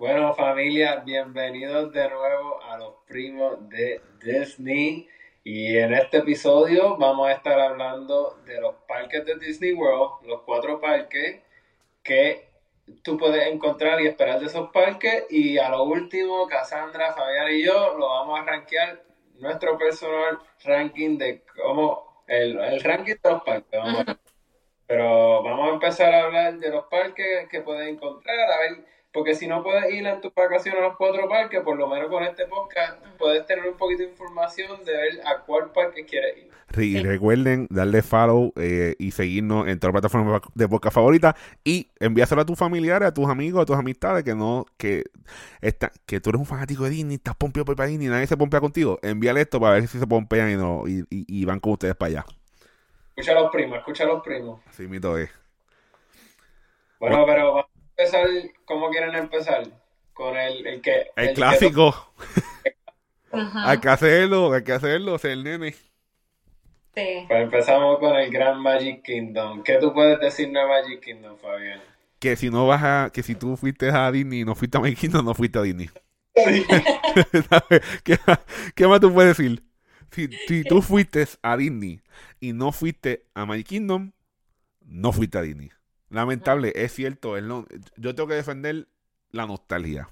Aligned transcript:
Bueno, 0.00 0.32
familia, 0.32 1.02
bienvenidos 1.04 1.92
de 1.92 2.08
nuevo 2.08 2.62
a 2.62 2.78
los 2.78 2.94
primos 3.06 3.68
de 3.68 4.00
Disney. 4.24 5.06
Y 5.44 5.76
en 5.76 5.92
este 5.92 6.16
episodio 6.16 6.96
vamos 6.96 7.28
a 7.28 7.32
estar 7.32 7.60
hablando 7.60 8.40
de 8.46 8.62
los 8.62 8.76
parques 8.88 9.26
de 9.26 9.38
Disney 9.38 9.74
World, 9.74 10.26
los 10.26 10.40
cuatro 10.46 10.80
parques 10.80 11.42
que 12.02 12.48
tú 13.02 13.18
puedes 13.18 13.46
encontrar 13.52 14.00
y 14.00 14.06
esperar 14.06 14.40
de 14.40 14.46
esos 14.46 14.70
parques. 14.70 15.26
Y 15.28 15.58
a 15.58 15.68
lo 15.68 15.82
último, 15.82 16.48
Cassandra, 16.48 17.12
Fabián 17.12 17.52
y 17.52 17.62
yo 17.62 17.98
lo 17.98 18.08
vamos 18.08 18.40
a 18.40 18.44
rankear 18.44 19.02
nuestro 19.34 19.76
personal 19.76 20.38
ranking 20.64 21.18
de 21.18 21.42
cómo 21.62 22.24
el, 22.26 22.58
el 22.58 22.80
ranking 22.80 23.16
de 23.22 23.30
los 23.30 23.42
parques. 23.42 23.78
Vamos 23.78 24.06
pero 24.86 25.42
vamos 25.42 25.68
a 25.68 25.74
empezar 25.74 26.12
a 26.14 26.24
hablar 26.24 26.58
de 26.58 26.70
los 26.70 26.86
parques 26.86 27.48
que 27.48 27.60
puedes 27.60 27.86
encontrar, 27.86 28.50
a 28.50 28.58
ver, 28.58 28.84
porque 29.12 29.34
si 29.34 29.46
no 29.48 29.62
puedes 29.62 29.92
ir 29.92 30.06
en 30.06 30.20
tus 30.20 30.32
vacaciones 30.34 30.80
a 30.80 30.88
los 30.88 30.96
cuatro 30.96 31.28
parques, 31.28 31.60
por 31.62 31.76
lo 31.76 31.88
menos 31.88 32.08
con 32.08 32.22
este 32.22 32.46
podcast 32.46 33.04
puedes 33.18 33.44
tener 33.46 33.68
un 33.68 33.76
poquito 33.76 34.02
de 34.04 34.10
información 34.10 34.84
de 34.84 34.92
ver 34.92 35.20
a 35.26 35.40
cuál 35.40 35.70
parque 35.72 36.04
quieres 36.04 36.38
ir. 36.38 36.50
Y 36.80 37.02
recuerden 37.02 37.66
darle 37.68 38.00
follow 38.00 38.52
eh, 38.54 38.94
y 39.00 39.10
seguirnos 39.10 39.66
en 39.66 39.80
todas 39.80 39.92
las 39.92 40.02
plataformas 40.02 40.40
de 40.54 40.68
podcast 40.68 40.94
favoritas 40.94 41.34
y 41.64 41.88
envíaselo 41.98 42.42
a 42.42 42.46
tus 42.46 42.56
familiares, 42.56 43.08
a 43.08 43.12
tus 43.12 43.28
amigos, 43.28 43.60
a 43.60 43.66
tus 43.66 43.74
amistades 43.76 44.22
que 44.22 44.36
no, 44.36 44.66
que 44.76 45.02
está, 45.60 45.90
que 46.06 46.20
tú 46.20 46.30
eres 46.30 46.38
un 46.38 46.46
fanático 46.46 46.84
de 46.84 46.90
Disney, 46.90 47.16
estás 47.16 47.34
pompeado 47.34 47.64
por 47.64 47.84
Disney, 47.84 48.06
nadie 48.06 48.28
se 48.28 48.36
pompea 48.36 48.60
contigo. 48.60 49.00
Envíale 49.02 49.40
esto 49.40 49.58
para 49.58 49.74
ver 49.74 49.88
si 49.88 49.98
se 49.98 50.06
pompean 50.06 50.52
y 50.52 50.54
no, 50.54 50.84
y, 50.86 51.00
y- 51.10 51.26
y 51.40 51.44
van 51.44 51.58
con 51.58 51.72
ustedes 51.72 51.96
para 51.96 52.10
allá. 52.10 52.24
Escucha 53.16 53.32
a 53.36 53.42
los 53.42 53.50
primos, 53.50 53.78
escucha 53.78 54.04
a 54.04 54.06
los 54.06 54.22
primos. 54.22 54.60
Así 54.68 54.86
mito 54.86 55.18
es. 55.18 55.28
Bueno, 57.00 57.24
pero 57.26 57.66
empezar, 58.00 58.26
¿cómo 58.64 58.90
quieren 58.90 59.14
empezar? 59.14 59.66
Con 60.12 60.36
el, 60.36 60.66
el 60.66 60.80
que... 60.80 61.10
El 61.16 61.34
clásico. 61.34 62.12
Hay 63.32 63.78
que 63.78 63.88
hacerlo, 63.88 64.52
hay 64.52 64.64
que 64.64 64.72
hacerlo, 64.72 65.16
ser 65.16 65.30
el 65.30 65.44
nene. 65.44 65.72
Sí. 65.72 67.24
Pues 67.28 67.42
empezamos 67.42 68.00
con 68.00 68.16
el 68.16 68.28
Gran 68.28 68.60
Magic 68.60 69.04
Kingdom. 69.04 69.62
¿Qué 69.62 69.78
tú 69.78 69.94
puedes 69.94 70.18
decirnos 70.18 70.64
de 70.64 70.68
Magic 70.68 71.00
Kingdom, 71.00 71.38
Fabián? 71.38 71.80
Que 72.18 72.34
si 72.34 72.50
no 72.50 72.66
vas 72.66 72.82
a, 72.82 73.10
que 73.12 73.22
si 73.22 73.36
tú 73.36 73.56
fuiste 73.56 73.88
a 73.88 74.10
Disney 74.10 74.40
y 74.40 74.44
no 74.44 74.56
fuiste 74.56 74.78
a 74.78 74.80
Magic 74.80 74.98
Kingdom, 74.98 75.24
no 75.24 75.34
fuiste 75.34 75.60
a 75.60 75.62
Disney. 75.62 75.88
¿Sabes? 76.34 77.82
¿Qué, 78.02 78.18
qué 78.74 78.86
más 78.88 78.98
tú 78.98 79.14
puedes 79.14 79.36
decir? 79.36 79.62
Si, 80.10 80.28
si 80.48 80.64
tú 80.64 80.82
fuiste 80.82 81.24
a 81.42 81.56
Disney 81.56 82.00
y 82.40 82.52
no 82.52 82.72
fuiste 82.72 83.26
a 83.34 83.46
Magic 83.46 83.68
Kingdom, 83.68 84.10
no 84.80 85.12
fuiste 85.12 85.38
a 85.38 85.42
Disney. 85.42 85.70
Lamentable, 86.10 86.72
es 86.74 86.92
cierto. 86.92 87.36
es 87.36 87.42
lo- 87.44 87.66
yo 87.96 88.14
tengo 88.14 88.28
que 88.28 88.34
defender 88.34 88.88
la 89.30 89.46
nostalgia. 89.46 90.10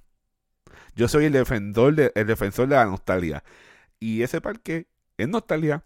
Yo 0.95 1.09
soy 1.09 1.27
el 1.27 1.33
defensor 1.33 1.95
de, 1.95 2.13
el 2.15 2.27
defensor 2.27 2.69
de 2.69 2.77
la 2.77 2.87
nostalgia. 2.87 3.43
Y 4.01 4.23
ese 4.23 4.41
parque 4.41 4.87
es 5.17 5.29
nostalgia. 5.29 5.85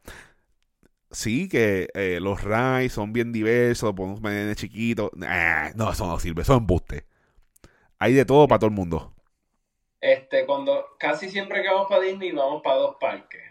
Sí, 1.11 1.49
que 1.49 1.89
eh, 1.95 2.19
los 2.23 2.43
rides 2.43 2.93
son 2.93 3.13
bien 3.13 3.33
diversos, 3.33 3.93
podemos 3.95 4.21
meter 4.23 4.47
de 4.49 4.57
chiquito. 4.57 5.11
no, 5.75 5.93
eso 5.93 6.07
no 6.07 6.19
sirve, 6.19 6.43
eso 6.43 6.55
es 6.55 6.59
embuste. 6.59 7.07
Hay 7.99 8.15
de 8.15 8.25
todo 8.25 8.49
para 8.49 8.59
todo 8.61 8.69
el 8.69 8.75
mundo. 8.77 9.15
Este, 10.01 10.47
cuando 10.47 10.97
casi 10.99 11.29
siempre 11.29 11.63
que 11.63 11.69
vamos 11.69 11.87
para 11.89 12.03
Disney 12.03 12.33
vamos 12.33 12.63
para 12.63 12.77
dos 12.77 12.97
parques. 13.01 13.43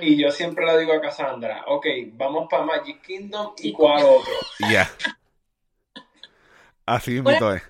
Y 0.00 0.16
yo 0.22 0.30
siempre 0.30 0.64
le 0.66 0.78
digo 0.78 0.92
a 0.92 1.00
Cassandra, 1.00 1.64
ok, 1.66 1.86
vamos 2.12 2.46
para 2.48 2.64
Magic 2.64 3.02
Kingdom 3.02 3.54
y 3.58 3.72
cuál 3.72 4.04
otro. 4.04 4.32
Ya. 4.70 4.88
Así 6.86 7.12
mismo 7.12 7.30
es. 7.30 7.62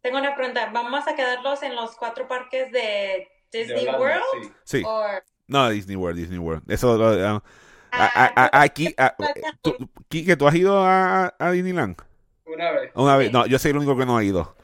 Tengo 0.00 0.18
una 0.18 0.34
pregunta. 0.34 0.70
¿Vamos 0.72 1.06
a 1.08 1.14
quedarlos 1.14 1.62
en 1.62 1.74
los 1.74 1.96
cuatro 1.96 2.28
parques 2.28 2.70
de 2.72 3.28
De 3.52 3.58
Disney 3.58 3.86
Orlando, 3.88 4.00
World? 4.00 4.22
sí. 4.42 4.52
Sí. 4.64 4.82
¿O 4.86 5.04
No, 5.48 5.68
Disney 5.70 5.96
World, 5.96 6.18
Disney 6.18 6.38
World. 6.38 6.70
Eso, 6.70 6.92
uh, 6.96 7.00
uh, 7.00 7.36
a- 7.36 7.42
Ah, 7.90 8.10
a- 8.36 8.58
a- 8.58 8.62
aquí, 8.62 8.94
a- 8.98 9.16
tú, 9.62 9.74
Quique, 10.08 10.36
¿tú 10.36 10.46
has 10.46 10.54
ido 10.54 10.84
a, 10.84 11.34
a 11.38 11.50
Disneyland? 11.50 11.96
Una 12.44 12.70
vez. 12.72 12.90
Una 12.94 13.16
vez. 13.16 13.28
Sí. 13.28 13.32
No, 13.32 13.46
yo 13.46 13.58
soy 13.58 13.70
el 13.70 13.78
único 13.78 13.96
que 13.96 14.04
no 14.06 14.16
ha 14.18 14.22
ido. 14.24 14.54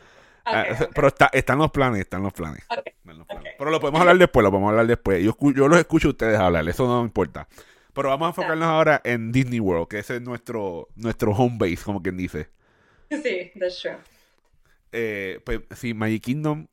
Ah. 0.45 0.65
Pero 0.95 1.09
está, 1.09 1.31
están 1.33 1.59
los 1.59 1.71
planes, 1.71 2.01
están 2.03 2.23
los 2.23 2.33
planes. 2.35 2.61
Están 2.61 3.19
los 3.19 3.27
planes. 3.27 3.55
Pero 3.57 3.71
lo 3.71 3.81
podemos 3.81 4.01
hablar 4.03 4.19
después, 4.19 4.45
lo 4.45 4.51
podemos 4.51 4.71
hablar 4.71 4.87
después. 4.87 5.25
Yo, 5.25 5.35
yo 5.55 5.69
los 5.69 5.79
escucho 5.79 6.09
a 6.09 6.11
ustedes 6.11 6.39
hablar, 6.39 6.69
eso 6.69 6.87
no 6.87 6.99
me 7.01 7.07
importa. 7.07 7.49
Pero 7.95 8.11
vamos 8.11 8.27
a 8.27 8.29
enfocarnos 8.31 8.69
ahora 8.69 9.01
en 9.05 9.33
Disney 9.33 9.59
World, 9.61 9.89
que 9.89 10.01
ese 10.01 10.17
es 10.17 10.23
nuestro, 10.23 10.89
nuestro 10.97 11.33
home 11.33 11.57
base, 11.59 11.79
como 11.83 12.03
quien 12.03 12.17
dice. 12.19 12.51
Sí, 13.23 13.53
that's 13.59 13.81
true. 13.81 13.97
Eh, 14.93 15.41
pues 15.45 15.61
sí, 15.75 15.95
Magic 15.95 16.23
Kingdom, 16.23 16.67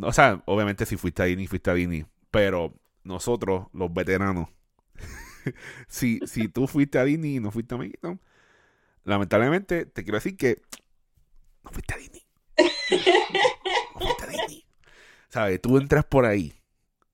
o 0.00 0.12
sea, 0.12 0.42
obviamente 0.46 0.86
si 0.86 0.96
fuiste 0.96 1.22
a 1.22 1.26
Disney, 1.26 1.46
fuiste 1.46 1.70
a 1.70 1.74
Disney, 1.74 2.06
pero 2.30 2.74
nosotros, 3.04 3.66
los 3.72 3.92
veteranos, 3.92 4.48
si, 5.88 6.20
si 6.26 6.48
tú 6.48 6.66
fuiste 6.66 6.98
a 6.98 7.04
Disney 7.04 7.36
y 7.36 7.40
no 7.40 7.50
fuiste 7.50 7.74
a 7.74 7.78
Magic 7.78 8.00
Kingdom, 8.00 8.18
lamentablemente 9.04 9.86
te 9.86 10.02
quiero 10.02 10.16
decir 10.16 10.36
que 10.36 10.60
no 11.64 11.70
fuiste 11.70 11.94
a 11.94 11.98
Disney. 11.98 12.22
No 13.94 14.00
fuiste 14.00 14.24
a 14.24 14.26
Disney. 14.26 14.64
¿Sabes? 15.28 15.60
Tú 15.60 15.76
entras 15.76 16.04
por 16.04 16.24
ahí 16.24 16.60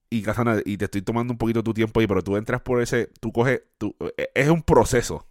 y 0.09 0.21
Casana, 0.21 0.61
y 0.65 0.77
te 0.77 0.85
estoy 0.85 1.01
tomando 1.01 1.33
un 1.33 1.37
poquito 1.37 1.63
tu 1.63 1.73
tiempo 1.73 1.99
ahí, 1.99 2.07
pero 2.07 2.23
tú 2.23 2.37
entras 2.37 2.61
por 2.61 2.81
ese, 2.81 3.07
tú 3.19 3.31
coges, 3.31 3.61
tú, 3.77 3.95
eh, 4.17 4.29
es 4.33 4.49
un 4.49 4.63
proceso. 4.63 5.25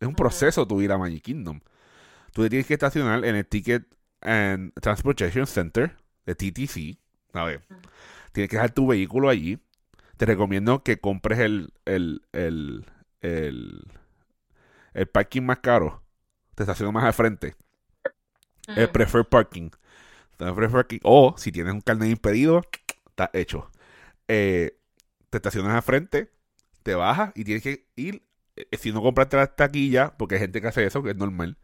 Es 0.00 0.08
un 0.08 0.14
proceso 0.14 0.66
tú 0.66 0.80
ir 0.80 0.92
a 0.92 0.98
Magic 0.98 1.22
Kingdom. 1.22 1.60
Tú 2.36 2.42
te 2.42 2.50
tienes 2.50 2.66
que 2.66 2.74
estacionar 2.74 3.24
en 3.24 3.34
el 3.34 3.46
Ticket 3.46 3.86
and 4.20 4.74
Transportation 4.82 5.46
Center 5.46 5.96
de 6.26 6.34
TTC. 6.34 6.98
¿sabes? 7.32 7.62
Ujú. 7.70 7.80
Tienes 8.32 8.50
que 8.50 8.56
dejar 8.56 8.72
tu 8.72 8.86
vehículo 8.86 9.30
allí. 9.30 9.58
Te 10.18 10.26
recomiendo 10.26 10.82
que 10.82 11.00
compres 11.00 11.38
el, 11.38 11.72
el, 11.86 12.20
el, 12.32 12.84
el, 13.22 13.84
el 14.92 15.06
parking 15.06 15.42
más 15.44 15.60
caro. 15.60 16.02
Te 16.54 16.64
estacionas 16.64 16.92
más 16.92 17.04
al 17.04 17.14
frente. 17.14 17.54
El 18.68 18.84
Ujú. 18.84 18.92
preferred 18.92 19.26
parking. 19.26 19.70
El 20.38 20.54
preferred 20.54 20.72
parking. 20.72 21.00
O 21.04 21.34
si 21.38 21.52
tienes 21.52 21.72
un 21.74 21.80
carnet 21.80 22.10
impedido, 22.10 22.62
está 23.08 23.30
hecho. 23.32 23.70
Eh, 24.28 24.78
te 25.30 25.38
estacionas 25.38 25.74
al 25.74 25.82
frente, 25.82 26.30
te 26.84 26.94
bajas 26.94 27.32
y 27.34 27.44
tienes 27.44 27.62
que 27.62 27.86
ir. 27.96 28.22
eh, 28.56 28.68
si 28.78 28.92
no 28.92 29.02
compraste 29.02 29.36
la 29.38 29.48
taquilla, 29.54 30.16
porque 30.18 30.36
hay 30.36 30.42
gente 30.42 30.60
que 30.62 30.68
hace 30.68 30.84
eso, 30.86 31.02
que 31.02 31.10
es 31.10 31.16
normal. 31.16 31.58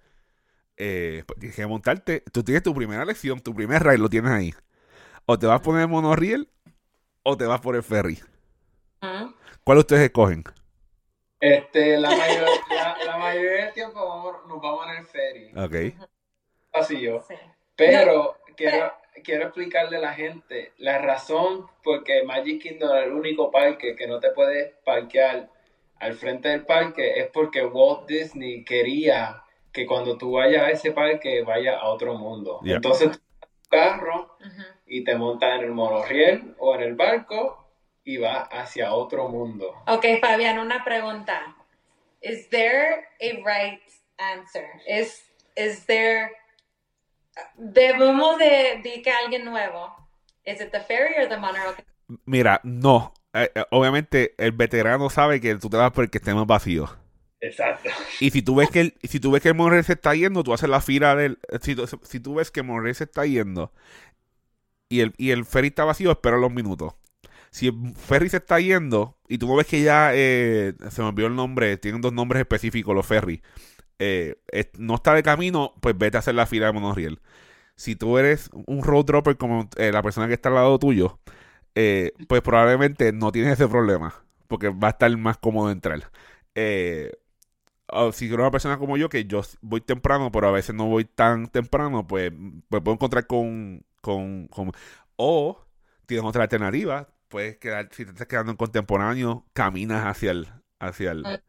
Eh, 0.84 1.22
pues 1.26 1.38
tienes 1.38 1.54
que 1.56 1.66
montarte. 1.66 2.24
Tú 2.32 2.42
tienes 2.42 2.62
tu 2.64 2.74
primera 2.74 3.04
lección, 3.04 3.40
tu 3.40 3.54
primer 3.54 3.82
ride 3.84 3.98
lo 3.98 4.08
tienes 4.08 4.32
ahí. 4.32 4.54
O 5.26 5.38
te 5.38 5.46
vas 5.46 5.60
a 5.60 5.62
poner 5.62 5.82
el 5.82 5.88
monorriel 5.88 6.48
o 7.22 7.36
te 7.36 7.46
vas 7.46 7.60
por 7.60 7.76
el 7.76 7.82
ferry. 7.84 8.18
¿Cuál 9.64 9.78
ustedes 9.78 10.02
escogen? 10.02 10.42
Este, 11.40 11.96
la, 11.98 12.10
mayor- 12.10 12.48
la, 12.70 12.96
la 13.04 13.16
mayoría 13.18 13.64
del 13.66 13.74
tiempo 13.74 14.06
vamos- 14.06 14.46
nos 14.48 14.60
vamos 14.60 14.86
en 14.88 14.96
el 14.98 15.06
ferry. 15.06 15.52
Ok. 15.56 16.04
Así 16.72 17.00
yo. 17.00 17.24
Sí. 17.28 17.34
Pero 17.76 18.36
quiero, 18.56 18.92
quiero 19.24 19.44
explicarle 19.44 19.98
a 19.98 20.00
la 20.00 20.14
gente 20.14 20.72
la 20.78 20.98
razón 20.98 21.66
por 21.84 22.02
qué 22.04 22.22
Magic 22.24 22.60
Kingdom 22.62 22.96
es 22.96 23.04
el 23.06 23.12
único 23.12 23.50
parque 23.50 23.94
que 23.96 24.06
no 24.06 24.18
te 24.20 24.30
puedes 24.30 24.72
parquear 24.84 25.48
al 26.00 26.14
frente 26.14 26.48
del 26.48 26.64
parque 26.66 27.20
es 27.20 27.28
porque 27.32 27.64
Walt 27.64 28.08
Disney 28.08 28.64
quería 28.64 29.42
que 29.72 29.86
cuando 29.86 30.16
tú 30.18 30.32
vayas 30.32 30.62
a 30.62 30.70
ese 30.70 30.92
parque 30.92 31.42
vayas 31.42 31.76
a 31.80 31.86
otro 31.86 32.14
mundo. 32.14 32.60
Yeah. 32.62 32.76
Entonces 32.76 33.12
tú 33.12 33.18
carro 33.70 34.36
Ujú. 34.38 34.62
y 34.86 35.02
te 35.02 35.16
montas 35.16 35.58
en 35.58 35.64
el 35.64 35.72
monorriel 35.72 36.54
o 36.58 36.74
en 36.74 36.82
el 36.82 36.94
barco 36.94 37.58
y 38.04 38.18
vas 38.18 38.48
hacia 38.50 38.92
otro 38.92 39.28
mundo. 39.28 39.74
Ok, 39.86 40.04
Fabián, 40.20 40.58
una 40.58 40.84
pregunta. 40.84 41.56
Is 42.20 42.48
there 42.50 43.08
a 43.20 43.42
right 43.44 43.80
answer? 44.18 44.66
Is, 44.86 45.24
is 45.56 45.86
there... 45.86 46.32
Debemos 47.56 48.38
de 48.38 48.80
decir 48.82 49.02
que 49.02 49.10
alguien 49.10 49.44
nuevo. 49.44 49.94
Is 50.44 50.60
it 50.60 50.70
the 50.70 50.80
ferry 50.80 51.14
or 51.16 51.28
the 51.28 51.38
monorail? 51.38 51.74
Mira, 52.26 52.60
no. 52.62 53.14
Eh, 53.32 53.50
eh, 53.54 53.64
obviamente 53.70 54.34
el 54.36 54.52
veterano 54.52 55.08
sabe 55.08 55.40
que 55.40 55.54
tú 55.56 55.70
te 55.70 55.78
vas 55.78 55.92
porque 55.92 56.18
esté 56.18 56.34
más 56.34 56.46
vacío. 56.46 56.90
Exacto. 57.42 57.90
Y 58.20 58.30
si 58.30 58.40
tú 58.42 58.54
ves 58.54 58.70
que 58.70 58.80
el, 58.80 58.94
si 59.02 59.20
tú 59.20 59.32
ves 59.32 59.42
que 59.42 59.52
monorriel 59.52 59.84
se 59.84 59.94
está 59.94 60.14
yendo, 60.14 60.44
tú 60.44 60.54
haces 60.54 60.68
la 60.70 60.80
fila 60.80 61.16
del. 61.16 61.38
Si, 61.60 61.76
si 62.02 62.20
tú 62.20 62.36
ves 62.36 62.50
que 62.52 62.62
monorriel 62.62 62.94
se 62.94 63.04
está 63.04 63.26
yendo 63.26 63.72
y 64.88 65.00
el, 65.00 65.14
y 65.16 65.30
el 65.30 65.44
ferry 65.44 65.68
está 65.68 65.84
vacío, 65.84 66.10
espera 66.10 66.36
los 66.36 66.52
minutos. 66.52 66.94
Si 67.50 67.68
el 67.68 67.94
ferry 67.96 68.28
se 68.30 68.38
está 68.38 68.60
yendo 68.60 69.18
y 69.28 69.38
tú 69.38 69.54
ves 69.56 69.66
que 69.66 69.82
ya 69.82 70.12
eh, 70.14 70.74
se 70.90 71.02
me 71.02 71.08
olvidó 71.08 71.28
el 71.28 71.36
nombre, 71.36 71.76
tienen 71.78 72.00
dos 72.00 72.12
nombres 72.12 72.40
específicos 72.40 72.94
los 72.94 73.06
ferries, 73.06 73.40
eh, 73.98 74.36
no 74.78 74.96
está 74.96 75.14
de 75.14 75.22
camino, 75.24 75.74
pues 75.80 75.96
vete 75.98 76.18
a 76.18 76.20
hacer 76.20 76.34
la 76.36 76.46
fila 76.46 76.66
de 76.66 76.72
monorriel. 76.72 77.20
Si 77.76 77.96
tú 77.96 78.18
eres 78.18 78.50
un 78.66 78.82
road 78.84 79.06
dropper 79.06 79.36
como 79.38 79.68
eh, 79.78 79.92
la 79.92 80.02
persona 80.02 80.28
que 80.28 80.34
está 80.34 80.50
al 80.50 80.56
lado 80.56 80.78
tuyo, 80.78 81.20
eh, 81.76 82.12
pues 82.28 82.42
probablemente 82.42 83.12
no 83.12 83.32
tienes 83.32 83.54
ese 83.54 83.68
problema, 83.68 84.24
porque 84.48 84.70
va 84.70 84.88
a 84.88 84.92
estar 84.92 85.16
más 85.18 85.38
cómodo 85.38 85.70
entrar. 85.70 86.10
Si 88.12 88.26
eres 88.26 88.38
una 88.38 88.50
persona 88.50 88.78
como 88.78 88.96
yo, 88.96 89.08
que 89.08 89.24
yo 89.26 89.42
voy 89.60 89.80
temprano, 89.80 90.30
pero 90.32 90.48
a 90.48 90.52
veces 90.52 90.74
no 90.74 90.86
voy 90.86 91.04
tan 91.04 91.46
temprano, 91.48 92.06
pues 92.06 92.32
me 92.32 92.80
puedo 92.80 92.92
encontrar 92.94 93.26
con, 93.26 93.84
con, 94.00 94.48
con- 94.48 94.72
o 95.16 95.60
tienes 96.06 96.24
otra 96.24 96.42
alternativa, 96.44 97.08
puedes 97.28 97.56
quedar, 97.58 97.88
si 97.92 98.04
te 98.04 98.10
estás 98.12 98.26
quedando 98.26 98.52
en 98.52 98.56
contemporáneo, 98.56 99.44
caminas 99.52 100.04
hacia 100.06 100.30
el, 100.32 100.48
hacia 100.80 101.12
el, 101.12 101.42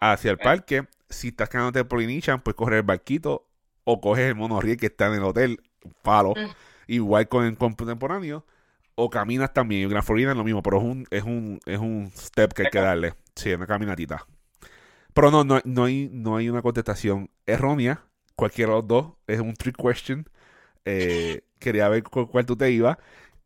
hacia 0.00 0.30
el 0.30 0.38
parque. 0.38 0.86
Si 1.08 1.28
estás 1.28 1.48
quedándote 1.48 1.80
en 1.80 1.88
Polynesian, 1.88 2.40
pues 2.40 2.54
coger 2.56 2.74
el 2.78 2.82
barquito 2.82 3.46
o 3.84 4.00
coges 4.00 4.26
el 4.28 4.34
monorriel 4.36 4.76
que 4.76 4.86
está 4.86 5.06
en 5.08 5.14
el 5.14 5.24
hotel, 5.24 5.60
palo, 6.02 6.34
Mm. 6.36 6.50
igual 6.88 7.28
con 7.28 7.44
el 7.44 7.56
contemporáneo, 7.56 8.44
o 8.94 9.10
caminas 9.10 9.52
también. 9.54 9.82
En 9.84 9.88
Gran 9.88 10.02
Florida 10.02 10.30
es 10.32 10.36
lo 10.36 10.44
mismo, 10.44 10.62
pero 10.62 10.78
es 10.78 10.84
un, 10.84 11.06
es 11.10 11.22
un, 11.24 11.60
es 11.66 11.78
un 11.78 12.12
step 12.16 12.52
que 12.52 12.62
hay 12.64 12.70
que 12.70 12.80
darle. 12.80 13.14
Sí, 13.34 13.52
una 13.52 13.66
caminatita. 13.66 14.26
Pero 15.14 15.30
no, 15.30 15.44
no, 15.44 15.60
no 15.64 15.84
hay, 15.84 16.08
no 16.12 16.36
hay 16.36 16.48
una 16.48 16.62
contestación 16.62 17.30
errónea. 17.46 18.04
Cualquiera 18.36 18.72
de 18.72 18.78
los 18.78 18.88
dos 18.88 19.12
es 19.26 19.40
un 19.40 19.54
trick 19.54 19.76
question. 19.76 20.28
Eh, 20.86 21.42
quería 21.60 21.88
ver 21.88 22.02
cu- 22.04 22.28
cuál 22.28 22.46
tú 22.46 22.56
te 22.56 22.70
ibas. 22.72 22.98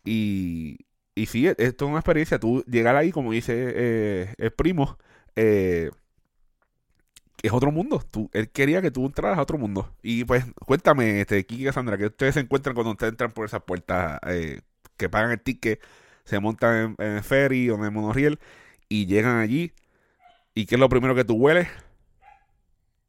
Y, 0.04 0.78
y 1.14 1.26
sí, 1.26 1.48
esto 1.48 1.86
es 1.86 1.90
una 1.90 2.00
experiencia. 2.00 2.38
Tú 2.40 2.64
llegar 2.68 2.96
ahí, 2.96 3.12
como 3.12 3.32
dice 3.32 3.54
eh, 3.76 4.34
el 4.38 4.52
primo, 4.52 4.98
eh, 5.36 5.90
es 7.42 7.52
otro 7.52 7.70
mundo. 7.72 8.02
Tú, 8.10 8.30
él 8.32 8.50
quería 8.50 8.80
que 8.82 8.90
tú 8.90 9.04
entraras 9.06 9.38
a 9.38 9.42
otro 9.42 9.58
mundo. 9.58 9.90
Y 10.02 10.24
pues, 10.24 10.44
cuéntame, 10.66 11.20
este, 11.20 11.44
Kiki 11.46 11.62
y 11.62 11.66
Cassandra, 11.66 11.98
que 11.98 12.06
ustedes 12.06 12.34
se 12.34 12.40
encuentran 12.40 12.74
cuando 12.74 12.92
ustedes 12.92 13.12
entran 13.12 13.32
por 13.32 13.44
esas 13.46 13.62
puertas, 13.62 14.18
eh, 14.26 14.60
que 14.96 15.08
pagan 15.08 15.32
el 15.32 15.40
ticket, 15.40 15.80
se 16.24 16.40
montan 16.40 16.96
en, 16.98 17.06
en 17.06 17.24
ferry 17.24 17.68
o 17.70 17.74
en 17.76 17.84
el 17.84 17.90
monorriel 17.90 18.38
y 18.88 19.06
llegan 19.06 19.38
allí. 19.38 19.72
¿Y 20.54 20.66
qué 20.66 20.76
es 20.76 20.80
lo 20.80 20.88
primero 20.88 21.14
que 21.14 21.24
tú 21.24 21.34
hueles? 21.34 21.68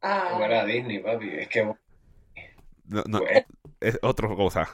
Ah, 0.01 0.37
Huele 0.39 0.57
a 0.59 0.65
Disney, 0.65 0.99
papi. 0.99 1.29
Es 1.29 1.47
que 1.47 1.63
No, 1.63 3.03
no, 3.07 3.19
Huele. 3.19 3.45
es 3.79 3.99
otra 4.01 4.27
cosa. 4.29 4.69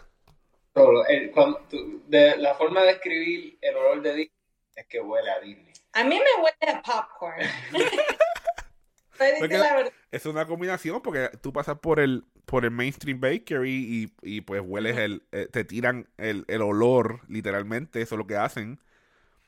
solo 0.74 1.06
el- 1.08 1.32
cuando 1.32 1.60
tú- 1.70 2.02
de, 2.08 2.38
la 2.38 2.56
forma 2.56 2.82
de 2.84 2.92
escribir 2.92 3.58
el 3.62 3.76
olor 3.76 4.02
de 4.02 4.10
Disney 4.16 4.32
es 4.76 4.86
que 4.88 5.02
huele 5.02 5.30
a 5.30 5.40
Disney. 5.42 5.74
a 5.94 6.04
mí 6.04 6.16
me 6.16 6.42
huele 6.44 6.78
a 6.78 6.82
popcorn. 6.82 7.38
La. 9.20 9.92
Es 10.12 10.26
una 10.26 10.48
combinación 10.48 11.00
porque 11.02 11.30
tú 11.42 11.54
pasas 11.54 11.78
por 11.80 12.00
el 12.00 12.24
por 12.46 12.66
el 12.66 12.72
mainstream 12.72 13.20
bakery 13.22 13.72
y, 13.72 14.14
y 14.24 14.42
pues 14.42 14.62
hueles 14.66 14.98
el, 14.98 15.24
eh, 15.32 15.48
te 15.52 15.64
tiran 15.64 16.10
el, 16.18 16.44
el 16.48 16.62
olor, 16.64 17.22
literalmente, 17.30 18.02
eso 18.02 18.16
es 18.16 18.20
lo 18.20 18.26
que 18.26 18.36
hacen. 18.36 18.80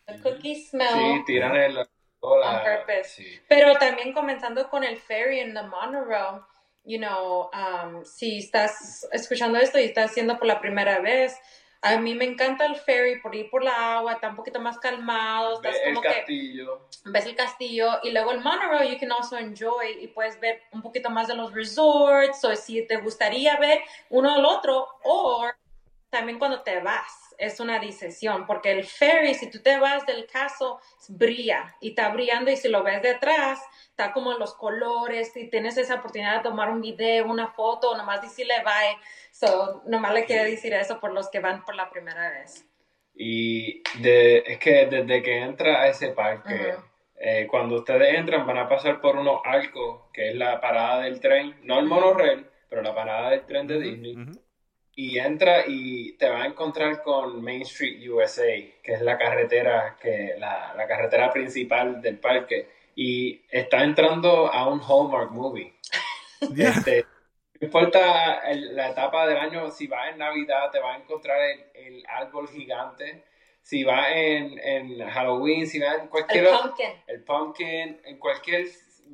El 0.06 0.22
cookie 0.22 0.64
smell. 0.64 0.88
Sí, 0.94 1.24
tiran 1.26 1.56
el 1.56 1.78
olor 2.24 2.44
a- 2.46 2.58
On 2.58 2.64
purpose. 2.64 3.04
sí. 3.10 3.42
Pero 3.48 3.76
también 3.78 4.14
comenzando 4.14 4.70
con 4.70 4.84
el 4.84 4.98
ferry 4.98 5.40
en 5.40 5.54
the 5.54 5.64
monorail, 5.64 6.42
you 6.86 6.98
know, 6.98 7.50
um, 7.54 8.04
si 8.04 8.40
estás 8.40 9.08
escuchando 9.12 9.58
esto 9.60 9.80
y 9.80 9.84
estás 9.84 10.12
haciendo 10.12 10.38
por 10.38 10.48
la 10.48 10.60
primera 10.60 11.00
vez, 11.00 11.38
a 11.82 11.98
mí 11.98 12.16
me 12.16 12.24
encanta 12.24 12.66
el 12.66 12.78
ferry 12.78 13.20
por 13.22 13.36
ir 13.36 13.50
por 13.50 13.62
la 13.62 13.98
agua, 13.98 14.14
está 14.14 14.30
un 14.30 14.38
poquito 14.38 14.60
más 14.62 14.80
calmado, 14.80 15.56
estás 15.56 15.74
Ve 15.74 15.90
el 15.92 16.00
que 16.02 16.08
castillo. 16.08 16.88
ves 17.06 17.26
el 17.26 17.36
castillo 17.36 18.00
y 18.04 18.12
luego 18.12 18.32
el 18.32 18.40
monorail 18.40 18.90
you 18.90 18.98
can 18.98 19.12
also 19.12 19.38
enjoy 19.38 19.98
y 20.02 20.08
puedes 20.08 20.40
ver 20.40 20.62
un 20.72 20.82
poquito 20.82 21.10
más 21.10 21.28
de 21.28 21.36
los 21.36 21.52
resorts 21.54 22.42
o 22.46 22.56
si 22.56 22.88
te 22.88 22.96
gustaría 22.98 23.58
ver 23.58 23.82
uno 24.10 24.34
al 24.34 24.46
otro 24.46 24.88
o 25.04 25.46
también 26.10 26.40
cuando 26.40 26.62
te 26.62 26.80
vas 26.80 27.23
es 27.38 27.60
una 27.60 27.80
decisión 27.80 28.46
porque 28.46 28.72
el 28.72 28.84
ferry 28.84 29.34
si 29.34 29.50
tú 29.50 29.62
te 29.62 29.80
vas 29.80 30.06
del 30.06 30.26
caso 30.26 30.80
brilla 31.10 31.76
y 31.82 31.90
está 31.90 32.10
brillando 32.10 32.52
y 32.52 32.58
si 32.58 32.70
lo 32.70 32.84
ves 32.84 33.02
detrás 33.02 33.60
está 33.90 34.12
como 34.12 34.34
los 34.34 34.54
colores 34.56 35.36
y 35.38 35.50
tienes 35.50 35.78
esa 35.78 35.96
oportunidad 35.96 36.38
de 36.38 36.44
tomar 36.44 36.70
un 36.70 36.82
video 36.82 37.26
una 37.26 37.48
foto 37.48 37.96
nomás 37.98 38.22
decirle 38.22 38.56
bye. 38.64 38.98
So 39.32 39.82
nomás 39.86 40.14
le 40.14 40.26
quiero 40.26 40.44
decir 40.44 40.74
eso 40.74 41.00
por 41.00 41.14
los 41.14 41.30
que 41.30 41.40
van 41.40 41.64
por 41.66 41.76
la 41.76 41.90
primera 41.90 42.30
vez. 42.30 42.68
Y 43.16 43.84
de, 44.02 44.40
es 44.40 44.58
que 44.58 44.88
desde 44.88 45.22
que 45.22 45.38
entra 45.40 45.82
a 45.82 45.88
ese 45.88 46.10
parque, 46.10 46.76
eh, 47.16 47.48
cuando 47.50 47.76
ustedes 47.76 48.16
entran 48.16 48.46
van 48.46 48.58
a 48.58 48.68
pasar 48.68 49.02
por 49.02 49.16
unos 49.16 49.42
arcos, 49.44 50.02
que 50.12 50.30
es 50.30 50.36
la 50.36 50.60
parada 50.60 51.02
del 51.02 51.20
tren, 51.20 51.56
no 51.64 51.80
el 51.80 51.86
monorail, 51.86 52.48
pero 52.70 52.82
la 52.82 52.96
parada 52.96 53.30
del 53.30 53.46
tren 53.46 53.68
de 53.68 53.80
Disney. 53.80 54.16
Y 54.96 55.18
entra 55.18 55.64
y 55.68 56.14
te 56.14 56.30
va 56.30 56.44
a 56.44 56.46
encontrar 56.46 57.02
con 57.02 57.42
Main 57.44 57.64
Street 57.64 58.08
USA, 58.10 58.44
que 58.84 58.94
es 58.94 59.02
la 59.02 59.18
carretera, 59.18 59.98
que, 60.00 60.36
la, 60.38 60.74
la 60.76 60.88
carretera 60.88 61.32
principal 61.32 62.02
del 62.02 62.20
parque. 62.20 62.70
Y 62.96 63.42
está 63.50 63.84
entrando 63.84 64.52
a 64.54 64.68
un 64.68 64.80
Hallmark 64.82 65.32
movie. 65.32 65.74
Este, 66.58 67.06
no 67.60 67.66
importa 67.68 68.40
el- 68.52 68.76
la 68.76 68.90
etapa 68.90 69.26
del 69.28 69.38
año, 69.38 69.72
si 69.72 69.88
vas 69.88 70.12
en 70.12 70.18
Navidad 70.18 70.70
te 70.72 70.80
vas 70.80 70.98
a 70.98 71.02
encontrar 71.02 71.40
el, 71.42 71.64
el 71.74 72.04
árbol 72.08 72.50
gigante. 72.50 73.24
Si 73.62 73.84
vas 73.86 74.08
en, 74.14 74.60
en 74.60 75.10
Halloween, 75.10 75.66
si 75.68 75.80
vas 75.80 76.00
en 76.02 76.08
cualquier 76.10 76.46
el 76.46 76.52
pumpkin 76.52 76.90
el 77.08 77.24
pumpkin, 77.24 78.02
en 78.04 78.18
cualquier, 78.20 78.68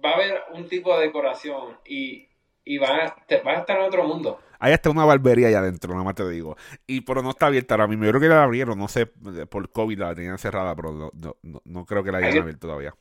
va 0.04 0.12
a 0.12 0.14
haber 0.16 0.44
un 0.54 0.68
tipo 0.68 0.98
de 0.98 1.06
decoración 1.06 1.78
y, 1.86 2.28
y 2.66 2.78
van 2.80 3.00
a, 3.02 3.16
te, 3.28 3.38
vas 3.42 3.58
a 3.58 3.60
estar 3.62 3.78
en 3.78 3.86
otro 3.86 4.04
mundo. 4.04 4.40
Hay 4.60 4.74
hasta 4.74 4.90
una 4.90 5.06
barbería 5.06 5.48
allá 5.48 5.60
adentro, 5.60 5.92
nada 5.94 6.04
más 6.04 6.16
te 6.16 6.28
digo. 6.30 6.56
Y 6.86 7.02
pero 7.02 7.22
no 7.24 7.30
está 7.32 7.48
abierta 7.48 7.74
ahora 7.76 7.88
mismo. 7.88 8.04
Yo 8.06 8.12
creo 8.12 8.22
que 8.22 8.28
la 8.28 8.44
abrieron, 8.44 8.78
no 8.78 8.88
sé, 8.88 9.06
por 9.06 9.72
COVID 9.72 9.98
la 9.98 10.14
tenían 10.16 10.38
cerrada, 10.38 10.76
pero 10.76 10.92
no, 10.92 11.12
no, 11.14 11.36
no- 11.44 11.62
no 11.64 11.86
creo 11.86 12.04
que 12.04 12.12
la 12.12 12.18
hayan 12.20 12.42
abierto 12.44 12.68
todavía. 12.68 12.94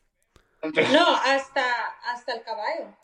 No, 0.62 1.06
hasta, 1.24 1.64
hasta 2.12 2.32
el 2.34 2.42
caballo. 2.42 2.94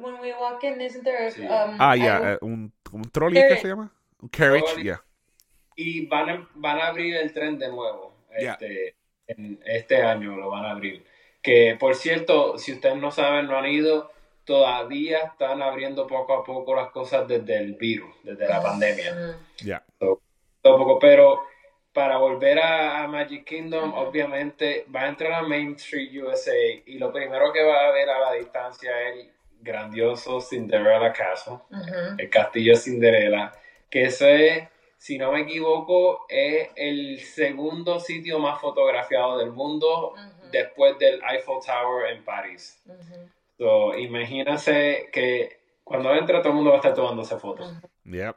When 0.00 0.14
we 0.20 0.32
walk 0.34 0.62
in, 0.64 0.80
isn't 0.80 1.04
there 1.04 1.30
Sí. 1.30 1.42
um, 1.42 1.76
Ah, 1.78 1.94
ya, 1.96 2.32
eh, 2.32 2.38
un, 2.40 2.72
un 2.92 3.02
trolley, 3.10 3.38
¿es 3.38 3.44
que 3.44 3.48
Carriage. 3.50 3.62
se 3.62 3.68
llama? 3.68 3.92
Un 4.20 4.28
carriage, 4.28 4.82
ya. 4.82 5.02
Y 5.76 6.06
van 6.06 6.28
a, 6.30 6.48
van 6.54 6.78
a 6.80 6.86
abrir 6.88 7.14
el 7.16 7.32
tren 7.32 7.58
de 7.58 7.68
nuevo. 7.68 8.16
Ya. 8.40 8.52
Este, 8.52 8.96
en 9.28 9.60
este 9.64 10.02
año 10.02 10.34
lo 10.36 10.50
van 10.50 10.64
a 10.64 10.70
abrir. 10.72 11.04
Que 11.42 11.76
por 11.78 11.94
cierto, 11.94 12.58
si 12.58 12.72
ustedes 12.72 12.96
no 12.96 13.12
saben, 13.12 13.46
no 13.46 13.56
han 13.58 13.66
ido, 13.66 14.10
todavía 14.46 15.18
están 15.18 15.60
abriendo 15.60 16.06
poco 16.06 16.32
a 16.32 16.44
poco 16.44 16.74
las 16.74 16.90
cosas 16.90 17.28
desde 17.28 17.58
el 17.58 17.74
virus, 17.74 18.14
desde 18.22 18.48
la 18.48 18.62
pandemia. 18.62 19.12
Mm. 19.12 19.74
Poco, 20.62 20.98
pero 20.98 21.42
para 21.92 22.16
volver 22.16 22.58
a, 22.58 23.02
a 23.02 23.08
Magic 23.08 23.44
Kingdom, 23.44 23.92
obviamente 23.94 24.86
va 24.94 25.02
a 25.02 25.08
entrar 25.08 25.32
a 25.32 25.42
Main 25.42 25.74
Street 25.74 26.10
USA 26.22 26.52
y 26.86 26.98
lo 26.98 27.12
primero 27.12 27.52
que 27.52 27.62
va 27.62 27.86
a 27.86 27.90
ver 27.90 28.08
a 28.08 28.20
la 28.20 28.32
distancia 28.32 28.90
es 29.02 29.16
el 29.16 29.32
grandioso 29.60 30.40
Cinderella 30.40 31.12
Castle, 31.12 31.58
el 32.18 32.30
castillo 32.30 32.72
de 32.72 32.78
Cinderella, 32.78 33.52
que 33.90 34.04
ese, 34.04 34.68
si 34.96 35.18
no 35.18 35.32
me 35.32 35.40
equivoco, 35.42 36.26
es 36.28 36.68
el 36.76 37.20
segundo 37.20 37.98
sitio 37.98 38.38
más 38.38 38.60
fotografiado 38.60 39.38
del 39.38 39.50
mundo 39.50 40.14
después 40.52 40.98
del 40.98 41.20
Eiffel 41.28 41.56
Tower 41.64 42.10
en 42.12 42.24
París. 42.24 42.82
So, 43.58 43.96
imagínense 43.96 45.08
que 45.12 45.58
cuando 45.84 46.14
entra 46.14 46.40
todo 46.42 46.50
el 46.50 46.56
mundo 46.56 46.70
va 46.70 46.76
a 46.76 46.80
estar 46.80 46.94
tomándose 46.94 47.38
fotos. 47.38 47.72
Ya. 48.04 48.36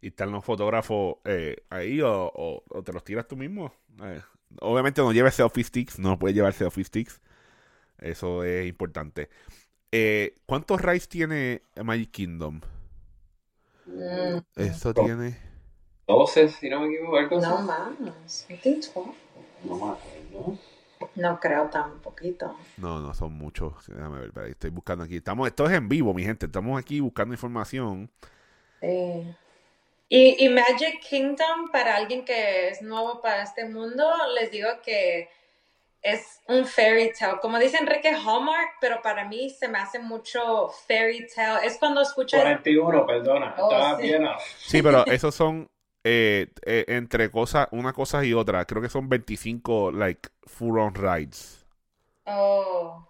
Y 0.00 0.08
están 0.08 0.30
los 0.30 0.44
fotógrafos 0.44 1.16
eh, 1.24 1.56
ahí 1.70 2.00
o, 2.00 2.30
o- 2.32 2.62
o 2.68 2.82
te 2.84 2.92
los 2.92 3.02
tiras 3.02 3.26
tú 3.26 3.36
mismo. 3.36 3.72
Eh, 4.02 4.20
obviamente 4.60 5.00
no 5.00 5.12
lleves 5.12 5.34
selfie 5.34 5.64
sticks, 5.64 5.98
no 5.98 6.18
puedes 6.18 6.36
llevar 6.36 6.52
selfie 6.52 6.84
sticks. 6.84 7.20
Eso 7.98 8.44
es 8.44 8.66
importante. 8.68 9.28
Eh, 9.90 10.34
¿Cuántos 10.46 10.80
rides 10.82 11.08
tiene 11.08 11.62
Magic 11.82 12.10
Kingdom? 12.12 12.60
Mm. 13.86 14.38
Eso 14.56 14.94
tiene... 14.94 15.36
12, 16.06 16.48
si 16.48 16.70
no 16.70 16.80
me 16.80 16.94
equivoco. 16.94 17.40
No 17.40 17.62
más. 17.62 18.46
I 18.48 18.56
think 18.56 18.84
12. 18.84 19.10
No 19.64 19.74
me 19.76 19.92
acuerdo. 19.92 20.58
No 21.16 21.38
creo 21.40 21.64
tan 21.68 21.98
poquito. 22.00 22.56
No, 22.76 23.00
no, 23.00 23.14
son 23.14 23.32
muchos. 23.32 23.72
Déjame 23.86 24.18
ver, 24.18 24.26
espera, 24.28 24.46
estoy 24.48 24.70
buscando 24.70 25.04
aquí. 25.04 25.16
Estamos, 25.16 25.46
esto 25.48 25.66
es 25.66 25.72
en 25.72 25.88
vivo, 25.88 26.12
mi 26.14 26.24
gente. 26.24 26.46
Estamos 26.46 26.78
aquí 26.80 27.00
buscando 27.00 27.34
información. 27.34 28.10
Sí. 28.80 29.34
Y, 30.10 30.44
y 30.44 30.48
Magic 30.48 31.00
Kingdom, 31.08 31.70
para 31.70 31.96
alguien 31.96 32.24
que 32.24 32.68
es 32.68 32.80
nuevo 32.82 33.20
para 33.20 33.42
este 33.42 33.68
mundo, 33.68 34.10
les 34.34 34.50
digo 34.50 34.68
que 34.82 35.28
es 36.00 36.40
un 36.46 36.64
fairy 36.64 37.12
tale. 37.12 37.40
Como 37.42 37.58
dice 37.58 37.76
Enrique 37.78 38.10
Hallmark, 38.14 38.76
pero 38.80 39.02
para 39.02 39.24
mí 39.26 39.50
se 39.50 39.68
me 39.68 39.78
hace 39.78 39.98
mucho 39.98 40.68
fairy 40.86 41.26
tale. 41.34 41.66
Es 41.66 41.76
cuando 41.76 42.00
escuchas 42.00 42.40
41, 42.40 43.04
perdona, 43.06 43.54
Oh, 43.58 43.70
estaba 43.70 43.96
sí. 43.96 44.02
bien. 44.04 44.26
Sí, 44.58 44.82
pero 44.82 45.04
esos 45.06 45.34
son 45.34 45.68
eh, 46.10 46.46
eh, 46.64 46.84
entre 46.88 47.30
cosas, 47.30 47.68
una 47.72 47.92
cosa 47.92 48.24
y 48.24 48.32
otra. 48.34 48.64
Creo 48.64 48.82
que 48.82 48.88
son 48.88 49.08
25, 49.08 49.92
like, 49.92 50.28
full 50.46 50.78
on 50.78 50.94
rides. 50.94 51.66
Oh. 52.26 53.06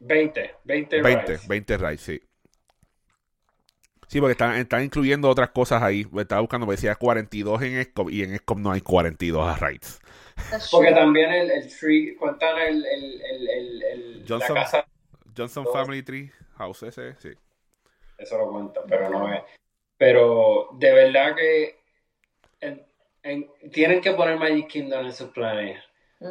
20, 0.00 0.54
20 0.64 1.00
20, 1.00 1.02
rides. 1.02 1.46
20 1.46 1.76
rides, 1.78 2.00
sí. 2.00 2.20
Sí, 4.08 4.20
porque 4.20 4.32
están, 4.32 4.54
están 4.56 4.82
incluyendo 4.84 5.28
otras 5.30 5.50
cosas 5.50 5.82
ahí. 5.82 6.06
Estaba 6.18 6.40
buscando, 6.42 6.66
me 6.66 6.74
decía 6.74 6.96
42 6.96 7.62
en 7.62 7.78
ESCOM 7.78 8.10
y 8.10 8.22
en 8.22 8.34
ESCOM 8.34 8.60
no 8.62 8.72
hay 8.72 8.82
42 8.82 9.58
rides. 9.60 10.00
Porque 10.70 10.92
también 10.92 11.30
el, 11.32 11.50
el 11.50 11.68
tree, 11.78 12.16
cuentan 12.16 12.58
el, 12.58 12.84
el, 12.84 13.20
el, 13.22 13.48
el, 13.48 13.82
el- 13.82 14.20
la 14.20 14.26
Johnson. 14.28 14.54
casa, 14.54 14.86
Johnson 15.36 15.64
Oh. 15.66 15.72
Family 15.72 16.02
Tree 16.02 16.30
House 16.56 16.82
ese, 16.82 17.14
sí. 17.20 17.30
eso 18.18 18.38
lo 18.38 18.50
cuentan, 18.50 18.84
pero 18.88 19.08
no 19.10 19.32
es. 19.32 19.42
Pero 20.02 20.66
de 20.72 20.92
verdad 20.92 21.36
que 21.36 21.78
en- 22.60 22.84
en- 23.22 23.48
tienen 23.70 24.00
que 24.00 24.10
poner 24.14 24.36
Magic 24.36 24.66
Kingdom 24.66 25.06
en 25.06 25.12
sus 25.12 25.30
planes. 25.30 25.80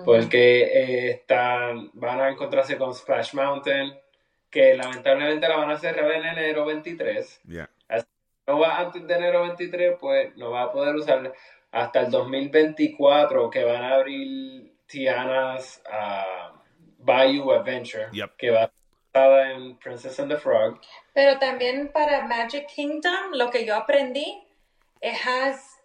Porque 0.04 0.64
eh, 0.64 1.10
están, 1.12 1.90
van 1.94 2.20
a 2.20 2.30
encontrarse 2.30 2.78
con 2.78 2.94
Splash 2.94 3.34
Mountain, 3.34 3.98
que 4.50 4.76
lamentablemente 4.76 5.48
la 5.48 5.56
van 5.56 5.72
a 5.72 5.78
cerrar 5.78 6.12
en 6.12 6.26
enero 6.26 6.66
23. 6.66 7.42
Ya. 7.46 7.70
No 8.46 8.60
va 8.60 8.80
antes 8.80 9.08
de 9.08 9.14
enero 9.14 9.44
23, 9.44 9.96
pues 9.98 10.36
no 10.36 10.52
va 10.52 10.64
a 10.64 10.72
poder 10.74 10.94
usar 10.96 11.34
hasta 11.72 12.02
el 12.02 12.12
2024, 12.12 13.50
que 13.50 13.64
van 13.64 13.84
a 13.84 13.96
abrir 13.96 14.74
Tiana's 14.86 15.82
ah, 15.90 16.62
Bayou 16.98 17.52
Adventure, 17.54 18.08
Yep. 18.12 18.36
que 18.38 18.50
va 18.52 18.64
a 18.64 18.72
estar 19.14 19.52
en 19.52 19.76
Princess 19.78 20.20
and 20.20 20.32
the 20.32 20.38
Frog. 20.38 20.80
Pero 21.14 21.38
también 21.40 21.92
para 21.94 22.26
Magic 22.28 22.68
Kingdom, 22.74 23.34
lo 23.34 23.50
que 23.50 23.66
yo 23.66 23.76
aprendí, 23.76 24.42
it 25.02 25.14
has, 25.26 25.82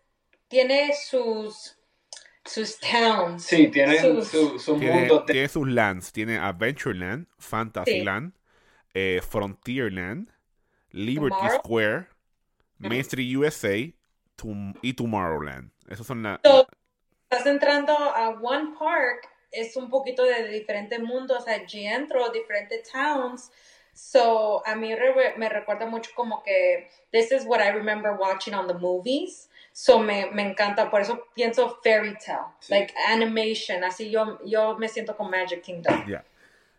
tiene 0.49 0.93
sus, 0.95 1.77
sus 2.45 2.79
towns. 2.79 3.45
Sí, 3.45 3.69
tienen 3.69 4.01
Sus- 4.01 4.29
su, 4.29 4.59
su 4.59 4.79
Tiene, 4.79 5.01
mundo. 5.01 5.25
de- 5.27 5.33
tiene 5.33 5.49
sus 5.49 5.67
lands. 5.69 6.13
Tiene 6.13 6.39
Adventureland, 6.39 7.27
Fantasyland, 7.39 8.33
eh, 8.95 9.21
Frontierland, 9.29 10.31
Liberty 10.93 11.35
Tomorrow- 11.37 11.59
Square, 11.59 12.09
Main 12.79 13.01
Street 13.01 13.37
USA 13.37 13.93
Tom- 14.37 14.75
y 14.83 14.93
Tomorrowland. 14.93 15.71
Esos 15.89 16.07
son 16.07 16.23
las... 16.23 16.39
So, 16.45 16.67
estás 17.29 17.47
entrando 17.47 17.93
a 17.93 18.29
one 18.41 18.75
park, 18.79 19.29
es 19.57 19.77
un 19.77 19.89
poquito 19.91 20.23
de 20.25 20.49
diferentes 20.49 21.01
mundos, 21.01 21.47
allí 21.49 21.87
entro, 21.87 22.31
diferentes 22.31 22.91
towns. 22.91 23.51
So, 23.93 24.63
a 24.67 24.75
mí 24.75 24.95
re- 24.95 25.35
me 25.39 25.49
recuerda 25.49 25.87
mucho 25.87 26.11
como 26.15 26.43
que 26.43 26.89
this 27.13 27.33
is 27.33 27.45
what 27.47 27.61
I 27.61 27.71
remember 27.73 28.13
watching 28.13 28.55
on 28.55 28.67
the 28.67 28.75
movies. 28.75 29.49
So, 29.73 29.99
me, 29.99 30.27
me 30.33 30.43
encanta, 30.43 30.91
por 30.91 31.01
eso 31.01 31.27
pienso 31.35 31.79
fairy 31.83 32.15
tale, 32.19 32.47
Sí. 32.61 32.73
like 32.75 32.95
animation, 33.09 33.85
así 33.85 34.11
yo, 34.11 34.39
yo 34.45 34.77
me 34.79 34.89
siento 34.89 35.17
con 35.17 35.31
Magic 35.31 35.63
Kingdom. 35.63 36.07
Ya. 36.07 36.25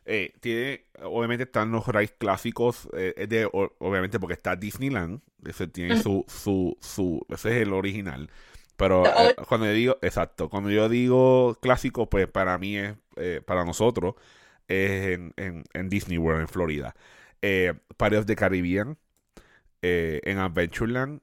Eh, 0.05 0.31
tiene, 0.39 0.83
obviamente 1.03 1.43
están 1.43 1.71
los 1.71 1.85
rides 1.87 2.13
clásicos, 2.17 2.87
eh, 2.93 3.25
de, 3.27 3.45
o- 3.45 3.73
obviamente 3.79 4.19
porque 4.19 4.33
está 4.35 4.55
Disneyland, 4.55 5.19
ese 5.45 5.67
tiene 5.67 6.01
su, 6.01 6.23
su, 6.27 6.77
su, 6.81 7.25
ese 7.29 7.49
es 7.49 7.61
el 7.63 7.73
original. 7.73 8.29
Pero 8.77 9.05
eh, 9.05 9.35
cuando 9.47 9.65
yo 9.65 9.73
digo, 9.73 9.97
exacto, 10.01 10.49
cuando 10.49 10.69
yo 10.69 10.87
digo 10.87 11.57
clásico, 11.61 12.09
pues 12.09 12.27
para 12.27 12.57
mí 12.57 12.77
es, 12.77 12.95
eh, 13.17 13.41
para 13.45 13.65
nosotros, 13.65 14.15
es 14.67 15.15
en, 15.17 15.33
en, 15.37 15.63
en 15.73 15.89
Disney 15.89 16.17
World, 16.17 16.41
en 16.41 16.47
Florida. 16.47 16.95
Eh, 17.41 17.73
the 18.25 18.35
Caribbean, 18.35 18.97
eh, 19.81 20.21
en 20.23 20.37
Adventureland, 20.37 21.21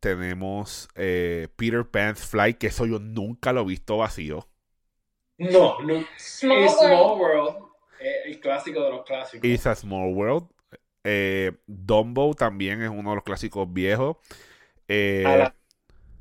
tenemos 0.00 0.88
eh, 0.94 1.48
Peter 1.56 1.88
Pan's 1.88 2.26
Flight, 2.26 2.58
que 2.58 2.68
eso 2.68 2.86
yo 2.86 2.98
nunca 2.98 3.52
lo 3.52 3.62
he 3.62 3.66
visto 3.66 3.98
vacío. 3.98 4.48
No, 5.38 5.80
no. 5.80 6.04
Small 6.18 6.68
Small 6.68 7.18
World. 7.18 7.20
World, 7.20 7.56
eh, 8.00 8.22
el 8.26 8.40
clásico 8.40 8.82
de 8.82 8.90
los 8.90 9.04
clásicos. 9.04 9.48
It's 9.48 9.66
a 9.66 9.74
Small 9.74 10.12
World. 10.12 10.48
Eh, 11.04 11.52
Dumbo 11.66 12.34
también 12.34 12.82
es 12.82 12.90
uno 12.90 13.10
de 13.10 13.16
los 13.16 13.24
clásicos 13.24 13.72
viejos. 13.72 14.16
Eh, 14.88 15.24
A 15.26 15.36
la, 15.36 15.54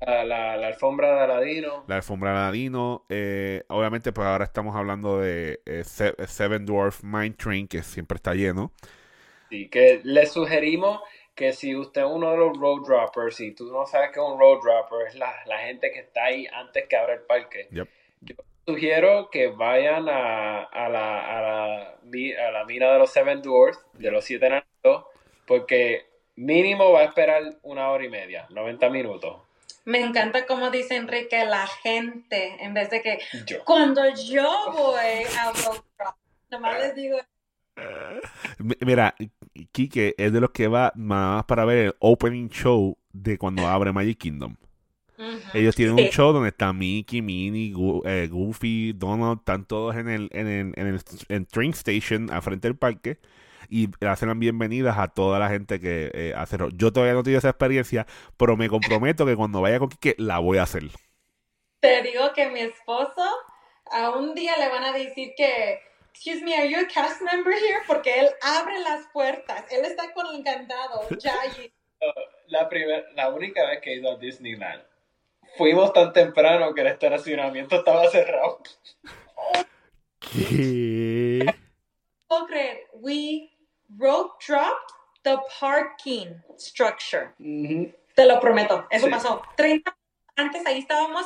la, 0.05 0.57
la 0.57 0.67
alfombra 0.67 1.15
de 1.15 1.21
Aladino. 1.23 1.83
la 1.87 1.95
alfombra 1.97 2.31
de 2.31 2.37
Aladino. 2.37 3.05
Eh, 3.09 3.63
obviamente, 3.69 4.11
pues 4.11 4.27
ahora 4.27 4.45
estamos 4.45 4.75
hablando 4.75 5.19
de 5.19 5.61
eh, 5.65 5.83
Se- 5.83 6.15
Seven 6.27 6.65
Dwarf 6.65 7.03
Mine 7.03 7.31
Train, 7.31 7.67
que 7.67 7.83
siempre 7.83 8.15
está 8.17 8.33
lleno. 8.33 8.71
Sí, 9.49 9.69
que 9.69 10.01
le 10.03 10.25
sugerimos 10.27 11.01
que 11.35 11.53
si 11.53 11.75
usted 11.75 12.01
es 12.01 12.07
uno 12.09 12.31
de 12.31 12.37
los 12.37 12.57
road 12.57 12.81
droppers 12.85 13.39
y 13.39 13.53
tú 13.55 13.71
no 13.71 13.85
sabes 13.85 14.11
que 14.11 14.19
es 14.19 14.25
un 14.25 14.39
road 14.39 14.59
dropper, 14.61 15.07
es 15.07 15.15
la, 15.15 15.33
la 15.45 15.57
gente 15.59 15.91
que 15.91 15.99
está 15.99 16.25
ahí 16.25 16.45
antes 16.53 16.85
que 16.87 16.95
abra 16.95 17.13
el 17.15 17.21
parque. 17.21 17.67
Yep. 17.71 17.89
Yo 18.21 18.35
sugiero 18.67 19.29
que 19.31 19.47
vayan 19.47 20.07
a, 20.09 20.63
a, 20.65 20.89
la, 20.89 21.37
a, 21.37 21.41
la, 21.41 21.95
mi- 22.03 22.33
a 22.33 22.51
la 22.51 22.65
mina 22.65 22.91
de 22.91 22.99
los 22.99 23.11
Seven 23.11 23.41
Dwarfs, 23.41 23.79
de 23.93 24.11
los 24.11 24.23
siete 24.25 24.47
enanos, 24.47 25.05
porque 25.47 26.05
mínimo 26.35 26.91
va 26.91 26.99
a 27.01 27.03
esperar 27.05 27.41
una 27.63 27.89
hora 27.89 28.03
y 28.05 28.09
media, 28.09 28.45
90 28.49 28.89
minutos. 28.89 29.41
Me 29.89 30.01
encanta 30.01 30.45
como 30.45 30.69
dice 30.69 30.95
Enrique, 30.95 31.45
la 31.45 31.65
gente, 31.65 32.63
en 32.63 32.73
vez 32.75 32.89
de 32.91 33.01
que 33.01 33.17
Yo. 33.47 33.63
cuando 33.65 34.01
yo 34.15 34.47
voy 34.71 35.23
a 35.37 35.51
nomás 36.51 36.79
les 36.79 36.95
digo, 36.95 37.17
Mira, 38.85 39.15
Kike 39.71 40.15
es 40.17 40.33
de 40.33 40.41
los 40.41 40.51
que 40.51 40.67
va 40.67 40.91
más 40.95 41.45
para 41.45 41.65
ver 41.65 41.77
el 41.77 41.95
opening 41.99 42.49
show 42.49 42.97
de 43.13 43.37
cuando 43.37 43.65
abre 43.67 43.91
Magic 43.93 44.17
Kingdom. 44.17 44.55
Ellos 45.53 45.75
tienen 45.75 45.97
Sí. 45.97 46.03
un 46.03 46.09
show 46.09 46.31
donde 46.33 46.49
está 46.49 46.71
Mickey, 46.71 47.21
Minnie, 47.21 47.73
eh, 48.05 48.27
Goofy, 48.31 48.93
Donald, 48.93 49.39
están 49.39 49.65
todos 49.65 49.95
en 49.95 50.07
el, 50.07 50.29
en 50.31 50.47
el, 50.47 50.73
en 50.75 50.87
el 50.87 51.01
en 51.29 51.45
train 51.45 51.71
station 51.71 52.29
al 52.31 52.41
frente 52.41 52.67
del 52.67 52.77
parque 52.77 53.17
y 53.69 53.89
hacen 54.05 54.29
las 54.29 54.39
bienvenidas 54.39 54.97
a 54.97 55.07
toda 55.07 55.39
la 55.39 55.49
gente 55.49 55.79
que 55.79 56.11
eh, 56.13 56.33
hace 56.35 56.57
rock. 56.57 56.71
Yo 56.75 56.91
todavía 56.91 57.13
no 57.13 57.19
he 57.19 57.23
tenido 57.23 57.39
esa 57.39 57.49
experiencia, 57.49 58.05
pero 58.37 58.57
me 58.57 58.69
comprometo 58.69 59.25
que 59.25 59.35
cuando 59.35 59.61
vaya 59.61 59.79
con 59.79 59.89
Kike 59.89 60.15
la 60.17 60.39
voy 60.39 60.57
a 60.57 60.63
hacer. 60.63 60.83
Te 61.79 62.01
digo 62.01 62.33
que 62.33 62.49
mi 62.49 62.61
esposo 62.61 63.23
a 63.91 64.09
un 64.11 64.33
día 64.33 64.57
le 64.57 64.69
van 64.69 64.83
a 64.83 64.91
decir 64.91 65.33
que, 65.37 65.79
excuse 66.11 66.43
me, 66.43 66.55
are 66.55 66.69
you 66.69 66.79
a 66.79 66.87
cast 66.87 67.21
member 67.21 67.53
here? 67.53 67.79
Porque 67.87 68.19
él 68.19 68.29
abre 68.41 68.79
las 68.79 69.07
puertas, 69.13 69.65
él 69.71 69.85
está 69.85 70.11
con 70.13 70.25
el 70.35 70.43
candado, 70.43 71.07
ya 71.19 71.33
allí. 71.41 71.71
La, 72.47 72.67
primer, 72.67 73.05
la 73.13 73.29
única 73.29 73.63
vez 73.67 73.81
que 73.81 73.91
he 73.91 73.97
ido 73.97 74.09
a 74.09 74.17
Disneyland, 74.17 74.81
fuimos 75.57 75.93
tan 75.93 76.13
temprano 76.13 76.73
que 76.73 76.81
el 76.81 76.87
estacionamiento 76.87 77.75
estaba 77.75 78.09
cerrado. 78.09 78.63
¿Qué? 80.19 81.45
puedo 82.29 82.45
creer, 82.45 82.87
we 82.93 83.49
road 83.97 84.27
dropped 84.45 84.93
the 85.23 85.37
parking 85.59 86.35
structure. 86.57 87.33
Te 88.15 88.25
lo 88.25 88.39
prometo, 88.39 88.87
eso 88.89 89.05
Sí. 89.05 89.11
pasó. 89.11 89.41
30 89.55 89.95
antes 90.35 90.65
ahí 90.65 90.79
estábamos, 90.79 91.25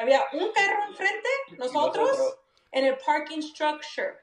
había 0.00 0.22
un 0.32 0.52
carro 0.52 0.84
enfrente, 0.88 1.28
nosotros, 1.58 2.08
Nosotros- 2.10 2.38
en 2.72 2.84
el 2.86 2.96
parking 2.98 3.40
structure. 3.40 4.14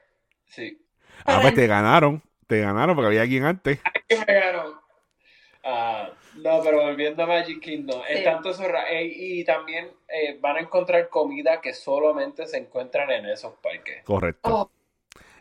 Sí. 0.46 0.78
Ah, 1.24 1.38
pues 1.40 1.54
te 1.54 1.66
ganaron. 1.66 2.22
Te 2.46 2.60
ganaron 2.60 2.94
porque 2.94 3.06
había 3.08 3.22
alguien 3.22 3.44
antes. 3.44 3.80
que 4.08 4.16
me 4.26 4.34
ganó. 4.34 4.82
Ah, 5.64 6.10
no, 6.34 6.60
pero 6.62 6.82
volviendo 6.82 7.22
a 7.22 7.26
Magic 7.26 7.60
Kingdom, 7.60 8.02
es 8.08 8.24
tanto 8.24 8.50
eso 8.50 8.64
eh, 8.64 9.04
y 9.04 9.44
también 9.44 9.92
eh, 10.08 10.36
van 10.40 10.56
a 10.56 10.60
encontrar 10.60 11.08
comida 11.08 11.60
que 11.60 11.72
solamente 11.72 12.46
se 12.46 12.58
encuentran 12.58 13.10
en 13.10 13.26
esos 13.26 13.54
parques. 13.54 14.02
Correcto. 14.04 14.40
Oh, 14.52 14.70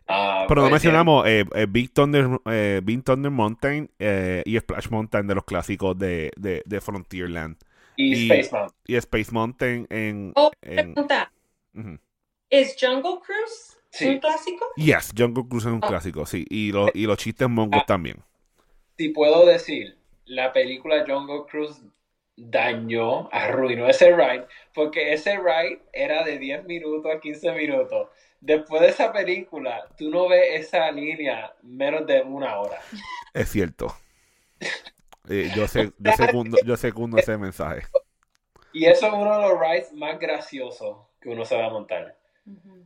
Ah, 0.08 0.46
Pero 0.48 0.64
no 0.64 0.70
mencionamos 0.70 1.26
eh, 1.28 1.46
eh, 1.56 1.68
Big, 1.70 1.94
Thunder, 1.94 2.28
eh, 2.46 2.82
Big 2.84 3.04
Thunder 3.04 3.32
Mountain 3.32 3.90
eh, 4.00 4.42
y 4.46 4.58
Splash 4.60 4.90
Mountain 4.90 5.28
de 5.28 5.36
los 5.36 5.46
clásicos 5.46 5.98
de, 5.98 6.32
de, 6.36 6.64
de 6.66 6.82
Frontierland. 6.82 7.56
Y, 7.96 8.14
y- 8.16 8.32
Space 8.32 8.50
Mountain. 8.52 8.80
Y 8.88 8.96
Space 8.96 9.32
Mountain 9.32 9.88
en... 9.90 10.32
Oh, 10.36 10.52
en- 10.62 10.94
pregunta. 10.94 11.32
¿es 12.50 12.76
Jungle 12.80 13.20
Cruise 13.26 13.78
Sí. 13.92 14.08
un 14.08 14.20
clásico? 14.20 14.66
Yes, 14.78 15.14
Jungle 15.18 15.44
Cruise 15.50 15.66
es 15.66 15.72
un 15.72 15.82
Oh. 15.84 15.88
clásico, 15.88 16.26
sí. 16.26 16.46
Y, 16.50 16.72
los 16.72 16.90
y 16.94 17.06
los 17.06 17.18
chistes 17.18 17.50
mongos 17.50 17.82
Ah. 17.84 17.86
también. 17.86 18.18
Si 18.98 19.10
puedo 19.10 19.46
decir, 19.46 19.98
la 20.26 20.54
película 20.54 21.04
Jungle 21.08 21.42
Cruise 21.50 21.82
dañó, 22.36 23.30
arruinó 23.32 23.88
ese 23.88 24.16
ride, 24.16 24.46
porque 24.74 25.14
ese 25.14 25.38
ride 25.38 25.82
era 25.94 26.24
de 26.24 26.38
10 26.38 26.66
minutos 26.66 27.12
a 27.14 27.20
15 27.20 27.52
minutos. 27.54 28.10
Después 28.40 28.82
de 28.82 28.90
esa 28.90 29.12
película, 29.14 29.88
tú 29.98 30.10
no 30.10 30.28
ves 30.28 30.66
esa 30.66 30.92
línea 30.92 31.54
menos 31.62 32.08
de 32.08 32.22
una 32.22 32.60
hora. 32.60 32.80
Es 33.34 33.50
cierto. 33.50 33.96
Eh, 35.30 35.52
yo, 35.56 35.68
sé, 35.68 35.92
yo, 36.00 36.12
secundo, 36.14 36.58
yo 36.66 36.76
secundo 36.76 37.18
ese 37.20 37.38
mensaje. 37.38 37.84
Y 38.74 38.86
eso 38.86 39.06
es 39.06 39.14
uno 39.14 39.36
de 39.36 39.50
los 39.50 39.60
rides 39.60 39.94
más 39.94 40.20
graciosos 40.20 40.98
que 41.22 41.30
uno 41.30 41.46
se 41.46 41.56
va 41.56 41.68
a 41.68 41.70
montar. 41.70 42.18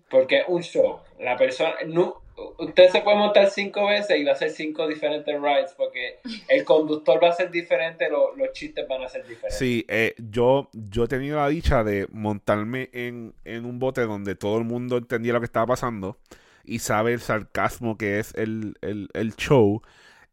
Porque 0.09 0.39
es 0.39 0.45
un 0.47 0.61
show. 0.61 0.99
La 1.17 1.37
persona, 1.37 1.75
no, 1.87 2.24
usted 2.59 2.89
se 2.89 3.01
puede 3.01 3.17
montar 3.17 3.49
cinco 3.49 3.87
veces 3.87 4.17
y 4.19 4.23
va 4.23 4.31
a 4.31 4.33
hacer 4.33 4.49
cinco 4.49 4.87
diferentes 4.87 5.33
rides 5.41 5.73
porque 5.77 6.19
el 6.49 6.65
conductor 6.65 7.23
va 7.23 7.29
a 7.29 7.33
ser 7.33 7.51
diferente, 7.51 8.09
lo- 8.09 8.35
los 8.35 8.51
chistes 8.53 8.87
van 8.87 9.03
a 9.03 9.09
ser 9.09 9.21
diferentes. 9.25 9.57
Sí, 9.57 9.85
eh, 9.87 10.15
yo, 10.17 10.69
yo 10.73 11.05
he 11.05 11.07
tenido 11.07 11.37
la 11.37 11.47
dicha 11.49 11.83
de 11.83 12.07
montarme 12.11 12.89
en, 12.93 13.33
en 13.45 13.65
un 13.65 13.79
bote 13.79 14.01
donde 14.01 14.35
todo 14.35 14.57
el 14.57 14.65
mundo 14.65 14.97
entendía 14.97 15.33
lo 15.33 15.39
que 15.39 15.45
estaba 15.45 15.67
pasando 15.67 16.17
y 16.63 16.79
sabe 16.79 17.13
el 17.13 17.19
sarcasmo 17.21 17.97
que 17.97 18.19
es 18.19 18.33
el, 18.35 18.75
el, 18.81 19.09
el 19.13 19.35
show. 19.35 19.81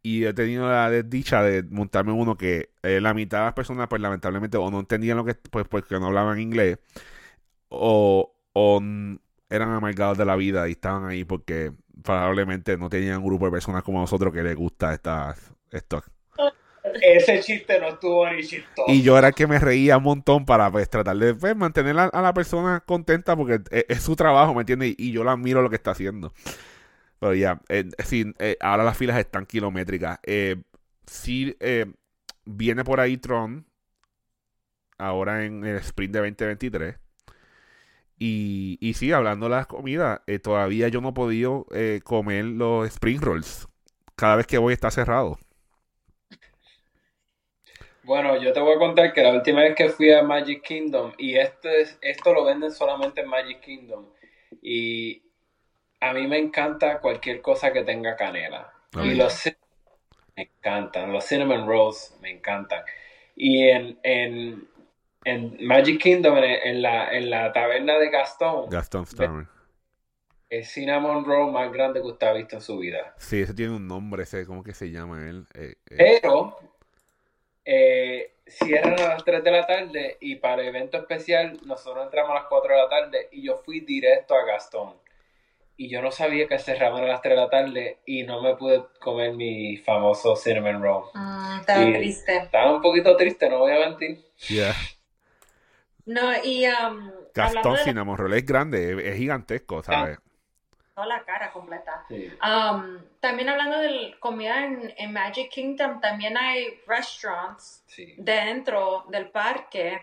Y 0.05 0.25
he 0.25 0.35
tenido 0.35 0.69
la 0.69 0.91
desdicha 0.91 1.45
de 1.45 1.63
montarme 1.63 2.11
uno 2.13 2.37
que 2.37 2.71
eh, 2.83 3.01
la 3.01 3.15
mitad 3.15 3.39
de 3.39 3.45
las 3.45 3.55
personas, 3.55 3.87
pues 3.89 4.03
lamentablemente, 4.03 4.57
o 4.57 4.69
no 4.69 4.81
entendían 4.81 5.17
lo 5.17 5.25
que, 5.25 5.35
pues 5.35 5.69
porque 5.69 5.95
no 6.01 6.07
hablaban 6.09 6.41
inglés, 6.41 6.79
o, 7.69 8.35
o 8.53 8.81
eran 9.51 9.71
amargados 9.71 10.19
de 10.19 10.25
la 10.25 10.37
vida 10.37 10.69
y 10.69 10.73
estaban 10.73 11.05
ahí 11.07 11.25
porque 11.25 11.73
probablemente 12.03 12.77
no 12.77 12.89
tenían 12.89 13.19
un 13.19 13.27
grupo 13.27 13.47
de 13.47 13.53
personas 13.53 13.83
como 13.83 14.01
nosotros 14.01 14.33
que 14.33 14.43
les 14.43 14.57
gusta 14.57 14.95
estas, 14.95 15.53
esto. 15.71 16.03
ese 17.01 17.41
chiste 17.41 17.79
no 17.81 17.89
estuvo 17.89 18.29
ni 18.31 18.43
chistoso. 18.43 18.85
Y 18.89 19.03
yo 19.03 19.19
era 19.19 19.29
el 19.29 19.35
que 19.35 19.47
me 19.47 19.59
reía 19.59 19.99
un 19.99 20.05
montón 20.05 20.45
para 20.45 20.71
pues 20.71 20.89
tratar 20.89 21.17
de 21.17 21.35
pues, 21.35 21.57
mantener 21.57 21.99
a, 21.99 22.05
a 22.05 22.23
la 22.23 22.35
persona 22.35 22.81
contenta 22.81 23.37
porque 23.37 23.61
es, 23.71 23.85
es 23.89 24.03
su 24.03 24.17
trabajo, 24.17 24.55
¿me 24.55 24.61
entiendes? 24.61 24.95
Y, 24.99 25.13
yo 25.13 25.25
la 25.25 25.33
admiro 25.33 25.63
lo 25.63 25.71
que 25.71 25.77
está 25.77 25.93
haciendo. 25.93 26.33
Pero 27.19 27.35
ya, 27.35 27.61
eh, 27.69 27.89
sí, 28.05 28.33
eh, 28.39 28.57
ahora 28.61 28.83
las 28.85 28.97
filas 28.97 29.19
están 29.19 29.47
kilométricas. 29.47 30.19
Eh, 30.25 30.57
sí, 31.07 31.57
eh, 31.61 31.87
viene 32.45 32.85
por 32.85 33.01
ahí 33.01 33.17
Tron, 33.17 33.67
ahora 34.99 35.45
en 35.45 35.65
el 35.65 35.77
sprint 35.77 36.15
de 36.15 36.19
2023. 36.21 36.97
Y, 38.25 38.79
y 38.81 38.95
sí, 38.95 39.13
hablando 39.13 39.47
de 39.47 39.51
las 39.57 39.67
comidas, 39.67 40.21
eh, 40.27 40.39
todavía 40.39 40.89
yo 40.89 41.01
no 41.01 41.11
he 41.11 41.13
podido 41.13 41.67
eh, 41.73 42.01
comer 42.05 42.45
los 42.45 42.87
spring 42.89 43.21
rolls. 43.21 43.69
Cada 44.17 44.37
vez 44.37 44.47
que 44.47 44.59
voy 44.59 44.75
está 44.75 44.91
cerrado. 44.93 45.39
Bueno, 48.03 48.37
yo 48.43 48.53
te 48.53 48.61
voy 48.61 48.75
a 48.75 48.79
contar 48.79 49.13
que 49.13 49.23
la 49.23 49.33
última 49.33 49.61
vez 49.63 49.75
que 49.77 49.89
fui 49.89 50.13
a 50.13 50.23
Magic 50.23 50.63
Kingdom, 50.63 51.13
y 51.19 51.37
este, 51.37 51.83
es- 51.83 51.99
esto 52.03 52.33
lo 52.33 52.45
venden 52.45 52.73
solamente 52.73 53.21
en 53.21 53.29
Magic 53.29 53.61
Kingdom, 53.61 54.07
y 54.61 55.23
a 56.01 56.13
mí 56.15 56.27
me 56.29 56.39
encanta 56.39 57.01
cualquier 57.01 57.43
cosa 57.43 57.73
que 57.73 57.85
tenga 57.85 58.17
canela. 58.17 58.73
Y 59.01 59.15
los 59.15 59.45
me 60.37 60.45
encantan, 60.45 61.13
los 61.13 61.25
cinnamon 61.27 61.67
rolls 61.67 62.17
me 62.23 62.31
encantan. 62.31 62.85
Y 63.37 63.69
en, 63.69 63.99
en, 64.05 64.69
en 65.25 65.57
Magic 65.67 66.01
Kingdom, 66.01 66.37
en, 66.39 66.45
en 66.45 66.83
la, 66.83 67.13
en 67.13 67.31
la 67.31 67.53
taberna 67.53 67.99
de 67.99 68.11
Gastón, 68.11 68.69
Gaston 68.71 69.07
Starman. 69.07 69.49
el 70.51 70.65
cinnamon 70.65 71.25
roll 71.25 71.53
más 71.53 71.73
grande 71.73 72.01
que 72.01 72.07
usted 72.09 72.27
ha 72.27 72.33
visto 72.33 72.57
en 72.57 72.63
su 72.63 72.79
vida. 72.79 73.15
Sí, 73.19 73.41
ese 73.43 73.55
tiene 73.55 73.75
un 73.77 73.87
nombre, 73.89 74.25
ese, 74.25 74.45
¿cómo 74.47 74.63
que 74.63 74.75
se 74.75 74.91
llama 74.91 75.29
él? 75.29 75.47
Eh, 75.55 75.75
eh, 75.91 75.97
Pero 76.21 76.59
eh, 77.65 78.35
cierran 78.47 78.99
a 79.01 79.09
las 79.09 79.25
3 79.25 79.43
de 79.45 79.51
la 79.51 79.67
tarde 79.67 80.17
y 80.21 80.37
para 80.37 80.63
el 80.63 80.69
evento 80.69 80.99
especial 80.99 81.59
nosotros 81.65 82.05
entramos 82.05 82.33
a 82.33 82.35
las 82.41 82.45
4 82.49 82.75
de 82.75 82.81
la 82.83 82.89
tarde 82.89 83.29
y 83.33 83.43
yo 83.47 83.57
fui 83.65 83.81
directo 83.81 84.35
a 84.35 84.45
Gastón. 84.45 84.95
Y 85.77 85.89
yo 85.89 86.03
no 86.03 86.11
sabía 86.13 86.47
que 86.47 86.59
cerraban 86.59 87.03
a 87.03 87.07
las 87.07 87.23
3 87.23 87.35
de 87.35 87.41
la 87.41 87.49
tarde 87.49 87.99
y 88.05 88.25
no 88.25 88.43
me 88.43 88.55
pude 88.57 88.83
comer 89.01 89.33
mi 89.33 89.79
famoso 89.79 90.37
cinnamon 90.37 90.83
roll. 90.83 91.05
Mm, 91.15 91.61
estaba 91.61 91.83
Y- 91.85 91.93
triste. 91.95 92.37
Estaba 92.37 92.75
un 92.75 92.83
poquito 92.83 93.17
triste, 93.17 93.49
no 93.49 93.61
voy 93.61 93.73
a 93.73 93.79
mentir. 93.89 94.23
yeah. 94.49 94.75
No, 96.07 96.33
y 96.45 96.67
um, 96.67 97.11
Gastón 97.35 97.59
hablando 97.59 97.73
de 97.75 97.79
Cinnamon 97.85 98.17
Roll 98.19 98.35
es 98.35 98.45
grande, 98.47 98.93
es, 98.93 99.05
es 99.13 99.17
gigantesco, 99.17 99.83
¿sabes? 99.83 100.19
toda 100.95 101.07
la 101.07 101.25
cara 101.25 101.51
completa. 101.53 102.05
Sí. 102.07 102.31
Um, 102.45 102.99
también 103.19 103.49
hablando 103.49 103.79
de 103.79 104.15
comida 104.21 104.63
en, 104.67 104.93
en 104.99 105.13
Magic 105.13 105.49
Kingdom, 105.51 106.01
también 106.03 106.37
hay 106.37 106.81
restaurants 106.87 107.83
Sí. 107.87 108.15
dentro 108.19 109.07
del 109.09 109.31
parque, 109.31 110.03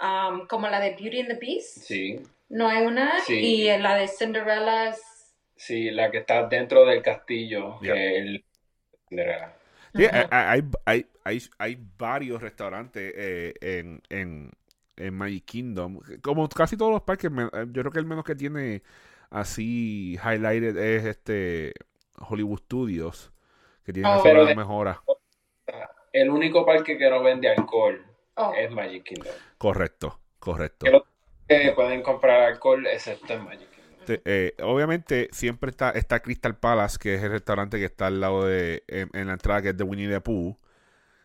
um, 0.00 0.46
como 0.46 0.68
la 0.68 0.78
de 0.78 0.90
Beauty 0.90 1.20
and 1.22 1.28
the 1.30 1.38
Beast. 1.44 1.78
Sí, 1.78 2.20
No 2.50 2.68
hay 2.68 2.86
una. 2.86 3.18
Sí. 3.20 3.34
Y 3.34 3.78
la 3.78 3.96
de 3.96 4.06
Cinderella's. 4.06 5.34
sí, 5.56 5.90
la 5.90 6.08
que 6.10 6.18
está 6.18 6.46
dentro 6.46 6.84
del 6.86 7.02
castillo, 7.02 7.80
Yeah. 7.80 7.94
el 7.96 8.44
Cinderella. 9.08 9.54
Sí, 9.92 10.04
Ujú. 10.04 10.14
hay, 10.14 10.26
hay, 10.30 10.62
hay, 10.84 11.06
hay, 11.24 11.42
hay 11.58 11.78
varios 11.98 12.40
restaurantes 12.40 13.12
eh, 13.16 13.54
en, 13.60 14.00
en, 14.08 14.52
en 14.98 15.14
Magic 15.14 15.44
Kingdom. 15.44 16.00
Como 16.22 16.48
casi 16.48 16.76
todos 16.76 16.92
los 16.92 17.02
parques, 17.02 17.30
me- 17.30 17.44
eh, 17.44 17.66
yo 17.70 17.82
creo 17.82 17.90
que 17.92 17.98
el 17.98 18.06
menos 18.06 18.24
que 18.24 18.34
tiene 18.34 18.82
así 19.30 20.14
highlighted 20.24 20.76
es 20.76 21.04
este 21.04 21.72
Hollywood 22.16 22.60
Studios, 22.60 23.32
que 23.84 23.92
tiene 23.92 24.08
Oh. 24.08 24.20
Pero 24.22 24.44
de- 24.44 24.54
mejoras. 24.56 24.98
El 26.12 26.30
único 26.30 26.64
parque 26.64 26.96
que 26.98 27.08
no 27.10 27.22
vende 27.22 27.48
alcohol 27.50 28.04
Oh, 28.34 28.52
es 28.56 28.70
Magic 28.70 29.02
Kingdom. 29.04 29.32
Correcto, 29.58 30.20
correcto. 30.38 30.86
Que 30.86 30.90
lo- 30.92 31.06
que 31.48 31.72
pueden 31.74 32.02
comprar 32.02 32.42
alcohol 32.42 32.86
excepto 32.86 33.32
en 33.34 33.44
Magic 33.44 33.68
Kingdom. 33.70 34.18
Eh, 34.24 34.54
obviamente 34.62 35.28
siempre 35.32 35.70
está, 35.70 35.90
está 35.90 36.20
Crystal 36.20 36.56
Palace, 36.56 36.98
que 37.00 37.14
es 37.16 37.22
el 37.22 37.30
restaurante 37.32 37.78
que 37.78 37.84
está 37.84 38.06
al 38.06 38.20
lado 38.20 38.46
de, 38.46 38.82
en, 38.88 39.10
en 39.12 39.26
la 39.26 39.34
entrada, 39.34 39.60
que 39.62 39.68
es 39.70 39.76
de 39.76 39.84
Winnie 39.84 40.08
the 40.08 40.20
Pooh. 40.20 40.56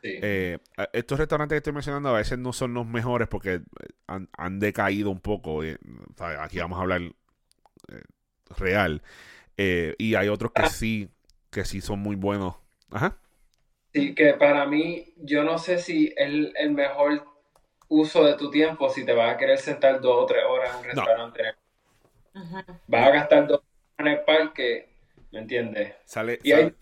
Sí. 0.04 0.20
Eh, 0.26 0.60
estos 0.94 1.20
restaurantes 1.20 1.56
que 1.56 1.58
estoy 1.58 1.74
mencionando 1.74 2.10
a 2.10 2.14
veces 2.18 2.40
no 2.40 2.54
son 2.54 2.74
los 2.74 2.86
mejores 2.88 3.28
porque 3.28 3.56
eh, 3.56 3.62
han, 4.08 4.30
han 4.38 4.60
decaído 4.60 5.10
un 5.12 5.20
poco. 5.20 5.64
eh. 5.64 5.78
Aquí 6.40 6.60
vamos 6.60 6.80
a 6.80 6.82
hablar 6.84 7.02
eh, 7.04 7.14
real. 8.58 9.02
Eh, 9.58 9.96
y 10.00 10.16
hay 10.16 10.30
otros 10.30 10.54
que 10.54 10.66
sí, 10.66 11.10
que 11.52 11.66
sí 11.66 11.82
son 11.82 12.00
muy 12.00 12.16
buenos. 12.18 12.56
Ajá. 12.92 13.18
Sí, 13.94 14.14
que 14.14 14.34
para 14.34 14.66
mí, 14.66 15.14
yo 15.18 15.44
no 15.44 15.58
sé 15.58 15.78
si 15.80 16.08
es 16.08 16.14
el, 16.18 16.54
el 16.58 16.72
mejor 16.72 17.26
uso 17.90 18.24
de 18.26 18.36
tu 18.36 18.50
tiempo 18.52 18.90
si 18.90 19.06
te 19.06 19.14
vas 19.14 19.34
a 19.34 19.38
querer 19.38 19.58
sentar 19.60 20.02
dos 20.02 20.24
o 20.24 20.26
tres 20.26 20.44
horas 20.48 20.72
en 20.72 20.80
un 20.80 20.84
restaurante. 20.86 21.44
Vas 22.88 23.08
a 23.08 23.12
gastar 23.12 23.48
dos 23.48 23.60
horas 23.60 23.68
en 24.00 24.08
el 24.08 24.22
parque, 24.26 24.90
¿me 25.32 25.40
entiendes? 25.40 25.94
Sale, 26.06 26.40
Y 26.44 26.52
hay 26.52 26.64
sale- 26.66 26.76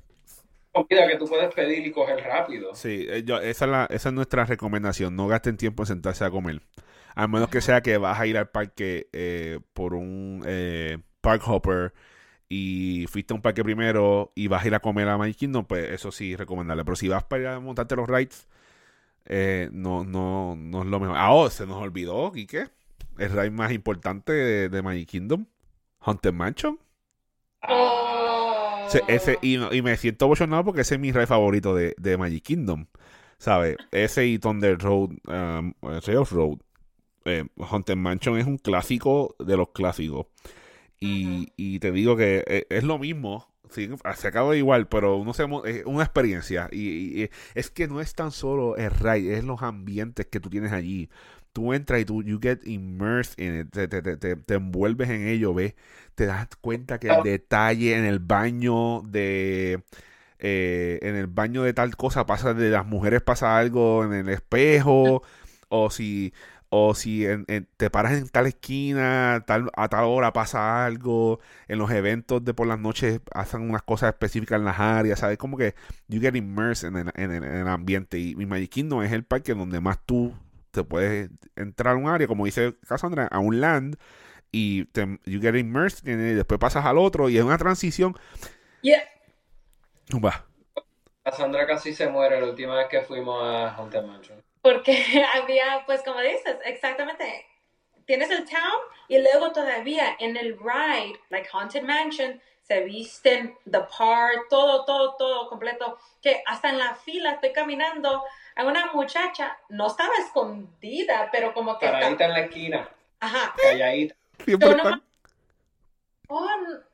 comida 0.71 1.07
que 1.07 1.17
tú 1.17 1.25
puedes 1.25 1.53
pedir 1.53 1.85
y 1.85 1.91
coger 1.91 2.19
rápido. 2.23 2.73
Sí, 2.75 3.05
eh, 3.09 3.23
yo- 3.25 3.39
esa, 3.39 3.65
es 3.65 3.71
la- 3.71 3.85
esa 3.89 4.09
es 4.09 4.15
nuestra 4.15 4.45
recomendación. 4.45 5.15
No 5.15 5.27
gasten 5.27 5.57
tiempo 5.57 5.83
en 5.83 5.87
sentarse 5.87 6.23
a 6.25 6.31
comer. 6.31 6.61
A 7.15 7.27
menos 7.27 7.49
que 7.49 7.61
sea 7.61 7.81
que 7.81 7.97
vas 7.97 8.19
a 8.19 8.25
ir 8.27 8.37
al 8.37 8.49
parque 8.49 9.09
eh, 9.13 9.59
por 9.73 9.93
un 9.95 10.43
eh, 10.45 10.97
park 11.21 11.43
hopper 11.47 11.93
y 12.49 13.05
fuiste 13.09 13.33
a 13.33 13.35
un 13.35 13.41
parque 13.41 13.63
primero 13.63 14.31
y 14.35 14.47
vas 14.47 14.63
a 14.63 14.67
ir 14.67 14.75
a 14.75 14.79
comer 14.79 15.07
a 15.09 15.17
Magic 15.17 15.37
Kingdom, 15.37 15.65
pues 15.65 15.89
eso 15.91 16.11
sí, 16.11 16.35
recomendable. 16.35 16.83
Pero 16.85 16.95
si 16.95 17.07
vas 17.09 17.23
para 17.25 17.41
ir 17.41 17.47
a 17.49 17.59
montarte 17.59 17.95
los 17.95 18.07
rides, 18.09 18.47
eh, 19.25 19.69
no, 19.73 20.03
no, 20.05 20.55
no 20.57 20.81
es 20.83 20.87
lo 20.87 20.99
mejor. 20.99 21.15
Ah, 21.17 21.33
oh, 21.33 21.49
se 21.49 21.65
nos 21.67 21.77
olvidó, 21.81 22.31
Quique. 22.31 22.69
El 23.17 23.31
ride 23.31 23.51
más 23.51 23.71
importante 23.71 24.31
de, 24.33 24.69
de 24.69 24.81
Magic 24.81 25.09
Kingdom, 25.09 25.45
Haunted 26.01 26.33
Mansion. 26.33 26.79
Oh. 27.67 28.20
Se- 28.91 29.03
ese, 29.07 29.37
y, 29.41 29.57
me 29.81 29.95
siento 29.97 30.27
bochornado 30.27 30.65
porque 30.65 30.81
ese 30.81 30.95
es 30.95 31.01
mi 31.01 31.11
ride 31.11 31.27
favorito 31.27 31.73
de, 31.75 31.95
de 31.97 32.17
Magic 32.17 32.43
Kingdom. 32.43 32.85
¿Sabes? 33.37 33.77
Ese 33.91 34.27
y 34.27 34.37
Thunder 34.37 34.77
Road, 34.77 35.11
um, 35.27 35.73
Rails 35.81 36.31
Road. 36.31 36.57
Eh, 37.25 37.45
Haunted 37.59 37.95
Mansion 37.95 38.37
es 38.37 38.45
un 38.45 38.57
clásico 38.57 39.35
de 39.39 39.57
los 39.57 39.69
clásicos. 39.69 40.27
Y, 40.99 41.53
y 41.55 41.79
te 41.79 41.91
digo 41.91 42.15
que 42.17 42.43
eh, 42.47 42.67
es 42.69 42.83
lo 42.83 42.99
mismo. 42.99 43.47
sí, 43.69 43.89
se 44.15 44.27
acaba 44.27 44.55
igual, 44.55 44.87
pero 44.87 45.17
uno 45.17 45.33
se, 45.33 45.43
es 45.65 45.85
una 45.85 46.03
experiencia. 46.03 46.67
Y, 46.71 46.89
y- 46.89 47.23
y 47.23 47.29
es 47.55 47.71
que 47.71 47.87
no 47.87 48.01
es 48.01 48.13
tan 48.13 48.31
solo 48.31 48.75
el 48.77 48.91
ride, 48.91 49.37
es 49.37 49.43
los 49.43 49.61
ambientes 49.63 50.27
que 50.27 50.39
tú 50.39 50.49
tienes 50.49 50.71
allí. 50.73 51.09
Tú 51.53 51.73
entras 51.73 51.99
y 52.01 52.05
tú 52.05 52.23
you 52.23 52.39
get 52.41 52.59
immersed 52.65 53.37
in 53.43 53.59
it, 53.59 53.71
te, 53.71 53.87
te, 53.89 54.01
te, 54.01 54.15
te- 54.17 54.35
te 54.37 54.53
envuelves 54.53 55.09
en 55.09 55.27
ello, 55.27 55.53
ves, 55.53 55.75
te 56.15 56.25
das 56.25 56.47
cuenta 56.61 56.97
que 56.99 57.07
el 57.09 57.13
detalle 57.23 57.97
en 57.97 58.05
el 58.05 58.19
baño 58.19 59.01
de 59.01 59.83
eh, 60.39 60.99
en 61.01 61.15
el 61.15 61.27
baño 61.27 61.63
de 61.63 61.73
tal 61.73 61.95
cosa 61.97 62.25
pasa 62.25 62.53
de 62.53 62.69
las 62.69 62.85
mujeres 62.85 63.21
pasa 63.21 63.57
algo 63.57 64.03
en 64.05 64.13
el 64.13 64.29
espejo 64.29 65.23
o 65.69 65.89
si 65.91 66.33
o 66.69 66.95
si 66.95 67.25
en- 67.25 67.45
en- 67.49 67.67
te 67.77 67.89
paras 67.89 68.13
en 68.13 68.29
tal 68.29 68.47
esquina 68.47 69.43
tal, 69.45 69.69
a 69.75 69.89
tal 69.89 70.05
hora 70.05 70.31
pasa 70.33 70.85
algo 70.85 71.39
en 71.67 71.79
los 71.79 71.91
eventos 71.91 72.43
de 72.45 72.53
por 72.53 72.67
las 72.67 72.79
noches 72.79 73.19
hacen 73.33 73.61
unas 73.69 73.81
cosas 73.83 74.09
específicas 74.13 74.59
en 74.59 74.65
las 74.65 74.79
áreas 74.79 75.19
sabes 75.19 75.37
como 75.37 75.57
que 75.57 75.75
you 76.07 76.21
get 76.21 76.35
immersed 76.35 76.87
en 76.87 76.95
el, 76.97 77.11
en 77.15 77.31
el- 77.31 77.43
en 77.43 77.55
el 77.55 77.67
ambiente 77.67 78.19
y, 78.19 78.31
y 78.31 78.45
Magic 78.45 78.69
Kingdom 78.71 79.03
es 79.03 79.11
el 79.11 79.23
parque 79.25 79.53
donde 79.53 79.81
más 79.81 79.99
tú 80.05 80.33
te 80.71 80.83
puedes 80.83 81.29
entrar 81.55 81.95
a 81.95 81.97
un 81.97 82.07
área 82.07 82.27
como 82.27 82.45
dice 82.45 82.75
Cassandra 82.87 83.27
a 83.27 83.39
un 83.39 83.61
land 83.61 83.97
y 84.51 84.85
te, 84.85 85.19
you 85.25 85.39
get 85.41 85.55
immersed 85.55 86.07
en 86.07 86.19
él, 86.19 86.31
y 86.31 86.35
después 86.35 86.59
pasas 86.59 86.85
al 86.85 86.97
otro 86.97 87.29
y 87.29 87.37
es 87.37 87.43
una 87.43 87.57
transición 87.57 88.17
Yeah. 88.81 89.03
va 90.23 90.45
Cassandra 91.23 91.67
casi 91.67 91.93
se 91.93 92.07
muere 92.07 92.41
la 92.41 92.47
última 92.47 92.75
vez 92.75 92.87
que 92.87 93.01
fuimos 93.01 93.43
a 93.43 93.75
Haunted 93.75 94.03
Mansion. 94.03 94.43
Porque 94.61 95.23
había, 95.35 95.83
pues 95.85 96.01
como 96.01 96.19
dices, 96.19 96.57
exactamente, 96.65 97.45
tienes 98.05 98.31
el 98.31 98.45
town 98.45 98.81
y 99.07 99.19
luego 99.19 99.51
todavía 99.51 100.15
en 100.19 100.35
el 100.35 100.57
ride, 100.57 101.19
like 101.29 101.47
Haunted 101.53 101.83
Mansion, 101.83 102.41
se 102.63 102.81
visten, 102.81 103.55
the 103.69 103.81
park, 103.97 104.47
todo, 104.49 104.85
todo, 104.85 105.15
todo 105.15 105.49
completo, 105.49 105.99
que 106.21 106.41
hasta 106.45 106.69
en 106.69 106.79
la 106.79 106.95
fila 106.95 107.33
estoy 107.33 107.51
caminando, 107.53 108.23
a 108.55 108.65
una 108.65 108.91
muchacha, 108.93 109.57
no 109.69 109.87
estaba 109.87 110.13
escondida, 110.19 111.29
pero 111.31 111.53
como 111.53 111.77
que... 111.77 111.85
Paradita 111.85 112.11
está- 112.11 112.25
en 112.25 112.31
la 112.33 112.39
esquina, 112.41 112.89
Ajá, 113.19 113.53
calladita. 113.61 114.15
oh, 116.27 116.47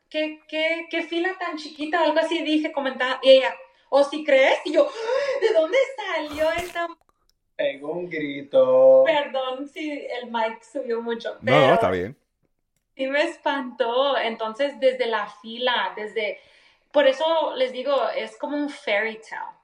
¿qué, 0.10 0.42
qué, 0.48 0.88
qué 0.90 1.04
fila 1.04 1.36
tan 1.40 1.58
chiquita, 1.58 2.04
algo 2.04 2.20
así 2.20 2.42
dije, 2.44 2.72
comentaba, 2.72 3.20
y 3.22 3.32
ella, 3.32 3.54
o 3.90 4.04
si 4.04 4.24
crees, 4.24 4.60
y 4.66 4.74
yo, 4.74 4.88
"Ah, 4.88 5.40
¿de 5.42 5.54
dónde 5.54 5.78
salió 5.96 6.52
esta 6.52 6.88
Pegó 7.56 7.92
un 7.94 8.08
grito. 8.08 9.04
Perdón 9.04 9.68
si 9.68 9.90
el 9.92 10.30
mic 10.32 10.62
subió 10.62 11.02
mucho, 11.02 11.34
no 11.36 11.40
pero 11.44 11.68
no 11.68 11.74
está 11.74 11.90
bien 11.90 12.16
sí 12.96 13.08
me 13.08 13.24
espantó. 13.24 14.18
Entonces, 14.18 14.80
desde 14.80 15.06
la 15.08 15.28
fila, 15.28 15.94
desde... 15.96 16.40
Por 16.92 17.08
eso 17.08 17.54
les 17.56 17.72
digo, 17.72 18.10
es 18.10 18.38
como 18.38 18.58
un 18.58 18.70
fairy 18.70 19.20
tale. 19.28 19.57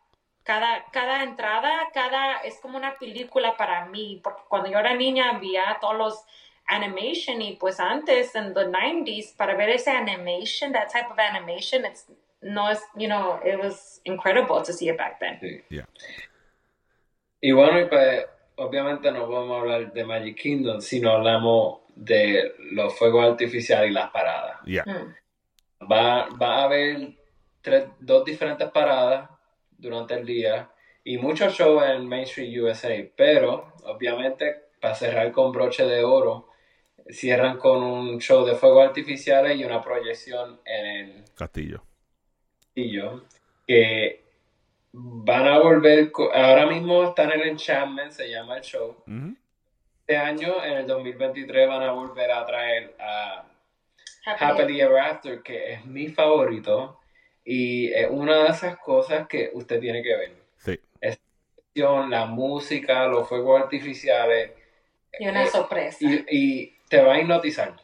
Cada, 0.43 0.85
cada 0.91 1.23
entrada, 1.23 1.71
cada, 1.93 2.37
es 2.39 2.59
como 2.59 2.77
una 2.77 2.97
película 2.97 3.55
para 3.57 3.85
mí, 3.85 4.19
porque 4.23 4.41
cuando 4.47 4.69
yo 4.69 4.79
era 4.79 4.93
niña 4.95 5.31
había 5.31 5.77
todos 5.81 5.97
los 5.97 6.25
animation 6.65 7.41
y 7.41 7.55
pues 7.57 7.79
antes 7.79 8.35
en 8.35 8.53
the 8.53 8.67
90s 8.67 9.35
para 9.35 9.55
ver 9.55 9.69
ese 9.69 9.91
animation, 9.91 10.71
that 10.71 10.89
type 10.91 11.11
of 11.11 11.19
animation, 11.19 11.85
it's 11.85 12.07
no 12.43 12.69
es, 12.69 12.81
you 12.95 13.07
know, 13.07 13.39
it 13.43 13.57
was 13.57 14.01
incredible 14.05 14.61
to 14.61 14.73
see 14.73 14.89
it 14.89 14.97
back 14.97 15.19
then. 15.19 15.39
Sí. 15.39 15.63
Yeah. 15.69 15.87
Y 17.41 17.51
bueno, 17.51 17.79
y 17.79 17.85
pues 17.85 18.25
obviamente 18.55 19.11
no 19.11 19.27
podemos 19.27 19.61
hablar 19.61 19.93
de 19.93 20.03
Magic 20.03 20.37
Kingdom 20.37 20.81
si 20.81 20.99
no 20.99 21.11
hablamos 21.11 21.81
de 21.95 22.53
los 22.71 22.97
fuegos 22.97 23.25
artificiales 23.25 23.91
y 23.91 23.93
las 23.93 24.09
paradas. 24.11 24.57
Yeah. 24.65 24.83
Mm. 24.85 25.89
Va, 25.91 26.27
va 26.41 26.55
a 26.55 26.63
haber 26.63 27.13
tres, 27.61 27.85
dos 27.99 28.23
diferentes 28.25 28.69
paradas 28.71 29.29
durante 29.83 30.15
el 30.15 30.25
día 30.25 30.69
y 31.03 31.17
muchos 31.17 31.53
shows 31.53 31.83
en 31.83 32.07
Main 32.07 32.23
Street 32.23 32.57
USA, 32.59 33.05
pero 33.15 33.73
obviamente 33.83 34.63
para 34.79 34.95
cerrar 34.95 35.31
con 35.31 35.51
broche 35.51 35.85
de 35.85 36.03
oro, 36.03 36.49
cierran 37.09 37.57
con 37.57 37.83
un 37.83 38.19
show 38.19 38.45
de 38.45 38.55
fuegos 38.55 38.87
artificiales 38.87 39.57
y 39.57 39.65
una 39.65 39.81
proyección 39.81 40.59
en 40.65 40.85
el 40.85 41.23
Castillo. 41.35 41.83
castillo 42.59 43.23
que 43.67 44.23
van 44.91 45.47
a 45.47 45.59
volver, 45.59 46.11
ahora 46.33 46.65
mismo 46.67 47.03
están 47.03 47.31
en 47.31 47.41
el 47.41 47.47
Enchantment, 47.49 48.11
se 48.11 48.29
llama 48.29 48.57
el 48.57 48.63
show. 48.63 48.97
Este 50.01 50.17
año, 50.17 50.63
en 50.63 50.73
el 50.73 50.87
2023, 50.87 51.67
van 51.67 51.83
a 51.83 51.91
volver 51.91 52.31
a 52.31 52.45
traer 52.45 52.95
a 52.99 53.45
Happy 54.25 54.43
Happily 54.43 54.81
Ever 54.81 54.99
After, 54.99 55.41
que 55.41 55.73
es 55.73 55.85
mi 55.85 56.09
favorito 56.09 56.99
y 57.45 57.91
es 57.93 58.07
una 58.09 58.43
de 58.43 58.49
esas 58.49 58.77
cosas 58.77 59.27
que 59.27 59.51
usted 59.53 59.79
tiene 59.79 60.01
que 60.03 60.15
ver. 60.15 60.31
Sí. 60.57 60.79
La 62.09 62.25
música, 62.25 63.07
los 63.07 63.27
fuegos 63.27 63.61
artificiales 63.61 64.51
y 65.19 65.27
una 65.27 65.43
eh, 65.43 65.47
sorpresa. 65.47 65.97
y, 66.01 66.25
y 66.29 66.73
te 66.89 67.01
va 67.01 67.13
a 67.15 67.19
hipnotizar. 67.21 67.75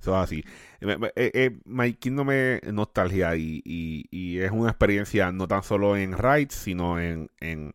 Eso 0.00 0.12
es 0.16 0.18
así. 0.24 0.44
Eh, 0.80 1.30
eh, 1.34 1.50
My 1.64 1.92
Kingdom 1.94 2.30
es 2.32 2.62
nostalgia 2.72 3.36
y, 3.36 3.62
y- 3.64 4.06
y 4.10 4.38
es 4.40 4.50
una 4.50 4.70
experiencia 4.70 5.30
no 5.30 5.46
tan 5.46 5.62
solo 5.62 5.96
en 5.96 6.18
rides, 6.18 6.54
sino 6.54 6.98
en, 7.00 7.30
en 7.40 7.72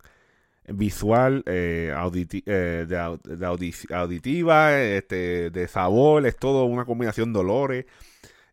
visual, 0.68 1.44
eh, 1.48 1.94
auditi- 1.96 2.44
eh, 2.46 2.86
de, 2.88 2.98
au- 2.98 3.22
de 3.24 3.46
audi- 3.48 3.92
auditiva, 3.94 4.80
este, 4.82 5.50
de 5.52 5.68
sabor, 5.68 6.26
es 6.28 6.38
todo 6.38 6.66
una 6.66 6.86
combinación 6.86 7.34
de 7.34 7.40
olores 7.40 7.86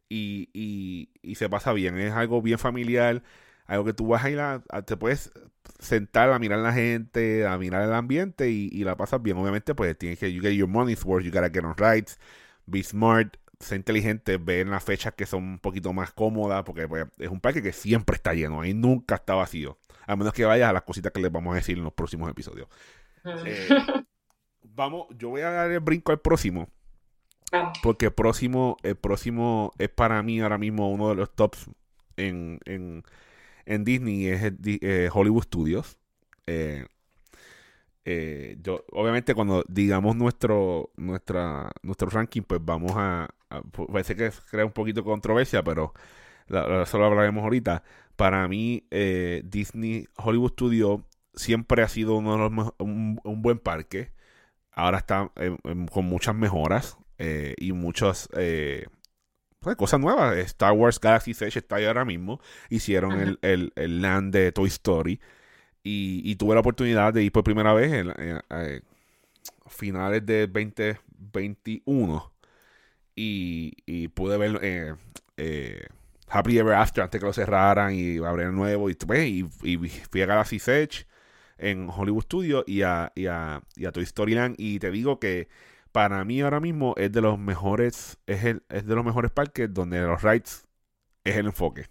y, 0.09 0.49
y- 0.53 1.11
y 1.23 1.35
se 1.37 1.49
pasa 1.49 1.73
bien. 1.73 1.99
Es 1.99 2.13
algo 2.13 2.43
bien 2.43 2.59
familiar, 2.59 3.23
algo 3.67 3.85
que 3.85 3.93
tú 3.95 4.07
vas 4.09 4.25
a 4.25 4.31
ir 4.31 4.41
a, 4.41 4.63
a- 4.71 4.83
te 4.83 4.97
puedes 4.97 5.33
sentar 5.79 6.31
a 6.31 6.39
mirar 6.39 6.59
a 6.61 6.63
la 6.63 6.73
gente, 6.73 7.47
a 7.47 7.57
mirar 7.59 7.83
el 7.83 7.93
ambiente 7.95 8.51
y, 8.51 8.69
y 8.73 8.85
la 8.85 8.97
pasas 8.97 9.23
bien. 9.23 9.37
Obviamente, 9.37 9.75
pues 9.75 9.97
tienes 9.99 10.19
que, 10.19 10.33
you 10.33 10.43
get 10.43 10.53
your 10.53 10.69
money's 10.69 11.05
worth, 11.05 11.25
you 11.25 11.31
gotta 11.33 11.51
get 11.51 11.65
on 11.65 11.77
rides, 11.77 12.19
be 12.67 12.83
smart, 12.83 13.37
ser 13.61 13.77
inteligente, 13.79 14.37
ver 14.37 14.67
las 14.69 14.85
fechas 14.85 15.15
que 15.15 15.27
son 15.27 15.43
un 15.45 15.59
poquito 15.59 15.93
más 15.93 16.13
cómodas, 16.13 16.65
porque 16.65 16.87
pues, 16.89 17.07
es 17.19 17.29
un 17.31 17.41
parque 17.41 17.63
que 17.63 17.73
siempre 17.73 18.17
está 18.17 18.35
lleno, 18.35 18.61
ahí 18.61 18.75
nunca 18.75 19.15
está 19.17 19.35
vacío. 19.35 19.79
A 20.07 20.17
menos 20.17 20.35
que 20.35 20.45
vayas 20.45 20.69
a 20.69 20.73
las 20.75 20.83
cositas 20.83 21.13
que 21.13 21.21
les 21.21 21.33
vamos 21.33 21.53
a 21.53 21.57
decir 21.57 21.79
en 21.79 21.85
los 21.85 21.93
próximos 21.95 22.31
episodios. 22.31 22.69
Eh, 23.43 23.69
vamos, 24.63 25.07
yo 25.19 25.31
voy 25.31 25.43
a 25.43 25.51
dar 25.51 25.71
el 25.71 25.81
brinco 25.81 26.13
al 26.13 26.21
próximo. 26.21 26.69
Porque 27.83 28.11
próximo, 28.11 28.77
el 28.83 28.97
próximo 28.97 29.73
es 29.79 29.89
para 29.89 30.23
mí 30.23 30.41
ahora 30.41 30.59
mismo 30.59 30.91
uno 30.91 31.09
de 31.11 31.15
los 31.17 31.35
tops 31.35 31.71
en, 32.17 32.61
en, 32.65 33.05
en 33.67 33.85
Disney, 33.85 34.27
es 34.29 34.53
eh, 34.65 35.11
Hollywood 35.13 35.45
Studios. 35.45 35.99
Eh, 36.47 36.87
eh, 38.05 38.59
yo, 38.63 38.85
obviamente 38.93 39.35
cuando 39.35 39.65
digamos 39.69 40.17
nuestro, 40.17 40.91
nuestra, 40.97 41.71
nuestro 41.83 42.11
ranking, 42.11 42.43
pues 42.43 42.61
vamos 42.65 42.93
a, 42.97 43.29
a- 43.51 43.63
parece 43.93 44.15
que 44.17 44.31
crea 44.51 44.67
un 44.67 44.73
poquito 44.73 45.01
de 45.01 45.05
controversia, 45.05 45.63
pero 45.63 45.95
la- 46.49 46.83
hablaremos 46.85 47.45
ahorita. 47.45 47.83
Para 48.17 48.47
mí, 48.49 48.87
eh, 48.91 49.43
Disney 49.47 50.09
Hollywood 50.17 50.53
Studios 50.53 51.01
siempre 51.35 51.83
ha 51.83 51.89
sido 51.89 52.17
uno 52.17 52.33
de 52.35 52.39
los 52.57 52.73
un, 52.79 53.21
un 53.25 53.43
buen 53.43 53.59
parque. 53.59 54.13
Ahora 54.73 54.99
está 54.99 55.33
eh, 55.37 55.57
con 55.93 56.07
muchas 56.07 56.35
mejoras 56.35 56.99
eh, 57.19 57.55
y 57.59 57.73
muchas 57.73 58.29
eh, 58.37 58.87
pues, 59.61 59.77
cosas 59.77 60.01
nuevas. 60.01 60.37
Star 60.39 60.73
Wars 60.73 61.01
Galaxy 61.01 61.33
Edge 61.33 61.59
está 61.59 61.77
ahí 61.77 61.87
ahora 61.87 62.05
mismo. 62.05 62.41
Hicieron 62.71 63.19
el, 63.21 63.39
el, 63.43 63.73
el 63.77 64.03
land 64.03 64.33
de 64.35 64.53
Toy 64.53 64.69
Story. 64.69 65.21
Y, 65.85 66.23
y 66.25 66.37
tuve 66.37 66.55
la 66.55 66.61
oportunidad 66.61 67.15
de 67.15 67.25
ir 67.25 67.33
por 67.33 67.45
primera 67.45 67.75
vez 67.75 67.93
en, 67.93 68.09
en- 68.21 68.41
eh, 68.51 68.83
finales 69.69 70.25
de 70.27 70.47
2021. 70.49 72.33
Y, 73.17 73.75
y 73.87 74.09
pude 74.09 74.37
ver 74.39 74.59
eh, 74.63 74.95
eh, 75.37 75.87
Happy 76.29 76.59
Ever 76.59 76.75
After 76.75 77.05
antes 77.05 77.21
que 77.21 77.27
lo 77.27 77.33
cerraran 77.33 77.95
y 77.95 78.19
abrir 78.19 78.47
el 78.49 78.55
nuevo. 78.55 78.91
Y, 78.91 78.95
pues, 78.95 79.29
y, 79.29 79.47
y 79.63 79.77
fui 80.11 80.23
a 80.23 80.27
Galaxy 80.27 80.57
Edge 80.67 81.07
en 81.59 81.89
Hollywood 81.91 82.25
Studios 82.25 82.65
y 82.67 82.83
a, 82.83 83.13
y, 83.15 83.27
a, 83.27 83.63
y 83.77 83.87
a 83.87 83.93
Toy 83.93 84.03
Story 84.05 84.35
Land. 84.35 84.57
Y 84.59 84.79
te 84.81 84.91
digo 84.91 85.21
que 85.21 85.49
para 85.95 86.25
mí 86.25 86.41
ahora 86.41 86.59
mismo 86.59 86.95
es 86.97 87.13
de 87.13 87.21
los 87.21 87.39
mejores, 87.39 88.19
es, 88.27 88.43
el, 88.43 88.65
es 88.69 88.85
de 88.85 88.97
los 88.97 89.05
mejores 89.05 89.31
parques 89.31 89.73
donde 89.73 90.01
los 90.01 90.23
rides 90.23 90.67
es 91.23 91.37
el 91.37 91.47
enfoque. 91.47 91.87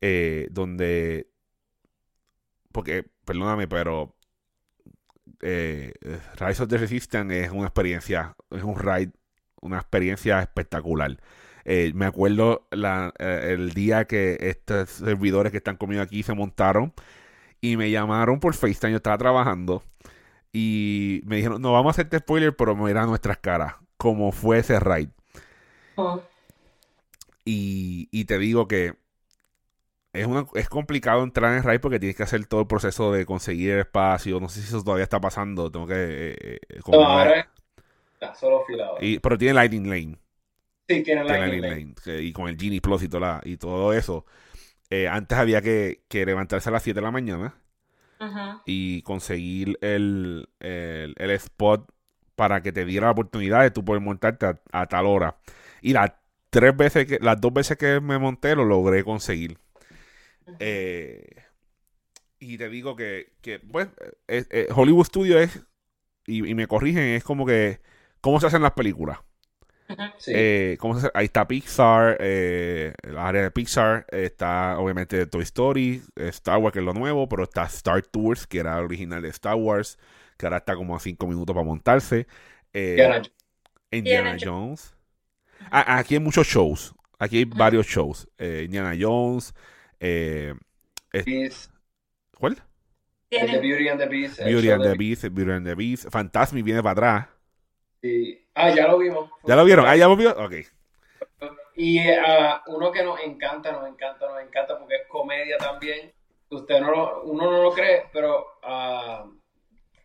Eh, 0.00 0.46
donde, 0.52 1.28
porque, 2.70 3.10
perdóname, 3.24 3.66
pero 3.66 4.14
eh, 5.42 5.94
Rise 6.38 6.62
of 6.62 6.68
the 6.68 6.78
Resistance 6.78 7.40
es 7.40 7.50
una 7.50 7.64
experiencia, 7.64 8.36
es 8.52 8.62
un 8.62 8.78
ride, 8.78 9.10
una 9.60 9.78
experiencia 9.78 10.40
espectacular. 10.40 11.18
Eh, 11.64 11.90
me 11.92 12.06
acuerdo 12.06 12.68
la, 12.70 13.12
eh, 13.18 13.48
el 13.58 13.72
día 13.74 14.04
que 14.04 14.38
estos 14.40 14.90
servidores 14.90 15.50
que 15.50 15.58
están 15.58 15.76
conmigo 15.76 16.02
aquí 16.02 16.22
se 16.22 16.34
montaron 16.34 16.92
y 17.60 17.76
me 17.76 17.90
llamaron 17.90 18.38
por 18.38 18.54
FaceTime, 18.54 18.92
yo 18.92 18.98
estaba 18.98 19.18
trabajando 19.18 19.82
y 20.54 21.22
me 21.26 21.36
dijeron, 21.38 21.62
no 21.62 21.72
vamos 21.74 21.88
a 21.90 21.92
hacerte 21.92 22.20
spoiler, 22.20 22.56
pero 22.56 22.76
mira 22.76 23.06
nuestras 23.06 23.38
caras, 23.38 23.76
como 23.98 24.32
fue 24.32 24.60
ese 24.60 24.80
ride. 24.80 25.12
Oh. 25.96 26.22
Y, 27.44 28.08
y 28.10 28.24
te 28.26 28.38
digo 28.38 28.68
que 28.68 28.94
es, 30.12 30.26
una, 30.26 30.46
es 30.54 30.68
complicado 30.68 31.22
entrar 31.24 31.56
en 31.56 31.62
ride 31.64 31.80
porque 31.80 31.98
tienes 31.98 32.16
que 32.16 32.22
hacer 32.22 32.46
todo 32.46 32.60
el 32.62 32.66
proceso 32.66 33.12
de 33.12 33.26
conseguir 33.26 33.72
el 33.72 33.80
espacio. 33.80 34.40
No 34.40 34.48
sé 34.48 34.60
si 34.62 34.68
eso 34.68 34.82
todavía 34.84 35.04
está 35.04 35.20
pasando. 35.20 35.70
Tengo 35.70 35.86
que. 35.86 35.94
eh, 35.96 36.58
eh, 36.68 36.80
No, 36.86 37.04
ahora 37.04 37.40
es 37.40 37.46
está 38.14 38.34
solo 38.34 38.64
filado. 38.66 38.96
y- 39.00 39.18
pero 39.20 39.38
tiene 39.38 39.54
Lightning 39.54 39.88
Lane. 39.90 40.18
sí, 40.88 41.02
tiene 41.02 41.24
Lightning 41.24 41.62
Lane. 41.62 41.94
Y 42.22 42.32
con 42.32 42.48
el 42.48 42.56
Genie 42.58 42.80
Plus 42.80 43.02
y, 43.02 43.08
toda 43.08 43.20
la- 43.20 43.40
y 43.44 43.56
todo 43.56 43.92
eso. 43.92 44.24
Eh, 44.90 45.08
antes 45.08 45.38
había 45.38 45.62
que, 45.62 46.04
que 46.08 46.26
levantarse 46.26 46.68
a 46.70 46.72
las 46.72 46.82
7 46.82 47.00
de 47.00 47.04
la 47.06 47.10
mañana 47.12 47.54
Y 48.64 49.02
conseguir 49.02 49.78
el, 49.82 50.48
el, 50.60 51.14
el 51.18 51.30
spot 51.32 51.90
para 52.36 52.62
que 52.62 52.72
te 52.72 52.84
diera 52.84 53.06
la 53.06 53.12
oportunidad 53.12 53.62
de 53.62 53.70
tú 53.70 53.84
poder 53.84 54.02
montarte 54.02 54.46
a, 54.46 54.60
a 54.72 54.86
tal 54.86 55.06
hora. 55.06 55.36
Y 55.82 55.92
las 55.92 56.12
tres 56.50 56.76
veces 56.76 57.06
que, 57.06 57.18
las 57.20 57.40
dos 57.40 57.52
veces 57.52 57.76
que 57.76 58.00
me 58.00 58.18
monté 58.18 58.56
lo 58.56 58.64
logré 58.64 59.04
conseguir. 59.04 59.58
Eh, 60.58 61.24
y 62.38 62.58
te 62.58 62.68
digo 62.68 62.96
que, 62.96 63.32
que 63.40 63.58
pues, 63.60 63.88
eh, 64.28 64.44
eh, 64.50 64.68
Hollywood 64.74 65.06
Studio 65.06 65.38
es, 65.38 65.64
y, 66.26 66.48
y 66.48 66.54
me 66.54 66.66
corrigen, 66.68 67.02
es 67.04 67.24
como 67.24 67.46
que, 67.46 67.80
¿cómo 68.20 68.40
se 68.40 68.46
hacen 68.48 68.62
las 68.62 68.72
películas? 68.72 69.18
Sí. 70.18 70.32
Eh, 70.34 70.76
¿cómo 70.80 70.94
se 70.94 71.06
hace? 71.06 71.10
Ahí 71.14 71.26
está 71.26 71.46
Pixar, 71.46 72.16
eh, 72.20 72.94
la 73.02 73.28
área 73.28 73.42
de 73.42 73.50
Pixar, 73.50 74.06
está 74.10 74.78
obviamente 74.78 75.26
Toy 75.26 75.42
Story, 75.42 76.02
Star 76.16 76.58
Wars, 76.58 76.72
que 76.72 76.78
es 76.80 76.84
lo 76.84 76.94
nuevo, 76.94 77.28
pero 77.28 77.44
está 77.44 77.64
Star 77.64 78.02
Tours, 78.02 78.46
que 78.46 78.58
era 78.60 78.78
el 78.78 78.84
original 78.84 79.22
de 79.22 79.28
Star 79.28 79.56
Wars, 79.56 79.98
que 80.38 80.46
ahora 80.46 80.58
está 80.58 80.74
como 80.76 80.96
a 80.96 81.00
5 81.00 81.26
minutos 81.26 81.54
para 81.54 81.64
montarse. 81.66 82.26
Eh, 82.72 82.96
Indiana 82.96 83.22
Indiana 83.90 84.34
Indiana 84.34 84.38
Jones. 84.40 84.94
Ah, 85.70 85.98
aquí 85.98 86.14
hay 86.14 86.20
muchos 86.20 86.46
shows. 86.46 86.94
Aquí 87.18 87.38
hay 87.38 87.44
varios 87.44 87.86
shows. 87.86 88.28
Eh, 88.38 88.62
Indiana 88.66 88.94
Jones. 88.98 89.54
eh, 90.00 90.54
Beast, 91.24 91.70
¿Cuál? 92.38 92.62
Beauty 93.30 93.88
and 93.88 94.00
the 94.00 94.06
Beast. 94.06 94.40
Beauty 94.40 94.70
and 94.70 94.82
the 94.84 94.94
Beast. 94.94 95.24
Beauty 95.34 95.52
and 95.52 95.66
the 95.66 95.74
Beast. 95.74 96.08
Fantasmic 96.10 96.64
viene 96.64 96.82
para 96.82 96.92
atrás. 96.92 97.28
Sí. 98.02 98.43
Ah, 98.54 98.70
ya 98.70 98.86
lo 98.88 98.98
vimos. 98.98 99.30
¿Ya 99.44 99.56
lo 99.56 99.64
vieron? 99.64 99.86
Ah, 99.86 99.96
ya 99.96 100.08
lo 100.08 100.16
vieron. 100.16 100.44
Ok. 100.44 100.54
Y 101.76 101.98
ah, 102.08 102.62
uno 102.68 102.92
que 102.92 103.02
nos 103.02 103.20
encanta, 103.20 103.72
nos 103.72 103.88
encanta, 103.88 104.28
nos 104.28 104.40
encanta 104.40 104.78
porque 104.78 104.94
es 104.96 105.08
comedia 105.08 105.58
también. 105.58 106.12
Usted 106.50 106.80
no 106.80 106.90
lo, 106.90 107.22
uno 107.24 107.50
no 107.50 107.62
lo 107.62 107.72
cree, 107.72 108.04
pero 108.12 108.46
ah, 108.62 109.26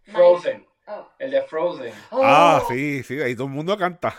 Frozen, 0.05 0.65
Oh. 0.87 1.07
el 1.19 1.29
de 1.29 1.43
Frozen. 1.43 1.93
Oh. 2.09 2.21
Ah, 2.23 2.63
sí, 2.67 3.03
sí. 3.03 3.21
Ahí 3.21 3.35
todo 3.35 3.45
el 3.45 3.53
mundo 3.53 3.77
canta. 3.77 4.15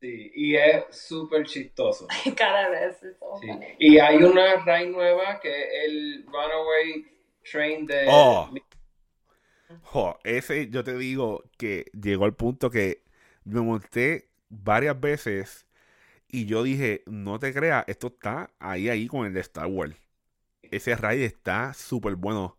Sí, 0.00 0.32
y 0.34 0.56
es 0.56 0.84
súper 0.90 1.46
chistoso. 1.46 2.08
Cada 2.36 2.68
vez 2.70 2.98
Sí. 3.40 3.48
Y 3.78 3.98
hay 3.98 4.16
una 4.16 4.56
ride 4.64 4.90
nueva 4.90 5.38
que 5.38 5.62
es 5.62 5.68
el 5.84 6.26
Runaway 6.26 7.06
Train 7.48 7.86
de... 7.86 8.06
Oh. 8.08 8.50
Jo, 9.84 10.18
ese 10.24 10.68
yo 10.70 10.82
te 10.82 10.96
digo 10.98 11.44
que 11.56 11.86
llegó 11.92 12.24
al 12.24 12.34
punto 12.34 12.68
que 12.68 13.01
me 13.44 13.60
monté 13.60 14.28
varias 14.48 14.98
veces 14.98 15.66
y 16.28 16.46
yo 16.46 16.62
dije, 16.62 17.02
no 17.06 17.38
te 17.38 17.52
creas, 17.52 17.84
esto 17.86 18.06
está 18.08 18.50
ahí, 18.58 18.88
ahí 18.88 19.06
con 19.06 19.26
el 19.26 19.34
de 19.34 19.40
Star 19.40 19.66
Wars. 19.66 19.94
Ese 20.62 20.96
ride 20.96 21.26
está 21.26 21.74
súper 21.74 22.16
bueno. 22.16 22.56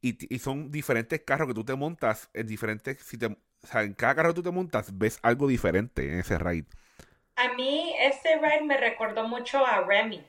Y, 0.00 0.38
son 0.38 0.70
diferentes 0.70 1.20
carros 1.22 1.48
que 1.48 1.54
tú 1.54 1.64
te 1.64 1.74
montas, 1.74 2.28
en 2.34 2.46
diferentes, 2.46 2.98
si 2.98 3.18
te, 3.18 3.26
o 3.26 3.36
sea, 3.62 3.82
en 3.82 3.94
cada 3.94 4.14
carro 4.14 4.30
que 4.30 4.36
tú 4.36 4.42
te 4.42 4.50
montas, 4.50 4.96
ves 4.96 5.18
algo 5.22 5.46
diferente 5.46 6.12
en 6.12 6.20
ese 6.20 6.38
ride. 6.38 6.66
A 7.36 7.54
mí 7.54 7.94
ese 8.00 8.36
ride 8.36 8.64
me 8.64 8.76
recordó 8.76 9.26
mucho 9.26 9.64
a 9.64 9.82
Remy. 9.82 10.24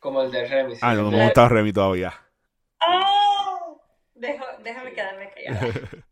Como 0.00 0.22
el 0.22 0.30
de 0.30 0.46
Remy. 0.46 0.74
sí. 0.74 0.80
Ah, 0.82 0.94
no, 0.94 1.02
no 1.02 1.10
me 1.12 1.18
he 1.18 1.22
montado 1.24 1.48
Remy 1.48 1.72
todavía. 1.72 2.14
¡Oh! 2.80 3.80
Dejo- 4.14 4.58
déjame 4.62 4.92
quedarme 4.92 5.30
callada. 5.30 5.60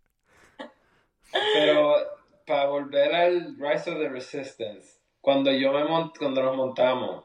Pero 1.52 2.23
para 2.44 2.66
volver 2.66 3.14
al 3.14 3.57
Rise 3.59 3.90
of 3.90 3.98
the 3.98 4.09
Resistance, 4.09 4.98
cuando 5.20 5.50
yo 5.52 5.72
me 5.72 5.85
mont 5.85 6.16
cuando 6.18 6.42
nos 6.42 6.57
montamos, 6.57 7.24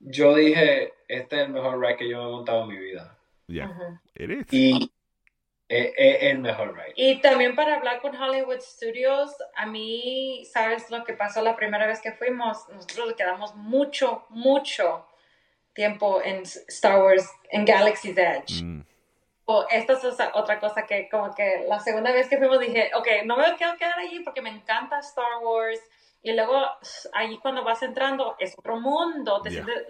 yo 0.00 0.34
dije, 0.34 0.92
este 1.08 1.36
es 1.36 1.42
el 1.42 1.50
mejor 1.50 1.80
ride 1.80 1.96
que 1.96 2.08
yo 2.08 2.22
me 2.22 2.28
he 2.28 2.32
montado 2.32 2.62
en 2.62 2.68
mi 2.68 2.78
vida. 2.78 3.16
Ya, 3.46 3.68
Ujú. 3.68 3.98
it 4.14 4.30
is. 4.30 4.52
Y 4.52 4.92
es, 5.68 5.92
es 5.96 6.22
el 6.22 6.38
mejor 6.38 6.74
ride. 6.74 6.94
Y 6.96 7.20
también 7.20 7.54
para 7.54 7.76
hablar 7.76 8.00
con 8.00 8.14
Hollywood 8.16 8.60
Studios, 8.60 9.30
a 9.54 9.66
mí, 9.66 10.44
¿sabes 10.52 10.90
lo 10.90 11.04
que 11.04 11.14
pasó 11.14 11.42
la 11.42 11.56
primera 11.56 11.86
vez 11.86 12.00
que 12.00 12.12
fuimos? 12.12 12.68
Nosotros 12.70 13.08
le 13.08 13.14
quedamos 13.14 13.54
mucho, 13.54 14.26
mucho 14.30 15.06
tiempo 15.72 16.20
en 16.22 16.42
Star 16.42 17.02
Wars, 17.02 17.30
en 17.50 17.64
Galaxy's 17.64 18.16
Edge. 18.16 18.62
Mm, 18.62 18.82
O 19.52 19.66
esta 19.68 19.92
es 19.94 20.04
otra- 20.34 20.58
cosa 20.58 20.86
que 20.86 21.08
como 21.10 21.34
que 21.34 21.66
la 21.68 21.78
segunda 21.78 22.10
vez 22.10 22.26
que 22.28 22.38
fuimos 22.38 22.58
dije, 22.58 22.90
ok, 22.94 23.06
no 23.26 23.36
me 23.36 23.54
quiero 23.56 23.76
quedar 23.76 23.98
allí 23.98 24.20
porque 24.20 24.40
me 24.40 24.48
encanta 24.50 24.98
Star 25.00 25.38
Wars. 25.42 25.80
Y 26.22 26.32
luego 26.32 26.58
allí 27.12 27.38
cuando 27.38 27.62
vas 27.64 27.82
entrando 27.82 28.36
es 28.38 28.54
otro 28.58 28.76
mundo. 28.80 29.42
Te 29.42 29.50
Yeah. 29.50 29.64
sientes, 29.64 29.86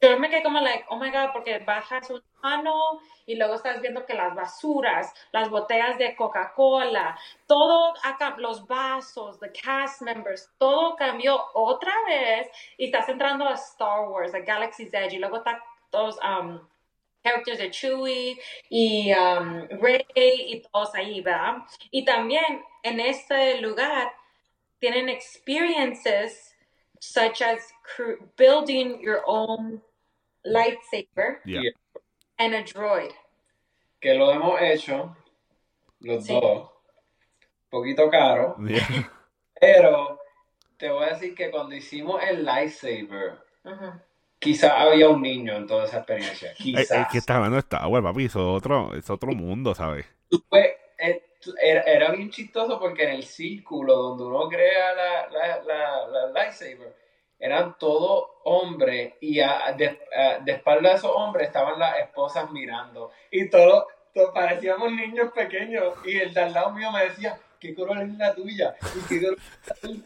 yo 0.00 0.18
me 0.18 0.30
quedé 0.30 0.42
como 0.42 0.60
like, 0.60 0.84
oh 0.88 0.96
my 0.96 1.10
god, 1.10 1.30
porque 1.32 1.58
bajas 1.58 2.08
un 2.10 2.22
mano 2.42 3.00
y 3.26 3.34
luego 3.36 3.54
estás 3.54 3.80
viendo 3.80 4.06
que 4.06 4.14
las 4.14 4.34
basuras, 4.34 5.12
las 5.32 5.50
botellas 5.50 5.98
de 5.98 6.14
Coca-Cola, 6.14 7.18
todo 7.46 7.94
acá, 8.04 8.34
los 8.38 8.66
vasos, 8.66 9.40
the 9.40 9.50
cast 9.52 10.02
members, 10.02 10.48
todo 10.58 10.96
cambió 10.96 11.42
otra 11.54 11.92
vez 12.06 12.48
y 12.78 12.86
estás 12.86 13.08
entrando 13.08 13.46
a 13.48 13.54
Star 13.54 14.08
Wars, 14.08 14.34
a 14.34 14.40
Galaxy's 14.40 14.92
Edge 14.94 15.14
y 15.16 15.18
luego 15.18 15.38
está 15.38 15.62
todos 15.90 16.18
um, 16.22 16.60
characters 17.26 17.58
de 17.58 17.70
Chewie 17.70 18.38
y 18.70 19.12
um, 19.12 19.66
Rey 19.80 20.04
y 20.14 20.62
todos 20.62 20.94
ahí, 20.94 21.20
¿verdad? 21.20 21.56
Y 21.90 22.04
también 22.04 22.62
en 22.82 23.00
este 23.00 23.60
lugar 23.60 24.12
tienen 24.78 25.08
experiences 25.08 26.54
such 27.00 27.42
as 27.42 27.58
building 28.36 29.00
your 29.00 29.22
own 29.26 29.82
lightsaber 30.44 31.40
yeah. 31.44 31.60
And 32.38 32.54
a 32.54 32.62
droid. 32.62 33.12
Que 34.00 34.14
lo 34.14 34.30
hemos 34.30 34.60
hecho, 34.60 35.16
los 36.00 36.24
Sí. 36.26 36.38
dos, 36.38 36.70
poquito 37.70 38.10
caro, 38.10 38.56
Yeah. 38.60 39.10
pero 39.60 40.18
te 40.78 40.90
voy 40.90 41.04
a 41.04 41.14
decir 41.14 41.34
que 41.34 41.50
cuando 41.50 41.74
hicimos 41.74 42.22
el 42.22 42.44
lightsaber. 42.44 43.38
Quizás 44.38 44.72
había 44.76 45.08
un 45.08 45.22
niño 45.22 45.54
en 45.54 45.66
toda 45.66 45.84
esa 45.84 45.98
experiencia. 45.98 46.50
Es, 46.52 46.56
Quizás. 46.58 46.90
es 46.90 47.06
que 47.08 47.18
estás 47.18 47.36
hablando 47.36 47.56
de 47.56 47.60
Star 47.60 47.86
Wars, 47.86 48.04
papi, 48.04 48.24
es 48.26 48.36
otro, 48.36 48.94
es 48.94 49.08
otro 49.10 49.32
mundo, 49.32 49.74
¿sabes? 49.74 50.06
Eh, 50.98 51.22
era, 51.62 51.82
era 51.82 52.10
bien 52.12 52.30
chistoso 52.30 52.78
porque 52.80 53.04
en 53.04 53.10
el 53.10 53.24
círculo 53.24 53.94
donde 53.94 54.24
uno 54.24 54.48
crea 54.48 54.94
la, 54.94 55.28
la, 55.28 55.62
la, 55.62 56.06
la 56.06 56.26
lightsaber, 56.32 56.96
eran 57.38 57.76
todos 57.78 58.24
hombres 58.44 59.14
y 59.20 59.40
a- 59.40 59.72
de, 59.76 60.00
a- 60.16 60.38
de 60.38 60.52
espalda 60.52 60.90
de 60.90 60.94
esos 60.96 61.10
hombres 61.14 61.46
estaban 61.48 61.78
las 61.78 61.98
esposas 61.98 62.50
mirando 62.50 63.10
y 63.30 63.48
todos 63.50 63.84
todos 64.14 64.30
parecíamos 64.32 64.90
niños 64.92 65.30
pequeños 65.34 65.92
y 66.06 66.16
el 66.16 66.32
de 66.32 66.40
al 66.40 66.54
lado 66.54 66.70
mío 66.72 66.90
me 66.90 67.04
decía, 67.04 67.38
¿qué 67.60 67.74
color 67.74 67.98
es 67.98 68.08
la 68.16 68.34
tuya? 68.34 68.74
¿Y 68.94 69.06
qué 69.06 69.20
color 69.20 69.36
es 69.38 69.68
la 69.68 69.74
tuya?" 69.74 70.02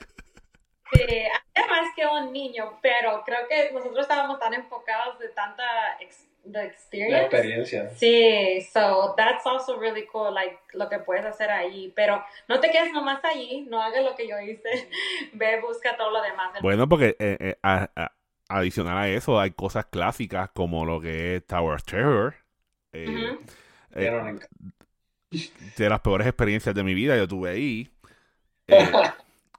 Sí, 0.92 1.02
había 1.02 1.68
más 1.68 1.94
que 1.94 2.06
un 2.06 2.32
niño, 2.32 2.78
pero 2.82 3.22
creo 3.24 3.46
que 3.48 3.70
nosotros 3.72 4.00
estábamos 4.00 4.38
tan 4.38 4.54
enfocados 4.54 5.18
de 5.18 5.28
tanta 5.28 5.64
ex- 6.00 6.26
de 6.44 6.58
La 6.58 6.64
experience. 6.66 7.22
experiencia. 7.22 7.90
Sí, 7.90 8.60
so 8.72 9.14
that's 9.16 9.46
also 9.46 9.78
really 9.78 10.06
cool, 10.06 10.32
like 10.34 10.58
lo 10.72 10.88
que 10.88 10.98
puedes 10.98 11.24
hacer 11.26 11.50
ahí, 11.50 11.92
pero 11.94 12.24
no 12.48 12.60
te 12.60 12.70
quedes 12.70 12.92
nomás 12.92 13.22
allí, 13.24 13.66
no 13.68 13.80
hagas 13.82 14.02
lo 14.02 14.14
que 14.16 14.26
yo 14.26 14.38
hice, 14.40 14.88
ve, 15.34 15.60
busca 15.60 15.96
todo 15.96 16.10
lo 16.10 16.22
demás. 16.22 16.50
Bueno, 16.62 16.88
porque 16.88 17.14
eh, 17.18 17.36
eh, 17.40 17.56
a- 17.62 17.90
a- 17.94 18.12
adicional 18.48 18.96
a 18.98 19.08
eso 19.08 19.38
hay 19.38 19.50
cosas 19.52 19.86
clásicas 19.86 20.50
como 20.50 20.84
lo 20.86 21.00
que 21.00 21.36
es 21.36 21.46
Tower 21.46 21.80
Terror. 21.82 22.34
eh, 22.92 23.36
eh, 23.94 24.34
de 25.76 25.88
las 25.88 26.00
peores 26.00 26.26
experiencias 26.26 26.74
de 26.74 26.82
mi 26.82 26.94
vida 26.94 27.16
yo 27.16 27.28
tuve 27.28 27.50
ahí. 27.50 27.90
Eh, 28.72 28.92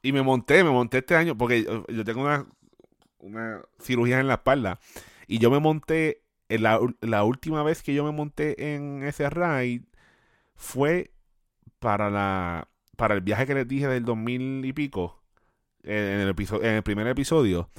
y 0.02 0.12
me 0.14 0.22
monté, 0.22 0.64
me 0.64 0.72
monté 0.72 1.00
este 1.00 1.16
año 1.16 1.38
porque 1.38 1.64
yo, 1.90 2.04
tengo 2.06 2.22
una, 2.22 2.48
una 3.20 3.62
cirugía 3.82 4.20
en 4.20 4.28
la 4.28 4.36
espalda. 4.36 4.80
Y 5.28 5.40
yo 5.40 5.52
me 5.52 5.60
monté, 5.60 6.24
en 6.50 6.64
la, 6.64 6.80
ul- 6.80 6.98
la 7.02 7.24
última 7.24 7.64
vez 7.64 7.84
que 7.84 7.94
yo 7.94 8.04
me 8.04 8.12
monté 8.12 8.76
en 8.76 9.04
ese 9.04 9.30
ride 9.30 9.84
fue 10.56 11.12
para 11.80 12.10
la 12.10 12.68
para 12.98 13.16
el 13.16 13.22
viaje 13.22 13.48
que 13.48 13.56
les 13.56 13.68
dije 13.68 13.88
del 13.88 14.06
2000 14.06 14.64
y 14.66 14.74
pico, 14.74 15.22
eh, 15.84 16.14
en 16.16 16.22
el, 16.22 16.30
episodio, 16.30 16.64
en 16.70 16.76
el 16.76 16.84
primer 16.84 17.08
episodio, 17.08 17.70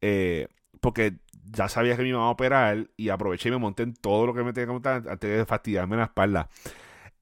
eh, 0.00 0.48
porque 0.80 1.14
ya 1.52 1.68
sabía 1.68 1.96
que 1.96 2.02
me 2.02 2.10
iban 2.10 2.22
a 2.22 2.30
operar 2.30 2.90
y 2.96 3.10
aproveché 3.10 3.48
y 3.50 3.52
me 3.52 3.58
monté 3.58 3.84
en 3.84 3.94
todo 3.94 4.26
lo 4.26 4.34
que 4.34 4.44
me 4.44 4.52
tenía 4.52 4.66
que 4.68 4.72
montar 4.74 5.04
antes 5.08 5.38
de 5.38 5.46
fastidiarme 5.46 5.96
la 5.96 6.04
espalda. 6.04 6.50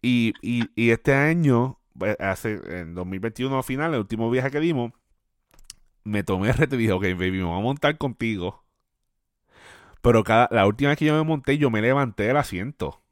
Y, 0.03 0.35
y, 0.43 0.71
y 0.77 0.91
este 0.91 1.15
año, 1.15 1.79
hace, 2.19 2.61
en 2.81 2.95
2021 2.95 3.57
al 3.57 3.65
final, 3.65 3.95
el 3.95 4.01
último 4.01 4.31
viaje 4.31 4.51
que 4.51 4.61
dimos, 4.61 4.93
me 6.05 6.23
tomé 6.23 6.49
el 6.49 6.55
reto 6.55 6.75
y 6.75 6.79
dije, 6.79 6.93
ok, 6.93 7.03
baby, 7.03 7.39
me 7.39 7.45
voy 7.45 7.59
a 7.59 7.63
montar 7.63 7.97
contigo. 7.99 8.65
Pero 10.01 10.25
cada, 10.25 10.49
la 10.51 10.67
última 10.67 10.91
vez 10.91 10.99
que 10.99 11.05
yo 11.05 11.15
me 11.15 11.23
monté, 11.23 11.59
yo 11.59 11.71
me 11.71 11.81
levanté 11.81 12.25
del 12.25 12.37
asiento. 12.37 13.03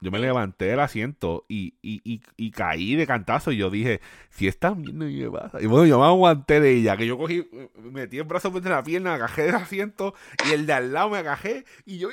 Yo 0.00 0.10
me 0.10 0.18
levanté 0.18 0.64
del 0.64 0.80
asiento 0.80 1.44
y, 1.46 1.76
y, 1.80 2.02
y, 2.02 2.22
y 2.36 2.50
caí 2.50 2.96
de 2.96 3.06
cantazo. 3.06 3.52
Y 3.52 3.56
yo 3.58 3.70
dije, 3.70 4.00
si 4.30 4.48
esta 4.48 4.74
mierda 4.74 5.04
me 5.04 5.30
pasa. 5.30 5.62
Y 5.62 5.66
bueno, 5.66 5.86
yo 5.86 6.00
me 6.00 6.06
aguanté 6.06 6.58
de 6.58 6.72
ella, 6.72 6.96
que 6.96 7.06
yo 7.06 7.16
cogí, 7.16 7.48
metí 7.80 8.18
el 8.18 8.24
brazo 8.24 8.48
entre 8.48 8.72
la 8.72 8.82
pierna, 8.82 9.14
agajé 9.14 9.42
del 9.42 9.54
asiento 9.54 10.12
y 10.44 10.54
el 10.54 10.66
de 10.66 10.72
al 10.72 10.92
lado 10.92 11.10
me 11.10 11.18
agajé. 11.18 11.64
Y 11.86 11.98
yo, 11.98 12.08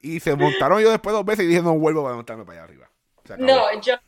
y 0.00 0.20
se 0.20 0.34
montaron 0.34 0.80
yo 0.80 0.90
después 0.90 1.14
dos 1.14 1.26
veces 1.26 1.44
y 1.44 1.48
dije, 1.48 1.60
no 1.60 1.78
vuelvo 1.78 2.08
a 2.08 2.14
montarme 2.14 2.46
para 2.46 2.62
allá 2.62 2.64
arriba. 2.64 2.90
No, 3.38 3.80
yo, 3.82 3.92
eh, 3.92 4.00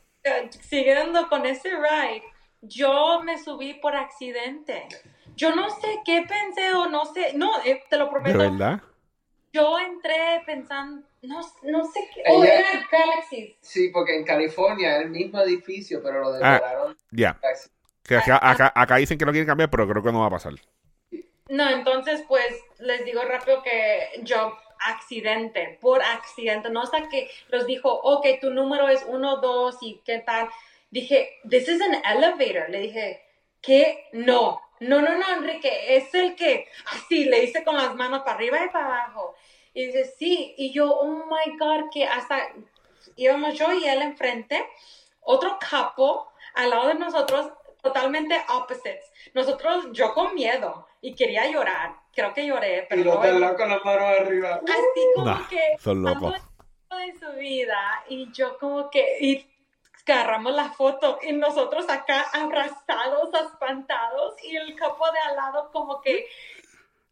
siguiendo 0.62 1.28
con 1.28 1.44
ese 1.46 1.70
ride, 1.70 2.22
yo 2.62 3.20
me 3.22 3.38
subí 3.38 3.74
por 3.74 3.94
accidente. 3.96 4.88
Yo 5.36 5.54
no 5.54 5.68
sé 5.70 6.00
qué 6.04 6.24
pensé 6.28 6.72
o 6.72 6.88
no 6.88 7.04
sé, 7.06 7.32
no, 7.34 7.50
eh, 7.64 7.82
te 7.90 7.96
lo 7.96 8.06
¿De 8.06 8.10
prometo. 8.10 8.38
verdad? 8.38 8.80
Yo 9.52 9.78
entré 9.78 10.42
pensando, 10.46 11.06
no, 11.22 11.40
no 11.62 11.84
sé 11.84 12.08
qué, 12.12 12.22
oh, 12.28 12.42
Ella- 12.42 12.58
era 12.58 12.88
Galaxies. 12.90 13.56
Sí, 13.60 13.88
porque 13.90 14.16
en 14.16 14.24
California 14.24 14.96
es 14.98 15.04
el 15.04 15.10
mismo 15.10 15.40
edificio, 15.40 16.02
pero 16.02 16.20
lo 16.20 16.28
Ah. 16.42 16.54
decoraron. 16.54 16.96
Ya. 17.12 17.38
Acá, 18.40 18.72
acá 18.74 18.96
dicen 18.96 19.16
que 19.16 19.24
lo 19.24 19.32
quieren 19.32 19.46
cambiar, 19.46 19.70
pero 19.70 19.88
creo 19.88 20.02
que 20.02 20.12
no 20.12 20.20
va 20.20 20.26
a 20.26 20.30
pasar. 20.30 20.54
No, 21.48 21.68
entonces 21.70 22.24
pues 22.26 22.46
les 22.80 23.04
digo 23.04 23.22
rápido 23.22 23.62
que 23.62 24.20
yo 24.22 24.56
accidente, 24.80 25.78
por 25.80 26.02
accidente, 26.02 26.70
no 26.70 26.82
hasta 26.82 27.08
que 27.08 27.30
los 27.48 27.66
dijo, 27.66 27.92
ok, 27.92 28.26
tu 28.40 28.50
número 28.50 28.88
es 28.88 29.04
uno, 29.08 29.38
dos 29.38 29.76
y 29.80 30.00
qué 30.04 30.18
tal. 30.18 30.48
Dije, 30.90 31.40
this 31.48 31.68
is 31.68 31.80
an 31.80 32.02
elevator. 32.04 32.70
Le 32.70 32.80
dije, 32.80 33.22
¿qué? 33.60 34.08
No, 34.12 34.60
no, 34.80 35.00
no, 35.00 35.16
no, 35.16 35.28
Enrique, 35.34 35.96
es 35.96 36.12
el 36.14 36.34
que, 36.34 36.68
así, 36.86 37.24
le 37.24 37.44
hice 37.44 37.64
con 37.64 37.76
las 37.76 37.94
manos 37.94 38.20
para 38.20 38.32
arriba 38.32 38.64
y 38.64 38.68
para 38.68 38.86
abajo. 38.86 39.34
Y 39.72 39.86
dice, 39.86 40.04
sí, 40.18 40.54
y 40.56 40.72
yo, 40.72 40.90
oh 40.90 41.26
my 41.26 41.56
God, 41.58 41.90
que 41.92 42.04
hasta 42.06 42.52
íbamos 43.16 43.54
yo 43.54 43.72
y 43.72 43.86
él 43.86 44.02
enfrente, 44.02 44.64
otro 45.20 45.58
capo 45.58 46.30
al 46.54 46.70
lado 46.70 46.88
de 46.88 46.94
nosotros, 46.94 47.50
totalmente 47.82 48.40
opposites. 48.48 49.10
Nosotros, 49.34 49.86
yo 49.92 50.14
con 50.14 50.34
miedo 50.34 50.86
y 51.06 51.14
quería 51.14 51.50
llorar, 51.50 51.94
creo 52.14 52.32
que 52.32 52.46
lloré, 52.46 52.86
pero 52.88 53.00
Y 53.00 53.04
los 53.04 53.14
no- 53.16 53.20
de 53.20 53.28
al 53.28 53.40
lado 53.40 53.56
con 53.56 53.68
las 53.68 53.84
manos 53.84 54.02
arriba. 54.20 54.60
así 54.64 55.00
como 55.14 55.26
Nah, 55.26 55.48
que 55.48 55.60
son 55.80 56.02
locos. 56.02 56.34
de 56.90 57.18
su 57.18 57.38
vida 57.38 57.76
y 58.08 58.30
yo 58.32 58.56
como 58.58 58.88
que 58.88 59.04
y 59.20 59.46
agarramos 60.06 60.54
la 60.54 60.70
foto 60.70 61.18
y 61.26 61.32
nosotros 61.32 61.88
acá 61.90 62.22
abrazados, 62.32 63.30
espantados 63.34 64.34
y 64.44 64.56
el 64.56 64.74
capo 64.76 65.04
de 65.12 65.18
al 65.30 65.36
lado 65.36 65.70
como 65.72 66.00
que 66.00 66.26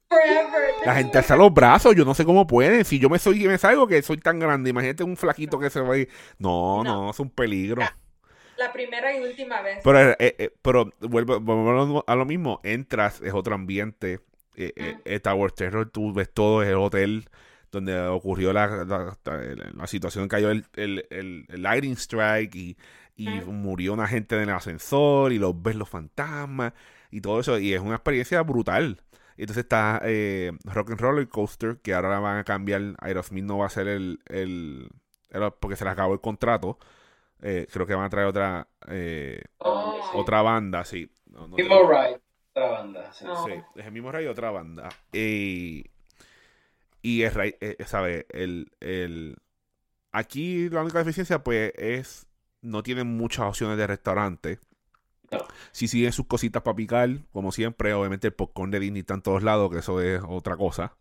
forever. 0.09 0.75
La 0.85 0.95
gente 0.95 1.19
alza 1.19 1.37
los 1.37 1.53
brazos, 1.53 1.95
yo 1.95 2.05
no 2.05 2.15
sé 2.15 2.25
cómo 2.25 2.47
pueden. 2.47 2.85
Si 2.85 2.99
yo 2.99 3.09
me 3.09 3.19
soy 3.19 3.47
me 3.47 3.59
salgo 3.59 3.87
que 3.87 4.03
soy 4.03 4.19
tan 4.19 4.39
grande, 4.39 4.71
imagínate 4.71 5.03
un 5.05 5.17
flaquito 5.17 5.59
que 5.59 5.71
se 5.71 5.81
va 5.81 5.95
ahí. 5.95 6.07
No, 6.39 6.83
no, 6.85 7.03
No. 7.05 7.11
es 7.11 7.21
un 7.21 7.31
peligro. 7.31 7.83
La 8.59 8.73
primera 8.73 9.17
y 9.17 9.21
última 9.21 9.63
vez. 9.63 9.81
Pero, 9.83 9.99
eh, 10.11 10.17
eh, 10.19 10.51
pero 10.63 10.91
vuelvo, 11.01 11.41
volvemos 11.41 12.05
a 12.07 12.15
lo 12.15 12.25
mismo. 12.25 12.61
Entras, 12.63 13.21
es 13.23 13.33
otro 13.33 13.55
ambiente. 13.55 14.21
Eh, 14.55 14.73
eh, 14.77 14.95
Mm. 14.99 15.01
eh, 15.07 15.21
Tower 15.21 15.53
Terror, 15.53 15.89
tú 15.91 16.13
ves 16.13 16.31
todo, 16.33 16.63
es 16.63 16.69
el 16.69 16.75
hotel 16.77 17.29
donde 17.71 17.99
ocurrió 18.07 18.53
la, 18.53 18.67
la, 18.85 19.17
la- 19.25 19.71
la 19.75 19.87
situación, 19.87 20.29
cayó 20.29 20.51
el, 20.51 20.67
el, 20.75 21.07
el, 21.11 21.47
el 21.49 21.63
lightning 21.63 21.95
strike 21.97 22.55
y, 22.55 22.77
y 23.17 23.41
Mm. 23.41 23.51
murió 23.63 23.95
una 23.95 24.07
gente 24.07 24.37
en 24.37 24.43
el 24.43 24.51
ascensor 24.51 25.33
y 25.33 25.39
los 25.39 25.61
ves 25.63 25.77
los 25.77 25.89
fantasmas 25.89 26.75
y 27.11 27.23
todo 27.23 27.41
eso. 27.41 27.59
Y 27.59 27.73
es 27.73 27.81
una 27.81 27.95
experiencia 27.95 28.43
brutal. 28.43 29.01
Y 29.39 29.43
entonces 29.43 29.65
está 29.65 30.01
eh, 30.05 30.53
Rock 30.65 30.91
and 30.91 31.01
Roller 31.01 31.29
Coaster, 31.29 31.79
que 31.83 31.95
ahora 31.95 32.11
la 32.11 32.19
van 32.21 32.37
a 32.39 32.45
cambiar. 32.45 32.95
Aerosmith 33.01 33.45
no 33.45 33.57
va 33.59 33.67
a 33.67 33.71
ser 33.71 33.89
el, 33.89 34.21
el, 34.27 34.91
el- 35.31 35.53
porque 35.59 35.77
se 35.77 35.85
le 35.85 35.91
acabó 35.91 36.13
el 36.13 36.21
contrato. 36.21 36.79
Eh, 37.43 37.67
creo 37.73 37.87
que 37.87 37.95
van 37.95 38.05
a 38.05 38.09
traer 38.11 38.29
otra 38.29 38.69
eh, 38.89 39.43
Oh. 39.59 40.01
otra 40.15 40.43
banda, 40.43 40.85
sí. 40.85 41.11
No, 41.27 41.49
no 41.49 41.57
Mismo 41.57 41.83
Ride, 41.91 42.21
otra 42.55 42.71
banda. 42.71 43.13
sí. 43.13 43.25
Oh. 43.29 43.45
Sí, 43.47 43.53
es 43.77 43.87
el 43.87 43.93
mismo 43.93 44.13
rey 44.13 44.25
de 44.25 44.31
otra 44.31 44.51
banda. 44.51 44.89
Y, 45.13 45.85
y 47.03 47.23
es, 47.23 47.35
eh, 47.37 47.77
¿sabe? 47.87 48.27
El, 48.31 48.71
el, 48.81 49.37
aquí 50.13 50.69
la 50.69 50.83
única 50.83 50.99
deficiencia, 50.99 51.43
pues, 51.43 51.73
es 51.77 52.27
no 52.61 52.83
tienen 52.85 53.09
muchas 53.09 53.47
opciones 53.47 53.77
de 53.77 53.87
restaurante. 53.89 54.59
No. 55.33 55.39
Si 55.73 55.89
siguen 55.89 56.13
sus 56.13 56.27
cositas 56.27 56.63
para 56.63 56.77
picar, 56.77 57.09
como 57.33 57.51
siempre, 57.51 57.93
obviamente 57.95 58.29
el 58.29 58.35
popcorn 58.35 58.71
de 58.71 58.79
Disney 58.81 59.01
está 59.01 59.15
en 59.15 59.23
todos 59.23 59.43
lados, 59.43 59.71
que 59.73 59.79
eso 59.79 60.01
es 60.01 60.23
otra 60.29 60.57
cosa. 60.57 60.95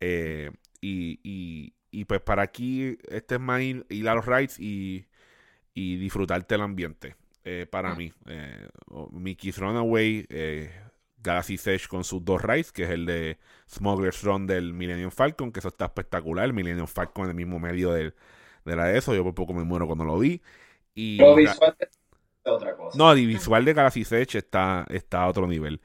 Eh, 0.00 0.50
y, 0.82 1.20
y, 1.22 1.72
y 1.90 2.04
pues 2.04 2.20
para 2.20 2.42
aquí, 2.42 2.98
este 3.08 3.36
es 3.36 3.40
más 3.40 3.62
ir, 3.62 3.86
ir 3.88 4.08
a 4.08 4.14
los 4.14 4.26
rides 4.26 4.58
y, 4.60 5.06
y 5.74 5.96
disfrutarte 5.96 6.54
el 6.54 6.60
ambiente. 6.62 7.16
eh, 7.46 7.66
para 7.70 7.90
Ah. 7.92 7.94
mí, 7.94 8.10
eh, 8.24 8.68
Runaway, 9.58 10.26
eh, 10.30 10.70
Galaxy 11.18 11.54
Edge 11.62 11.88
con 11.88 12.02
sus 12.04 12.24
dos 12.24 12.40
rides, 12.42 12.72
que 12.72 12.84
es 12.84 12.90
el 12.90 13.04
de 13.06 13.38
Smuggler's 13.68 14.22
Run 14.22 14.46
del 14.46 14.72
Millennium 14.72 15.10
Falcon, 15.10 15.52
que 15.52 15.58
eso 15.60 15.68
está 15.68 15.84
espectacular. 15.86 16.44
El 16.46 16.54
Millennium 16.54 16.86
Falcon 16.86 17.24
en 17.24 17.30
el 17.30 17.36
mismo 17.36 17.58
medio 17.58 17.92
del- 17.92 18.14
de, 18.64 18.76
la 18.76 18.86
de 18.86 18.96
eso, 18.98 19.14
yo 19.14 19.22
por 19.24 19.34
poco 19.34 19.52
me 19.52 19.62
muero 19.64 19.86
cuando 19.86 20.04
lo 20.04 20.18
vi. 20.18 20.40
Y 20.94 21.18
Lo 21.18 21.34
visual 21.36 21.76
es 21.78 21.90
otra 22.44 22.74
cosa. 22.76 22.96
no, 22.96 23.12
el 23.12 23.26
visual 23.26 23.62
de 23.64 23.74
Galaxy 23.74 24.02
Edge 24.10 24.38
está, 24.38 24.86
está 24.88 25.22
a 25.24 25.28
otro 25.28 25.46
nivel. 25.46 25.82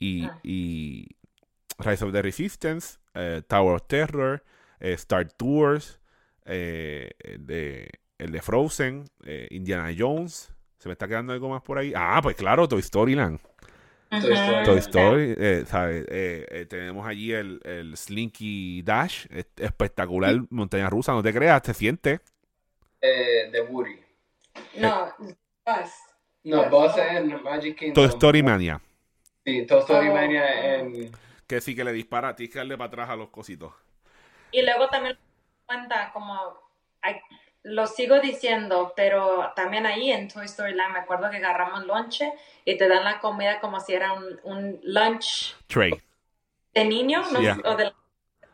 Y, 0.00 0.24
Ah. 0.24 0.40
y 0.42 1.08
Rise 1.78 2.04
of 2.04 2.12
the 2.12 2.22
Resistance, 2.22 2.98
eh, 3.14 3.42
Tower 3.46 3.76
of 3.76 3.86
Terror, 3.86 4.42
eh, 4.80 4.92
Star 4.94 5.30
Tours, 5.30 6.00
eh, 6.46 7.10
de, 7.38 7.90
el 8.18 8.32
de 8.32 8.42
Frozen, 8.42 9.04
eh, 9.24 9.48
Indiana 9.50 9.94
Jones. 9.96 10.52
¿Se 10.78 10.88
me 10.88 10.92
está 10.92 11.08
quedando 11.08 11.32
algo 11.32 11.48
más 11.48 11.62
por 11.62 11.78
ahí? 11.78 11.92
Ah, 11.96 12.20
pues 12.22 12.36
claro, 12.36 12.68
Toy 12.68 12.80
Story 12.80 13.14
Land. 13.14 13.40
Toy 14.10 14.32
Story. 14.34 14.64
Toy 14.64 14.78
Story, 14.78 15.34
eh, 15.36 15.64
¿sabes? 15.66 16.04
Eh, 16.08 16.46
eh, 16.50 16.66
tenemos 16.66 17.06
allí 17.06 17.32
el, 17.32 17.60
el 17.64 17.96
Slinky 17.96 18.82
Dash, 18.82 19.26
es- 19.30 19.46
espectacular 19.56 20.34
montaña 20.50 20.88
rusa, 20.88 21.12
no 21.12 21.22
te 21.22 21.32
creas, 21.32 21.62
te 21.62 21.74
sientes. 21.74 22.20
Eh, 23.00 23.50
de 23.52 23.60
Woody. 23.62 23.98
No, 24.78 25.12
Buzz. 25.18 25.92
No, 26.44 26.70
Buzz 26.70 26.96
en 26.98 27.42
Magic 27.42 27.76
Kingdom. 27.78 27.94
Toy 27.94 28.06
Story 28.06 28.42
Mania, 28.42 28.80
Sí, 29.44 29.66
Toy 29.66 29.80
Story 29.80 30.08
Oh, 30.08 30.14
Mania 30.14 30.76
en... 30.76 31.10
que 31.46 31.60
sí 31.60 31.74
que 31.74 31.84
le 31.84 31.92
dispara, 31.92 32.34
tienes 32.34 32.52
que 32.52 32.58
darle 32.58 32.76
para 32.76 32.88
atrás 32.88 33.10
a 33.10 33.16
los 33.16 33.28
cositos. 33.30 33.72
Y 34.52 34.62
luego 34.62 34.88
también 34.88 35.18
cuenta 35.66 36.10
como, 36.12 36.32
lo 37.68 37.86
sigo 37.88 38.20
diciendo, 38.20 38.92
pero 38.94 39.52
también 39.56 39.86
ahí 39.86 40.12
en 40.12 40.28
Toy 40.28 40.44
Story 40.46 40.72
Land 40.74 40.92
me 40.92 40.98
acuerdo 41.00 41.30
que 41.30 41.38
agarramos 41.38 41.84
lonche 41.84 42.32
y 42.64 42.76
te 42.76 42.86
dan 42.88 43.02
la 43.04 43.18
comida 43.18 43.58
como 43.60 43.80
si 43.80 43.92
era 43.92 44.12
un, 44.12 44.38
un 44.44 44.80
lunch 44.84 45.56
Trey, 45.66 45.92
de 46.72 46.84
niño, 46.84 47.22
¿no? 47.32 47.40
Yeah. 47.40 47.58
O 47.64 47.74
de 47.74 47.92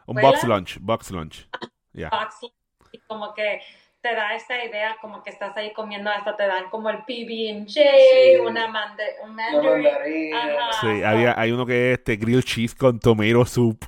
un 0.07 0.17
box 0.17 0.45
lunch, 0.45 0.79
box 0.81 1.11
lunch. 1.11 1.47
Ya. 1.93 2.09
box 2.09 2.37
lunch, 2.43 2.55
y 2.93 2.99
como 3.01 3.35
que 3.35 3.61
te 4.01 4.15
da 4.15 4.35
esta 4.35 4.65
idea 4.65 4.97
como 5.01 5.23
que 5.23 5.29
estás 5.31 5.55
ahí 5.59 5.73
comiendo, 5.75 6.11
hasta 6.11 6.35
te 6.35 6.47
dan 6.47 6.71
como 6.71 6.89
el 6.91 7.05
PB&J, 7.05 7.67
Sí. 7.71 8.37
una 8.41 8.67
manda 8.67 9.05
un 9.23 9.31
Una 9.33 9.53
mandarin. 9.53 9.83
mandarina. 9.85 10.69
Ajá. 10.69 10.73
Sí, 10.81 11.03
había, 11.05 11.35
hay 11.39 11.53
uno 11.53 11.67
que 11.67 11.93
es 11.93 11.99
este 11.99 12.17
grilled 12.17 12.43
cheese 12.45 12.75
con 12.75 12.99
tomato 12.99 13.45
soup. 13.45 13.85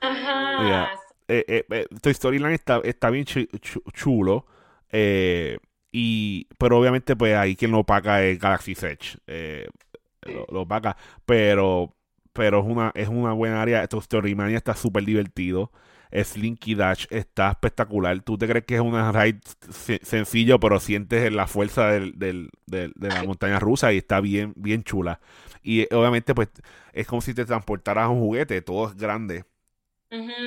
Ajá. 0.00 0.62
Yeah. 0.66 0.90
Eh, 1.30 1.44
eh, 1.48 1.64
eh, 1.70 1.86
Toy 2.02 2.12
Story 2.12 2.38
Land 2.38 2.54
está, 2.54 2.80
está 2.84 3.10
bien 3.10 3.24
chu- 3.24 3.48
chu- 3.60 3.82
chulo. 3.92 4.46
eh, 4.90 5.58
y, 5.92 6.46
pero 6.58 6.78
obviamente, 6.78 7.16
pues 7.16 7.34
ahí 7.36 7.56
quien 7.56 7.72
lo 7.72 7.84
paga 7.84 8.22
es 8.24 8.38
Galaxy 8.38 8.72
Edge. 8.72 9.18
eh, 9.26 9.68
lo, 10.22 10.46
lo 10.52 10.66
paga. 10.68 10.96
Pero, 11.26 11.96
pero 12.32 12.60
es 12.60 12.66
una, 12.66 12.92
es 12.94 13.08
una 13.08 13.32
buena 13.32 13.62
área. 13.62 13.86
Toy 13.88 14.00
Story 14.00 14.34
Mania 14.34 14.58
está 14.58 14.74
súper 14.74 15.04
divertido. 15.04 15.72
Slinky 16.12 16.74
Dash 16.74 17.06
está 17.10 17.50
espectacular. 17.50 18.20
Tú 18.22 18.36
te 18.38 18.48
crees 18.48 18.64
que 18.66 18.74
es 18.76 18.80
una 18.80 19.12
ride 19.12 19.40
se- 19.70 20.00
sencillo, 20.02 20.58
pero 20.60 20.80
sientes 20.80 21.32
la 21.32 21.46
fuerza 21.46 21.88
del, 21.88 22.18
del- 22.18 22.50
del- 22.66 22.92
de 22.96 23.10
la 23.12 23.22
montaña 23.24 23.60
rusa 23.60 23.92
y 23.92 23.98
está 23.98 24.20
bien, 24.20 24.52
bien 24.56 24.82
chula. 24.84 25.20
Y 25.62 25.82
obviamente, 25.94 26.34
pues, 26.34 26.48
es 26.92 27.06
como 27.06 27.20
si 27.22 27.34
te 27.34 27.44
transportaras 27.44 28.06
a 28.06 28.08
un 28.08 28.20
juguete. 28.20 28.62
Todo 28.62 28.88
es 28.90 28.96
grande. 28.96 29.44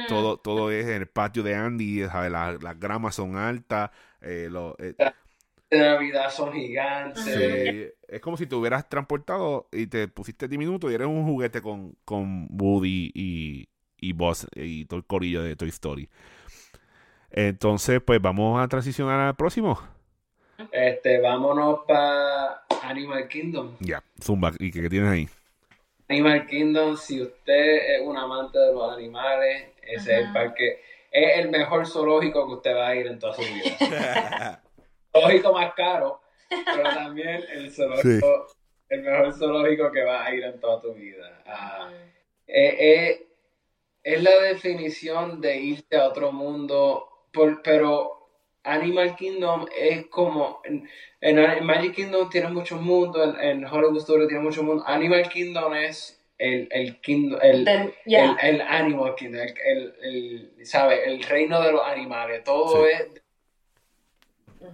Todo, 0.07 0.37
todo 0.37 0.71
es 0.71 0.85
en 0.85 0.93
el 1.01 1.07
patio 1.07 1.43
de 1.43 1.55
Andy, 1.55 2.03
¿sabes? 2.07 2.31
La- 2.31 2.57
las 2.61 2.79
gramas 2.79 3.15
son 3.15 3.37
altas, 3.37 3.91
eh, 4.21 4.47
lo- 4.51 4.75
eh, 4.79 4.95
De 5.69 5.79
Navidad 5.79 6.29
son 6.29 6.53
gigantes. 6.53 7.23
sí, 7.25 7.87
es 8.07 8.21
como 8.21 8.37
si 8.37 8.45
te 8.45 8.55
hubieras 8.55 8.87
transportado 8.89 9.67
y 9.71 9.87
te 9.87 10.07
pusiste 10.07 10.47
10 10.47 10.59
minutos 10.59 10.91
y 10.91 10.95
eres 10.95 11.07
un 11.07 11.25
juguete 11.25 11.61
con, 11.61 11.95
con 12.05 12.47
Woody 12.51 13.11
y, 13.13 13.69
y 13.97 14.13
Buzz 14.13 14.45
y 14.55 14.85
todo 14.85 14.97
el 14.99 15.05
corillo 15.05 15.41
de 15.41 15.55
Toy 15.55 15.69
Story. 15.69 16.09
Entonces, 17.31 18.01
pues 18.05 18.21
vamos 18.21 18.61
a 18.61 18.67
transicionar 18.67 19.19
al 19.19 19.35
próximo. 19.35 19.79
Este, 20.71 21.19
vámonos 21.19 21.79
para 21.87 22.63
Animal 22.83 23.27
Kingdom. 23.27 23.71
Ya, 23.79 24.03
Zumba, 24.21 24.51
¿y 24.59 24.71
qué, 24.71 24.81
qué 24.81 24.89
tienes 24.89 25.09
ahí? 25.09 25.29
Animal 26.09 26.45
Kingdom, 26.47 26.97
si 26.97 27.21
usted 27.21 27.95
es 27.95 28.01
un 28.01 28.17
amante 28.17 28.59
de 28.59 28.73
los 28.73 28.93
animales, 28.93 29.67
ese 29.81 30.13
es 30.19 30.25
el 30.27 30.33
parque, 30.33 30.81
es 31.11 31.37
el 31.39 31.49
mejor 31.49 31.87
zoológico 31.87 32.47
que 32.47 32.53
usted 32.55 32.75
va 32.75 32.87
a 32.89 32.95
ir 32.95 33.07
en 33.07 33.19
toda 33.19 33.33
su 33.33 33.41
vida. 33.41 34.61
zoológico 35.11 35.53
más 35.53 35.73
caro, 35.73 36.21
pero 36.49 36.83
también 36.83 37.43
el 37.51 37.71
zoológico, 37.71 38.47
el 38.89 39.01
mejor 39.01 39.33
zoológico 39.33 39.91
que 39.91 40.03
va 40.03 40.25
a 40.25 40.33
ir 40.35 40.43
en 40.43 40.59
toda 40.59 40.81
tu 40.81 40.93
vida. 40.93 41.41
Ah, 41.45 41.89
eh, 42.47 42.75
eh, 42.79 43.27
es 44.03 44.21
la 44.21 44.35
definición 44.41 45.39
de 45.39 45.55
irte 45.57 45.97
a 45.97 46.07
otro 46.07 46.31
mundo, 46.31 47.07
por- 47.31 47.61
pero 47.63 48.22
Animal 48.63 49.15
Kingdom 49.15 49.65
es 49.75 50.07
como, 50.07 50.61
en, 50.63 51.65
Magic 51.65 51.95
Kingdom 51.95 52.29
tiene 52.29 52.49
muchos 52.49 52.81
mundos, 52.81 53.35
en, 53.41 53.63
en 53.63 53.65
Hollywood 53.65 54.01
Studios 54.01 54.27
tiene 54.27 54.43
muchos 54.43 54.63
mundos, 54.63 54.85
Animal 54.87 55.29
Kingdom 55.29 55.73
es 55.73 56.19
el, 56.37 56.67
el 56.71 56.99
kingdom, 57.01 57.39
el, 57.41 57.65
Then, 57.65 57.93
yeah. 58.05 58.35
el, 58.41 58.55
el 58.55 58.61
Animal 58.61 59.15
Kingdom, 59.15 59.41
el, 59.41 59.53
el, 59.65 60.51
el, 60.57 60.65
¿sabe? 60.65 61.03
el 61.05 61.23
reino 61.23 61.61
de 61.61 61.71
los 61.71 61.81
animales, 61.83 62.43
todo 62.43 62.85
Sí. 62.85 62.89
es 62.91 63.21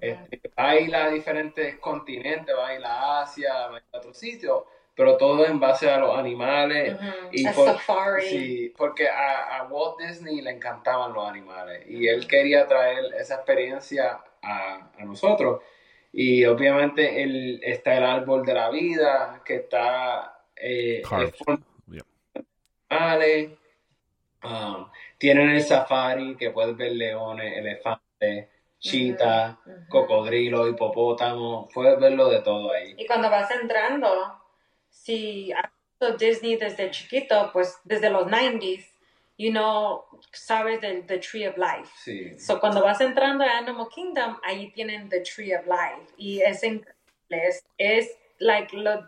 este, 0.02 0.52
va 0.58 0.70
a 0.70 0.80
ir 0.80 0.96
a 0.96 1.10
diferentes 1.10 1.80
continentes, 1.80 2.56
va 2.56 2.70
a 2.70 3.22
Asia, 3.22 3.68
va 3.68 3.78
a 3.78 3.80
ir 3.80 3.86
a 3.92 3.98
otros 3.98 4.18
sitios, 4.18 4.64
pero 5.00 5.16
todo 5.16 5.46
en 5.46 5.62
base 5.62 5.90
a 5.90 5.98
los 5.98 6.14
animales. 6.18 7.00
Y 7.32 7.48
A 7.48 7.54
por- 7.54 7.68
safari. 7.68 8.22
Sí, 8.22 8.74
porque 8.78 9.08
a, 9.08 9.60
a 9.60 9.64
Walt 9.64 9.98
Disney 9.98 10.42
le 10.42 10.52
encantaban 10.52 11.14
los 11.14 11.26
animales 11.26 11.86
y 11.88 12.06
él 12.06 12.28
quería 12.28 12.68
traer 12.68 13.06
esa 13.18 13.36
experiencia 13.36 14.20
a, 14.42 14.90
a 15.00 15.06
nosotros. 15.06 15.64
Y 16.12 16.44
obviamente 16.44 17.24
el, 17.24 17.62
está 17.64 17.96
el 17.96 18.04
árbol 18.04 18.46
de 18.46 18.54
la 18.54 18.70
vida, 18.72 19.42
que 19.46 19.56
está 19.56 20.42
eh, 20.54 21.02
de 21.02 22.04
animales. 22.90 23.52
Um, 24.44 24.86
tienen 25.18 25.50
el 25.52 25.62
safari, 25.62 26.36
que 26.36 26.50
puedes 26.52 26.76
ver 26.76 26.92
leones, 26.92 27.58
elefantes, 27.58 28.50
chitas, 28.80 29.56
Ujú. 29.66 29.78
cocodrilos, 29.88 30.70
hipopótamos, 30.70 31.70
puedes 31.74 31.98
verlo 32.02 32.28
de 32.28 32.42
todo 32.42 32.74
ahí. 32.74 32.96
Y 32.98 33.06
cuando 33.08 33.30
vas 33.30 33.50
entrando, 33.52 34.40
si 34.90 35.52
has 35.54 35.70
visto 36.00 36.18
Disney 36.18 36.56
desde 36.58 36.90
chiquito, 36.92 37.50
pues 37.54 37.78
desde 37.84 38.10
los 38.10 38.28
90s, 38.28 38.86
you 39.38 39.52
know, 39.52 40.04
sabes 40.34 40.82
del 40.82 41.06
the 41.06 41.18
Tree 41.20 41.48
of 41.48 41.58
Life. 41.58 41.90
Sí. 42.04 42.38
So, 42.40 42.60
cuando 42.60 42.84
vas 42.84 43.00
entrando 43.02 43.44
a 43.44 43.58
Animal 43.60 43.88
Kingdom, 43.94 44.38
ahí 44.44 44.72
tienen 44.72 45.10
the 45.10 45.22
Tree 45.22 45.54
of 45.56 45.66
Life. 45.66 46.14
Y 46.18 46.42
es 46.42 46.64
increíble. 46.64 46.96
Es, 47.30 47.64
es 47.78 48.18
like, 48.40 48.76
lo, 48.76 49.04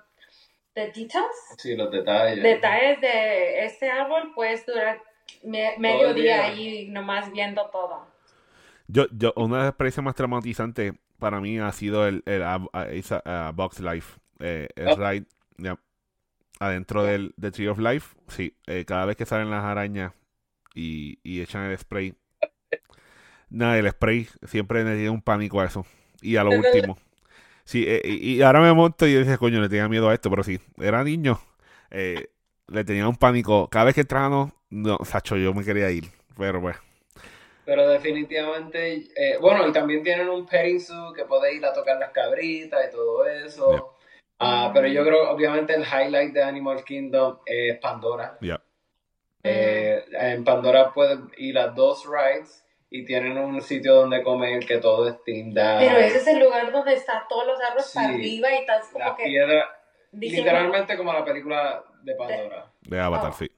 the 0.74 0.88
details, 0.88 1.36
Sí, 1.58 1.76
los 1.76 1.92
detalles. 1.92 2.42
detalles 2.44 3.02
de 3.02 3.66
ese 3.66 3.90
árbol, 3.90 4.32
puedes 4.36 4.66
durar 4.66 5.02
me- 5.44 5.76
medio 5.80 6.10
el 6.10 6.16
día 6.16 6.36
día. 6.36 6.46
ahí 6.46 6.88
nomás 6.90 7.32
viendo 7.32 7.68
todo. 7.72 8.08
Yo, 8.88 9.06
yo, 9.12 9.34
una 9.38 9.56
de 9.58 9.62
las 9.64 9.70
experiencias 9.72 10.04
más 10.04 10.16
traumatizantes 10.16 10.94
para 11.18 11.40
mí 11.42 11.58
ha 11.60 11.72
sido 11.72 12.08
el, 12.08 12.24
el 12.26 12.44
esa, 12.92 13.22
a 13.26 13.52
Box 13.52 13.80
Life. 13.80 14.20
Eh, 14.40 14.68
el 14.76 14.88
Oh. 14.90 14.96
ride 14.96 15.26
ya, 15.62 15.80
adentro 16.59 17.03
del, 17.03 17.34
Tree 17.53 17.68
of 17.68 17.80
Life. 17.80 18.16
Sí, 18.28 18.55
eh, 18.68 18.86
cada 18.86 19.05
vez 19.05 19.16
que 19.16 19.26
salen 19.26 19.49
las 19.49 19.64
arañas 19.64 20.14
y, 20.74 21.20
y 21.24 21.41
echan 21.41 21.64
el 21.70 21.78
spray. 21.78 22.16
Nada, 23.49 23.78
el 23.78 23.89
spray 23.89 24.28
siempre 24.43 24.84
me 24.84 24.95
tiene 24.95 25.09
un 25.09 25.22
pánico 25.22 25.59
a 25.59 25.66
eso. 25.66 25.86
Y 26.22 26.38
a 26.38 26.43
lo 26.43 26.51
último. 26.57 26.97
Sí, 27.64 27.86
eh, 27.88 28.01
y, 28.03 28.41
ahora 28.41 28.62
me 28.62 28.74
monto 28.74 29.05
y 29.05 29.16
dice, 29.16 29.38
coño, 29.38 29.62
le 29.62 29.70
tenía 29.70 29.88
miedo 29.88 30.09
a 30.09 30.14
esto, 30.14 30.30
pero 30.30 30.43
sí, 30.43 30.59
era 30.78 31.03
niño. 31.03 31.39
eh, 31.91 32.28
le 32.68 32.84
tenía 32.86 33.07
un 33.07 33.16
pánico. 33.18 33.70
Cada 33.70 33.86
vez 33.86 33.95
que 33.95 34.01
entraba, 34.01 34.53
no, 34.70 34.97
Sacho, 35.03 35.36
yo 35.36 35.53
me 35.53 35.64
quería 35.64 35.91
ir. 35.91 36.05
Pero 36.38 36.62
pues. 36.62 36.78
Pero 37.66 37.88
definitivamente, 37.89 39.07
eh, 39.16 39.38
bueno, 39.39 39.68
y 39.68 39.72
también 39.72 40.03
tienen 40.03 40.30
un 40.30 40.45
petting 40.45 40.80
zoo 40.80 41.14
que 41.14 41.26
puede 41.26 41.53
ir 41.55 41.66
a 41.66 41.74
tocar 41.74 41.99
las 41.99 42.12
cabritas 42.12 42.80
y 42.88 42.91
todo 42.91 43.26
eso. 43.28 43.95
Ah, 44.44 44.72
pero 44.74 44.88
yo 44.88 45.04
creo, 45.06 45.30
obviamente, 45.32 45.74
el 45.76 45.84
highlight 45.84 46.34
de 46.34 46.42
Animal 46.44 46.84
Kingdom 46.84 47.39
es 47.46 47.78
Pandora. 47.80 48.38
Ya. 48.42 48.60
Eh, 49.44 50.04
en 50.14 50.44
Pandora 50.44 50.92
puedes 50.94 51.20
ir 51.38 51.58
a 51.58 51.68
dos 51.68 52.06
rides 52.08 52.66
y 52.89 53.06
tienen 53.06 53.38
un 53.38 53.62
sitio 53.62 53.96
donde 53.96 54.22
comer 54.24 54.66
que 54.66 54.78
todo 54.78 55.08
es 55.08 55.14
out. 55.16 55.54
Pero 55.80 55.98
ese 55.98 56.18
es 56.18 56.28
el 56.28 56.39
lugar 56.39 56.72
donde 56.72 56.94
están 56.94 57.24
todos 57.30 57.46
los 57.48 57.60
árboles 57.62 57.86
Sí. 57.86 57.94
para 57.96 58.10
arriba 58.10 58.52
y 58.52 58.58
estás 58.58 58.89
como 58.92 59.06
La 59.06 59.16
que 59.16 59.24
piedra, 59.26 59.66
literalmente 60.12 60.98
como 60.98 61.14
la 61.14 61.24
película 61.24 61.84
de 62.04 62.16
Pandora. 62.16 62.72
De 62.82 63.00
Avatar, 63.00 63.32
Oh. 63.32 63.34
sí. 63.34 63.52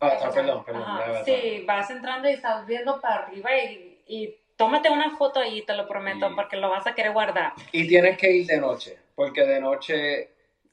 Ah, 0.00 0.12
ah, 0.22 0.30
perdón, 0.34 0.64
perdón. 0.64 0.82
Ajá, 0.82 0.98
de 0.98 1.04
Avatar. 1.04 1.24
Sí, 1.24 1.64
vas 1.66 1.90
entrando 1.90 2.28
y 2.28 2.32
estás 2.32 2.66
viendo 2.66 3.00
para 3.00 3.24
arriba 3.24 3.50
y, 3.56 4.02
y 4.06 4.36
tómate 4.56 4.88
una 4.90 5.16
foto 5.16 5.40
ahí, 5.40 5.62
te 5.62 5.74
lo 5.74 5.86
prometo, 5.88 6.34
porque 6.34 6.56
lo 6.56 6.70
vas 6.70 6.86
a 6.86 6.94
querer 6.94 7.12
guardar. 7.12 7.52
Y 7.72 7.86
tienes 7.88 8.16
que 8.18 8.30
ir 8.30 8.46
de 8.46 8.58
noche, 8.60 8.98
porque 9.14 9.42
de 9.44 9.60
noche 9.60 10.28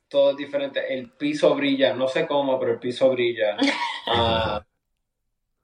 todo 0.07 0.31
es 0.31 0.37
diferente. 0.37 0.93
El 0.93 1.09
piso 1.11 1.55
brilla, 1.55 1.93
no 1.93 2.07
sé 2.07 2.27
cómo, 2.27 2.59
pero 2.59 2.73
el 2.73 2.79
piso 2.79 3.09
brilla. 3.09 3.57
Ah, 4.07 4.65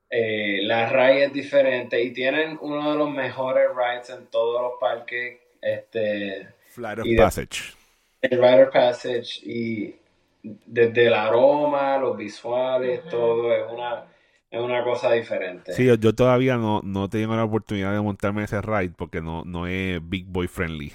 eh, 0.10 0.60
la 0.62 0.88
ride 0.90 1.26
es 1.26 1.34
diferente 1.34 2.02
y 2.02 2.14
tienen 2.14 2.58
uno 2.62 2.92
de 2.92 2.98
los 2.98 3.10
mejores 3.10 3.68
rides 3.76 4.10
en 4.12 4.28
todos 4.28 4.62
los 4.62 4.74
parques. 4.80 5.40
Este, 5.62 6.48
Flight 6.70 7.00
of 7.00 7.06
de- 7.06 7.16
Passage. 7.18 7.74
el 8.22 8.30
Rider 8.42 8.70
Passage 8.70 9.42
y 9.44 9.96
desde 10.44 11.08
el 11.08 11.14
aroma, 11.14 11.98
los 11.98 12.16
visuales, 12.16 13.02
todo 13.10 13.52
es 13.54 13.64
una, 13.72 14.06
es 14.52 14.60
una 14.62 14.84
cosa 14.84 15.12
diferente. 15.14 15.74
Sí, 15.74 15.86
yo, 15.86 15.96
yo 15.96 16.14
todavía 16.16 16.58
no, 16.58 16.82
no 16.84 17.10
tengo 17.10 17.36
la 17.36 17.44
oportunidad 17.44 17.94
de 17.94 18.02
montarme 18.02 18.44
ese 18.44 18.62
ride 18.62 18.92
porque 18.98 19.22
no, 19.22 19.44
no 19.46 19.68
es 19.68 20.00
Big 20.08 20.26
Boy 20.28 20.48
friendly. 20.48 20.94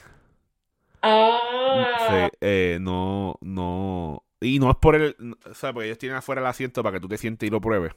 Ah, 1.03 1.88
Sí, 2.09 2.14
eh, 2.40 2.78
no, 2.80 3.36
no. 3.40 4.24
Y 4.40 4.59
no 4.59 4.70
es 4.70 4.76
por 4.76 4.96
el. 4.96 5.16
O 5.50 5.55
sea, 5.55 5.72
porque 5.72 5.86
ellos 5.86 5.98
tienen 5.98 6.18
afuera 6.18 6.40
el 6.40 6.46
asiento 6.46 6.82
para 6.82 6.94
que 6.94 7.00
tú 7.00 7.09
te 7.09 7.18
sientes 7.18 7.46
y 7.46 7.50
lo 7.50 7.61
pruebes. 7.61 7.92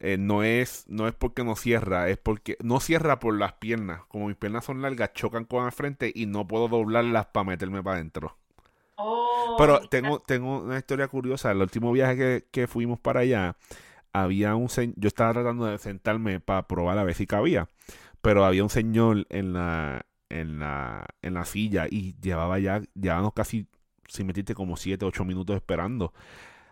Eh, 0.00 0.18
no 0.18 0.42
es, 0.44 0.84
no 0.88 1.08
es 1.08 1.14
porque 1.14 1.44
no 1.44 1.56
cierra, 1.56 2.08
es 2.10 2.18
porque 2.18 2.56
no 2.62 2.80
cierra 2.80 3.20
por 3.20 3.38
las 3.38 3.54
piernas. 3.54 4.02
Como 4.08 4.28
mis 4.28 4.36
piernas 4.36 4.64
son 4.66 4.82
largas, 4.82 5.12
chocan 5.14 5.44
con 5.46 5.66
el 5.66 5.72
frente 5.72 6.12
y 6.14 6.26
no 6.26 6.48
puedo 6.48 6.68
doblarlas 6.68 7.26
para 7.28 7.44
meterme 7.44 7.82
para 7.82 7.96
adentro. 7.96 8.36
oh, 8.98 9.56
Pero 9.56 9.80
tengo, 9.88 10.20
tengo 10.20 10.60
una 10.62 10.78
historia 10.78 11.08
curiosa. 11.08 11.50
El 11.52 11.58
último 11.62 11.92
viaje 11.92 12.16
que, 12.16 12.44
que 12.50 12.66
fuimos 12.66 12.98
para 13.00 13.20
allá, 13.20 13.56
había 14.12 14.54
un 14.56 14.68
yo 14.96 15.08
estaba 15.08 15.32
tratando 15.32 15.66
de 15.66 15.78
sentarme 15.78 16.40
para 16.40 16.66
probar 16.66 16.98
a 16.98 17.04
ver 17.04 17.14
si 17.14 17.26
cabía, 17.26 17.68
pero 18.22 18.44
había 18.44 18.62
un 18.64 18.70
señor 18.70 19.26
en 19.30 19.52
la, 19.54 20.06
en 20.28 20.58
la, 20.58 21.06
en 21.22 21.34
la 21.34 21.44
silla 21.44 21.86
y 21.90 22.16
llevaba 22.20 22.58
ya, 22.58 22.82
llevábamos 22.94 23.32
casi, 23.34 23.66
sin 24.08 24.26
metiste 24.26 24.54
como 24.54 24.76
7, 24.76 25.04
8 25.04 25.24
minutos 25.24 25.56
esperando. 25.56 26.12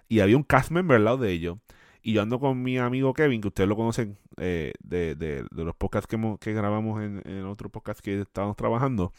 Y 0.09 0.21
había 0.21 0.37
un 0.37 0.43
cast 0.45 0.71
member 0.71 0.97
al 0.97 1.05
lado 1.05 1.19
de 1.19 1.33
ellos. 1.33 1.59
Y 2.03 2.13
yo 2.15 2.23
ando 2.23 2.39
con 2.41 2.63
mi 2.63 2.79
amigo 2.79 3.13
Kevin, 3.15 3.41
que 3.41 3.49
ustedes 3.49 3.69
lo 3.69 3.77
conocen 3.77 4.19
eh, 4.39 4.73
de, 4.83 5.15
de, 5.17 5.45
de 5.51 5.65
los 5.65 5.75
podcasts 5.77 6.07
que, 6.07 6.17
hemos- 6.17 6.39
que 6.39 6.53
grabamos 6.55 7.03
en, 7.03 7.23
en 7.27 7.45
otro 7.45 7.69
podcast 7.71 8.01
que 8.01 8.21
estábamos 8.23 8.57
trabajando. 8.57 9.13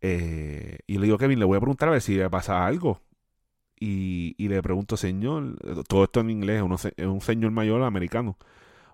Eh, 0.00 0.78
y 0.86 0.98
le 0.98 1.06
digo, 1.06 1.18
Kevin, 1.18 1.38
le 1.38 1.44
voy 1.44 1.56
a 1.56 1.60
preguntar 1.60 1.88
a 1.88 1.92
ver 1.92 2.00
si 2.02 2.16
le 2.16 2.28
pasa 2.30 2.66
algo. 2.66 3.00
Y, 3.78 4.34
y 4.38 4.48
le 4.48 4.62
pregunto, 4.62 4.96
señor, 4.96 5.58
todo 5.88 6.04
esto 6.04 6.20
en 6.20 6.30
inglés, 6.30 6.62
es 6.96 7.06
un 7.06 7.20
señor 7.20 7.50
mayor 7.50 7.82
americano. 7.82 8.38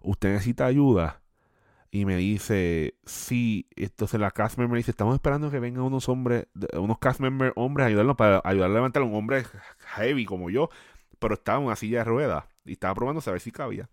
¿Usted 0.03 0.33
necesita 0.33 0.67
ayuda? 0.67 1.23
Y 1.95 2.07
me 2.07 2.17
dice, 2.17 2.95
sí. 3.05 3.69
Entonces 3.77 4.19
la 4.19 4.31
cast 4.31 4.59
member 4.59 4.79
dice, 4.79 4.91
estamos 4.91 5.15
esperando 5.15 5.51
que 5.51 5.61
vengan 5.61 5.83
unos 5.85 6.09
hombres, 6.09 6.47
unos 6.73 6.99
cast 6.99 7.21
member 7.21 7.53
hombres 7.55 7.85
a 7.85 7.89
ayudarnos 7.89 8.17
para 8.17 8.41
ayudar 8.45 8.71
a 8.71 8.75
levantar 8.75 9.03
a 9.03 9.07
un 9.07 9.15
hombre 9.15 9.45
heavy 9.95 10.25
como 10.25 10.51
yo, 10.51 10.71
pero 11.19 11.35
estaba 11.35 11.59
en 11.59 11.67
una 11.67 11.77
silla 11.77 11.99
de 11.99 12.05
ruedas 12.05 12.45
y 12.65 12.73
estaba 12.73 12.95
probando 12.95 13.23
a 13.25 13.31
ver 13.31 13.41
si 13.41 13.53
cabía. 13.53 13.89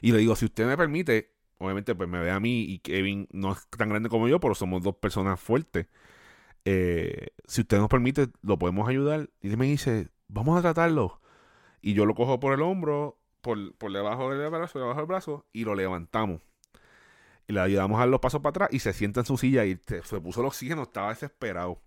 Y 0.00 0.12
le 0.12 0.18
digo, 0.18 0.36
si 0.36 0.44
usted 0.44 0.66
me 0.66 0.76
permite, 0.76 1.32
obviamente 1.58 1.94
pues 1.94 2.08
me 2.08 2.20
ve 2.20 2.30
a 2.30 2.40
mí 2.40 2.62
y 2.62 2.78
Kevin 2.78 3.28
no 3.32 3.52
es 3.52 3.66
tan 3.68 3.88
grande 3.88 4.08
como 4.08 4.28
yo, 4.28 4.38
pero 4.40 4.54
somos 4.54 4.82
dos 4.82 4.96
personas 4.96 5.40
fuertes. 5.40 5.86
Eh, 6.66 7.28
si 7.46 7.62
usted 7.62 7.78
nos 7.78 7.88
permite, 7.88 8.28
lo 8.42 8.58
podemos 8.58 8.88
ayudar. 8.88 9.30
Y 9.42 9.50
él 9.50 9.58
me 9.58 9.66
dice, 9.66 10.10
vamos 10.28 10.58
a 10.58 10.62
tratarlo. 10.62 11.20
Y 11.82 11.94
yo 11.94 12.06
lo 12.06 12.14
cojo 12.16 12.40
por 12.40 12.54
el 12.54 12.62
hombro, 12.62 13.18
por, 13.42 13.74
por 13.76 13.92
debajo 13.92 14.30
del 14.34 14.50
brazo, 14.50 14.78
debajo 14.80 14.98
del 15.00 15.06
brazo, 15.08 15.46
y 15.54 15.64
lo 15.64 15.74
levantamos. 15.76 16.42
Y 17.48 17.52
le 17.52 17.60
ayudamos 17.60 17.96
a 17.96 18.00
dar 18.00 18.08
los 18.08 18.20
pasos 18.20 18.40
para 18.40 18.50
atrás 18.50 18.68
y 18.72 18.80
se 18.80 18.92
sienta 18.92 19.20
en 19.20 19.26
su 19.26 19.36
silla 19.38 19.64
y 19.64 19.78
se 19.86 20.20
puso 20.20 20.40
el 20.40 20.46
oxígeno, 20.46 20.82
estaba 20.82 21.10
desesperado. 21.10 21.80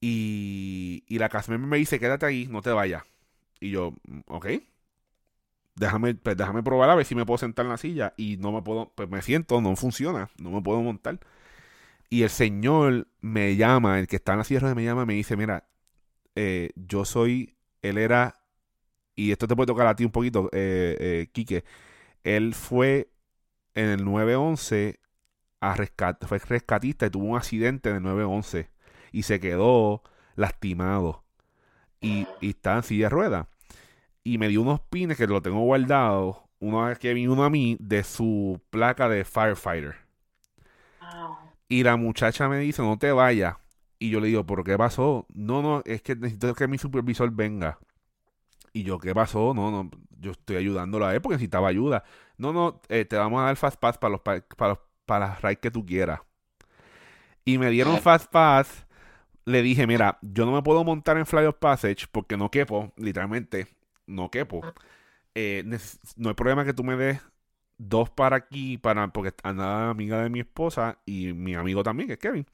Y, 0.00 1.04
y 1.08 1.18
la 1.18 1.28
casa 1.28 1.56
me 1.56 1.76
dice, 1.78 1.98
quédate 1.98 2.26
ahí, 2.26 2.46
no 2.48 2.62
te 2.62 2.70
vayas. 2.70 3.04
Y 3.60 3.70
yo, 3.70 3.92
"Mm, 4.08 4.20
ok. 4.28 4.46
Déjame, 5.74 6.14
pues 6.14 6.36
déjame 6.36 6.62
probar 6.62 6.88
a 6.90 6.94
ver 6.94 7.04
si 7.04 7.14
me 7.14 7.26
puedo 7.26 7.36
sentar 7.38 7.66
en 7.66 7.70
la 7.70 7.76
silla. 7.76 8.14
Y 8.16 8.36
no 8.38 8.52
me 8.52 8.62
puedo, 8.62 8.92
pues 8.94 9.08
me 9.10 9.20
siento, 9.22 9.60
no 9.60 9.76
funciona, 9.76 10.30
no 10.38 10.50
me 10.50 10.62
puedo 10.62 10.80
montar. 10.82 11.18
Y 12.08 12.22
el 12.22 12.30
señor 12.30 13.08
me 13.20 13.56
llama, 13.56 13.98
el 13.98 14.06
que 14.06 14.16
está 14.16 14.32
en 14.32 14.38
la 14.38 14.44
ruedas 14.44 14.76
me 14.76 14.84
llama 14.84 15.06
me 15.06 15.14
dice, 15.14 15.36
mira, 15.36 15.68
eh, 16.34 16.70
yo 16.76 17.04
soy, 17.04 17.56
él 17.82 17.98
era, 17.98 18.36
y 19.14 19.32
esto 19.32 19.48
te 19.48 19.56
puede 19.56 19.66
tocar 19.66 19.86
a 19.86 19.96
ti 19.96 20.04
un 20.04 20.12
poquito, 20.12 20.48
eh, 20.52 20.96
eh, 21.00 21.30
Quique, 21.32 21.64
él 22.24 22.54
fue 22.54 23.10
en 23.74 23.88
el 23.88 24.04
911 24.04 25.00
a 25.60 25.74
rescat, 25.74 26.24
fue 26.26 26.38
rescatista 26.38 27.06
y 27.06 27.10
tuvo 27.10 27.26
un 27.26 27.36
accidente 27.36 27.90
en 27.90 27.96
el 27.96 28.02
911 28.02 28.70
y 29.12 29.22
se 29.24 29.40
quedó 29.40 30.02
lastimado 30.36 31.24
y, 32.00 32.28
y 32.40 32.50
está 32.50 32.76
en 32.76 32.82
silla 32.82 33.06
de 33.06 33.10
ruedas. 33.10 33.46
Y 34.24 34.38
me 34.38 34.48
dio 34.48 34.62
unos 34.62 34.80
pines 34.80 35.16
que 35.16 35.26
lo 35.26 35.42
tengo 35.42 35.60
guardado, 35.60 36.48
uno 36.60 36.84
a 36.84 36.94
Kevin 36.96 37.24
y 37.24 37.28
uno 37.28 37.44
a 37.44 37.50
mí, 37.50 37.76
de 37.80 38.04
su 38.04 38.60
placa 38.70 39.08
de 39.08 39.24
firefighter. 39.24 39.96
Wow. 41.00 41.45
Y 41.68 41.82
la 41.82 41.96
muchacha 41.96 42.48
me 42.48 42.58
dice, 42.58 42.82
no 42.82 42.98
te 42.98 43.12
vayas. 43.12 43.56
Y 43.98 44.10
yo 44.10 44.20
le 44.20 44.28
digo, 44.28 44.44
¿por 44.46 44.62
qué 44.62 44.76
pasó? 44.76 45.26
No, 45.32 45.62
no, 45.62 45.82
es 45.84 46.02
que 46.02 46.14
necesito 46.14 46.54
que 46.54 46.68
mi 46.68 46.78
supervisor 46.78 47.30
venga. 47.30 47.78
Y 48.72 48.82
yo, 48.82 48.98
¿qué 48.98 49.14
pasó? 49.14 49.52
No, 49.54 49.70
no, 49.70 49.90
yo 50.20 50.32
estoy 50.32 50.56
ayudándolo 50.56 51.06
a 51.06 51.14
él 51.14 51.20
porque 51.22 51.36
necesitaba 51.36 51.68
ayuda. 51.68 52.04
No, 52.36 52.52
no, 52.52 52.80
eh, 52.88 53.04
te 53.06 53.16
vamos 53.16 53.40
a 53.40 53.44
dar 53.46 53.56
Fast 53.56 53.78
Pass 53.80 53.96
para 53.98 54.12
los, 54.12 54.20
pa- 54.20 54.42
para 54.56 54.70
los 54.74 54.78
para 55.06 55.28
las 55.28 55.40
rides 55.42 55.58
que 55.58 55.70
tú 55.70 55.86
quieras. 55.86 56.20
Y 57.44 57.58
me 57.58 57.70
dieron 57.70 57.94
Fast 58.00 58.30
Pass. 58.30 58.86
Le 59.44 59.62
dije, 59.62 59.86
mira, 59.86 60.18
yo 60.22 60.44
no 60.44 60.52
me 60.52 60.62
puedo 60.62 60.82
montar 60.82 61.16
en 61.16 61.24
Fly 61.26 61.44
of 61.46 61.56
Passage 61.60 62.06
porque 62.10 62.36
no 62.36 62.50
quepo, 62.50 62.92
literalmente, 62.96 63.68
no 64.06 64.30
quepo. 64.30 64.62
Eh, 65.36 65.62
neces- 65.64 66.00
no 66.16 66.28
hay 66.30 66.34
problema 66.34 66.64
que 66.64 66.72
tú 66.74 66.82
me 66.82 66.96
des 66.96 67.20
dos 67.78 68.10
para 68.10 68.36
aquí, 68.36 68.78
para, 68.78 69.08
porque 69.08 69.32
anda 69.42 69.90
amiga 69.90 70.22
de 70.22 70.30
mi 70.30 70.40
esposa 70.40 70.98
y 71.06 71.32
mi 71.32 71.54
amigo 71.54 71.82
también, 71.82 72.06
que 72.08 72.14
es 72.14 72.18
Kevin. 72.18 72.46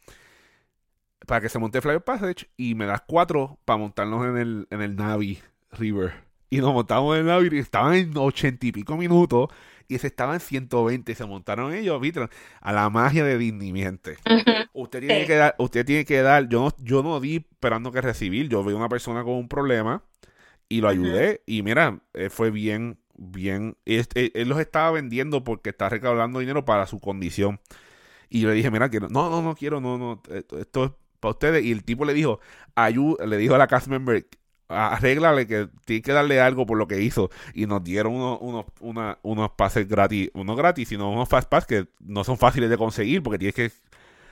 Para 1.26 1.40
que 1.40 1.48
se 1.48 1.58
monte 1.58 1.80
Fly 1.80 1.94
of 1.96 2.02
Passage 2.02 2.48
y 2.56 2.74
me 2.74 2.84
das 2.86 3.02
cuatro 3.06 3.58
para 3.64 3.76
montarnos 3.76 4.26
en 4.26 4.36
el, 4.36 4.66
en 4.70 4.82
el 4.82 4.96
Navi 4.96 5.38
River. 5.72 6.12
Y 6.50 6.58
nos 6.58 6.72
montamos 6.72 7.14
en 7.14 7.20
el 7.22 7.26
Navi 7.28 7.48
y 7.52 7.58
estaban 7.60 7.94
en 7.94 8.16
ochenta 8.16 8.66
y 8.66 8.72
pico 8.72 8.96
minutos 8.96 9.48
y 9.88 9.98
se 9.98 10.08
estaban 10.08 10.34
en 10.34 10.40
120 10.40 11.12
y 11.12 11.14
se 11.14 11.24
montaron 11.24 11.72
ellos, 11.74 12.00
¿viste? 12.00 12.28
A 12.60 12.72
la 12.72 12.90
magia 12.90 13.24
de 13.24 13.38
Disney, 13.38 13.72
miente. 13.72 14.16
Usted 14.72 15.00
tiene 15.00 15.20
Sí. 15.20 15.26
que 15.26 15.34
dar, 15.36 15.54
usted 15.58 15.84
tiene 15.84 16.04
que 16.04 16.22
dar, 16.22 16.48
yo 16.48 16.60
no, 16.60 16.74
yo 16.78 17.02
no 17.02 17.20
di 17.20 17.36
esperando 17.36 17.92
que 17.92 18.00
recibir, 18.00 18.48
yo 18.48 18.64
vi 18.64 18.72
una 18.72 18.88
persona 18.88 19.22
con 19.22 19.34
un 19.34 19.48
problema 19.48 20.02
y 20.68 20.80
lo 20.80 20.88
ayudé 20.88 21.42
y 21.46 21.62
mira, 21.62 22.00
eh, 22.14 22.30
fue 22.30 22.50
bien, 22.50 22.98
bien. 23.16 23.76
Él, 23.84 24.06
él 24.14 24.48
los 24.48 24.60
estaba 24.60 24.90
vendiendo 24.90 25.44
porque 25.44 25.70
está 25.70 25.88
recaudando 25.88 26.40
dinero 26.40 26.64
para 26.64 26.86
su 26.86 27.00
condición. 27.00 27.60
Y 28.28 28.40
yo 28.40 28.48
le 28.48 28.54
dije, 28.54 28.70
mira, 28.70 28.90
que 28.90 29.00
no, 29.00 29.08
no, 29.08 29.42
no 29.42 29.54
quiero, 29.54 29.80
no, 29.80 29.98
no, 29.98 30.22
esto 30.58 30.84
es 30.84 30.92
para 31.20 31.32
ustedes. 31.32 31.64
Y 31.64 31.72
el 31.72 31.84
tipo 31.84 32.04
le 32.04 32.14
dijo, 32.14 32.40
ayuda, 32.74 33.26
le 33.26 33.36
dijo 33.36 33.54
a 33.54 33.58
la 33.58 33.66
cast 33.66 33.88
member, 33.88 34.26
arréglale 34.68 35.46
que 35.46 35.68
tiene 35.84 36.02
que 36.02 36.12
darle 36.12 36.40
algo 36.40 36.66
por 36.66 36.78
lo 36.78 36.86
que 36.86 37.00
hizo. 37.02 37.30
Y 37.54 37.66
nos 37.66 37.84
dieron 37.84 38.14
unos, 38.14 38.66
unos, 38.80 39.16
unos 39.22 39.50
pases 39.52 39.88
gratis, 39.88 40.30
no 40.34 40.56
gratis, 40.56 40.88
sino 40.88 41.10
unos 41.10 41.28
fast 41.28 41.48
pass 41.48 41.66
que 41.66 41.88
no 42.00 42.24
son 42.24 42.38
fáciles 42.38 42.70
de 42.70 42.76
conseguir 42.76 43.22
porque 43.22 43.38
tienes 43.38 43.54
que. 43.54 43.72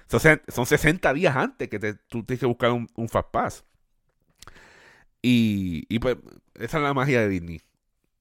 Son, 0.06 0.40
son 0.48 0.66
60 0.66 1.12
días 1.14 1.36
antes 1.36 1.68
que 1.68 1.78
te, 1.78 1.94
tú 1.94 2.24
tienes 2.24 2.40
que 2.40 2.46
buscar 2.46 2.72
un, 2.72 2.88
un 2.96 3.08
fast 3.08 3.28
pass. 3.30 3.64
Y, 5.22 5.84
y 5.88 5.98
pues, 5.98 6.16
esa 6.54 6.78
es 6.78 6.82
la 6.82 6.94
magia 6.94 7.20
de 7.20 7.28
Disney. 7.28 7.60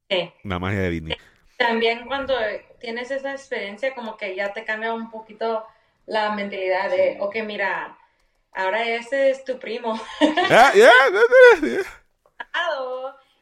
Sí. 0.09 0.31
La 0.43 0.59
magia 0.59 0.79
de 0.81 0.89
Disney. 0.89 1.17
También 1.57 2.05
cuando 2.07 2.35
tienes 2.79 3.11
esa 3.11 3.31
experiencia, 3.31 3.93
como 3.93 4.17
que 4.17 4.35
ya 4.35 4.53
te 4.53 4.63
cambia 4.63 4.93
un 4.93 5.11
poquito 5.11 5.65
la 6.05 6.31
mentalidad 6.31 6.89
de, 6.89 7.17
ok, 7.19 7.35
mira, 7.45 7.97
ahora 8.53 8.87
ese 8.87 9.29
es 9.29 9.43
tu 9.43 9.59
primo. 9.59 9.99
Yeah, 10.21 10.73
yeah, 10.73 10.91
yeah. 11.61 11.83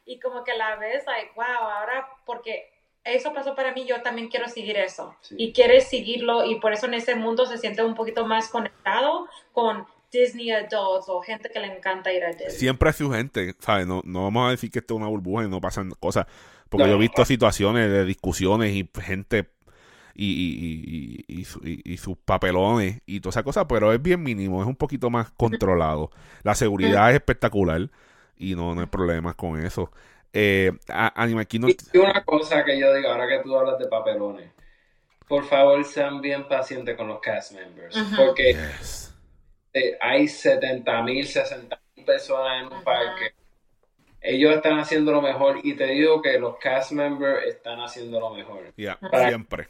y 0.04 0.18
como 0.20 0.44
que 0.44 0.54
la 0.54 0.76
ves, 0.76 1.04
like, 1.06 1.32
wow, 1.36 1.44
ahora 1.44 2.08
porque 2.26 2.70
eso 3.04 3.32
pasó 3.32 3.54
para 3.54 3.72
mí, 3.72 3.86
yo 3.86 4.02
también 4.02 4.28
quiero 4.28 4.48
seguir 4.48 4.76
eso. 4.76 5.14
Sí. 5.20 5.36
Y 5.38 5.52
quieres 5.52 5.88
seguirlo 5.88 6.44
y 6.44 6.60
por 6.60 6.72
eso 6.72 6.86
en 6.86 6.94
ese 6.94 7.14
mundo 7.14 7.46
se 7.46 7.56
siente 7.56 7.82
un 7.82 7.94
poquito 7.94 8.26
más 8.26 8.48
conectado 8.48 9.26
con 9.52 9.86
Disney 10.10 10.50
adults 10.50 11.08
o 11.08 11.20
gente 11.20 11.50
que 11.50 11.60
le 11.60 11.66
encanta 11.66 12.12
ir 12.12 12.24
a 12.24 12.32
Disney. 12.32 12.50
Siempre 12.50 12.88
hay 12.88 12.94
su 12.94 13.10
gente, 13.10 13.54
¿sabes? 13.58 13.86
No, 13.86 14.02
no 14.04 14.24
vamos 14.24 14.48
a 14.48 14.50
decir 14.50 14.70
que 14.70 14.78
esto 14.80 14.94
es 14.94 15.00
una 15.00 15.08
burbuja 15.08 15.44
y 15.44 15.48
no 15.48 15.60
pasan 15.60 15.90
cosas. 16.00 16.26
Porque 16.68 16.84
No. 16.84 16.90
yo 16.90 16.96
he 16.96 16.98
visto 16.98 17.24
situaciones 17.24 17.90
de 17.90 18.04
discusiones 18.04 18.72
y 18.74 18.88
gente 19.00 19.50
y, 20.14 20.26
y, 20.26 21.24
y, 21.28 21.40
y, 21.40 21.44
su- 21.44 21.60
y- 21.66 21.80
y 21.84 21.96
sus 21.98 22.16
papelones 22.18 23.00
y 23.06 23.20
toda 23.20 23.30
esa 23.30 23.42
cosa, 23.44 23.68
pero 23.68 23.92
es 23.92 24.02
bien 24.02 24.22
mínimo, 24.22 24.60
es 24.62 24.68
un 24.68 24.76
poquito 24.76 25.10
más 25.10 25.30
controlado. 25.32 26.10
La 26.42 26.54
seguridad 26.54 27.10
es 27.10 27.16
espectacular 27.16 27.88
y 28.36 28.54
no, 28.54 28.74
no 28.74 28.80
hay 28.80 28.86
problemas 28.88 29.34
con 29.36 29.64
eso. 29.64 29.90
Eh, 30.32 30.72
Animal 30.88 31.46
Kingdom, 31.46 31.70
Y 31.92 31.98
una 31.98 32.22
cosa 32.24 32.64
que 32.64 32.78
yo 32.78 32.92
digo, 32.94 33.08
ahora 33.08 33.26
que 33.28 33.38
tú 33.42 33.56
hablas 33.56 33.78
de 33.78 33.86
papelones, 33.86 34.50
por 35.28 35.44
favor 35.44 35.84
sean 35.84 36.20
bien 36.20 36.48
pacientes 36.48 36.96
con 36.96 37.08
los 37.08 37.20
cast 37.20 37.52
members, 37.52 37.96
porque 38.16 38.54
yes. 38.54 39.14
eh, 39.72 39.96
hay 40.00 40.26
70 40.28 41.02
mil, 41.02 41.26
60 41.26 41.80
mil 41.96 42.04
personas 42.04 42.62
en 42.62 42.72
un 42.76 42.82
parque. 42.84 43.34
Ellos 44.20 44.54
están 44.54 44.78
haciendo 44.78 45.12
lo 45.12 45.22
mejor 45.22 45.60
y 45.62 45.74
te 45.74 45.86
digo 45.86 46.20
que 46.22 46.38
los 46.38 46.56
cast 46.58 46.92
members 46.92 47.44
están 47.46 47.80
haciendo 47.80 48.18
lo 48.20 48.30
mejor. 48.30 48.72
Ya, 48.76 48.98
Para- 48.98 49.28
siempre. 49.28 49.68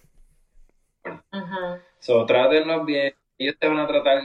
Ujú, 1.33 1.81
So, 2.01 2.27
trátenlos 2.27 2.85
bien. 2.87 3.15
Ellos 3.39 3.57
te 3.59 3.69
van 3.69 3.79
a 3.79 3.87
tratar 3.87 4.23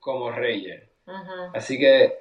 como 0.00 0.30
reyes. 0.30 0.82
ujú. 1.06 1.50
Así 1.54 1.78
que 1.78 2.14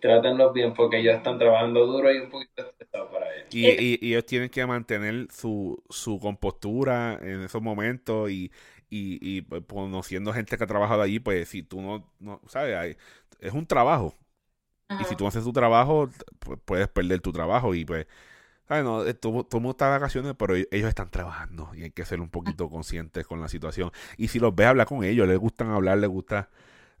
trátenlos 0.00 0.52
bien 0.52 0.74
porque 0.74 0.98
ellos 0.98 1.16
están 1.16 1.38
trabajando 1.38 1.86
duro 1.86 2.12
y 2.12 2.18
un 2.18 2.30
poquito 2.30 2.62
estresados 2.62 3.12
para 3.12 3.34
ellos. 3.34 3.46
Y, 3.50 3.66
y- 3.68 3.98
y 4.00 4.12
ellos 4.12 4.26
tienen 4.26 4.48
que 4.50 4.64
mantener 4.66 5.26
su, 5.30 5.82
su 5.90 6.18
compostura 6.18 7.18
en 7.22 7.42
esos 7.42 7.60
momentos 7.62 8.30
y, 8.30 8.50
y, 8.88 9.18
y, 9.20 9.42
pues, 9.42 9.62
conociendo 9.68 10.32
gente 10.32 10.56
que 10.56 10.64
ha 10.64 10.66
trabajado 10.66 11.02
allí, 11.02 11.20
pues 11.20 11.48
si 11.48 11.62
tú 11.62 11.80
no, 11.80 12.10
no 12.20 12.40
¿sabes? 12.48 12.76
Hay- 12.76 12.96
es 13.40 13.52
un 13.52 13.66
trabajo. 13.66 14.14
Y 14.96 15.04
si 15.04 15.16
tú 15.16 15.24
no 15.24 15.28
haces 15.28 15.44
tu 15.44 15.52
trabajo, 15.52 16.10
pues, 16.40 16.58
puedes 16.64 16.88
perder 16.88 17.20
tu 17.20 17.32
trabajo 17.32 17.74
y 17.74 17.84
pues, 17.84 18.06
¿sabes? 18.68 18.84
No, 18.84 19.04
eh, 19.06 19.14
todo, 19.14 19.40
el 19.50 19.54
mundo 19.54 19.70
está 19.72 19.86
de 19.86 19.92
vacaciones, 19.92 20.34
pero 20.38 20.54
ellos- 20.56 20.68
ellos 20.70 20.88
están 20.88 21.10
trabajando 21.10 21.70
y 21.74 21.82
hay 21.84 21.90
que 21.90 22.04
ser 22.04 22.20
un 22.20 22.30
poquito 22.30 22.68
conscientes 22.70 23.26
con 23.26 23.40
la 23.40 23.48
situación. 23.48 23.90
Y 24.16 24.28
si 24.28 24.38
los 24.40 24.54
ves 24.54 24.68
hablar 24.68 24.86
con 24.86 25.04
ellos, 25.04 25.28
les 25.28 25.38
gustan 25.38 25.70
hablar, 25.70 25.98
les 25.98 26.10
gusta... 26.10 26.50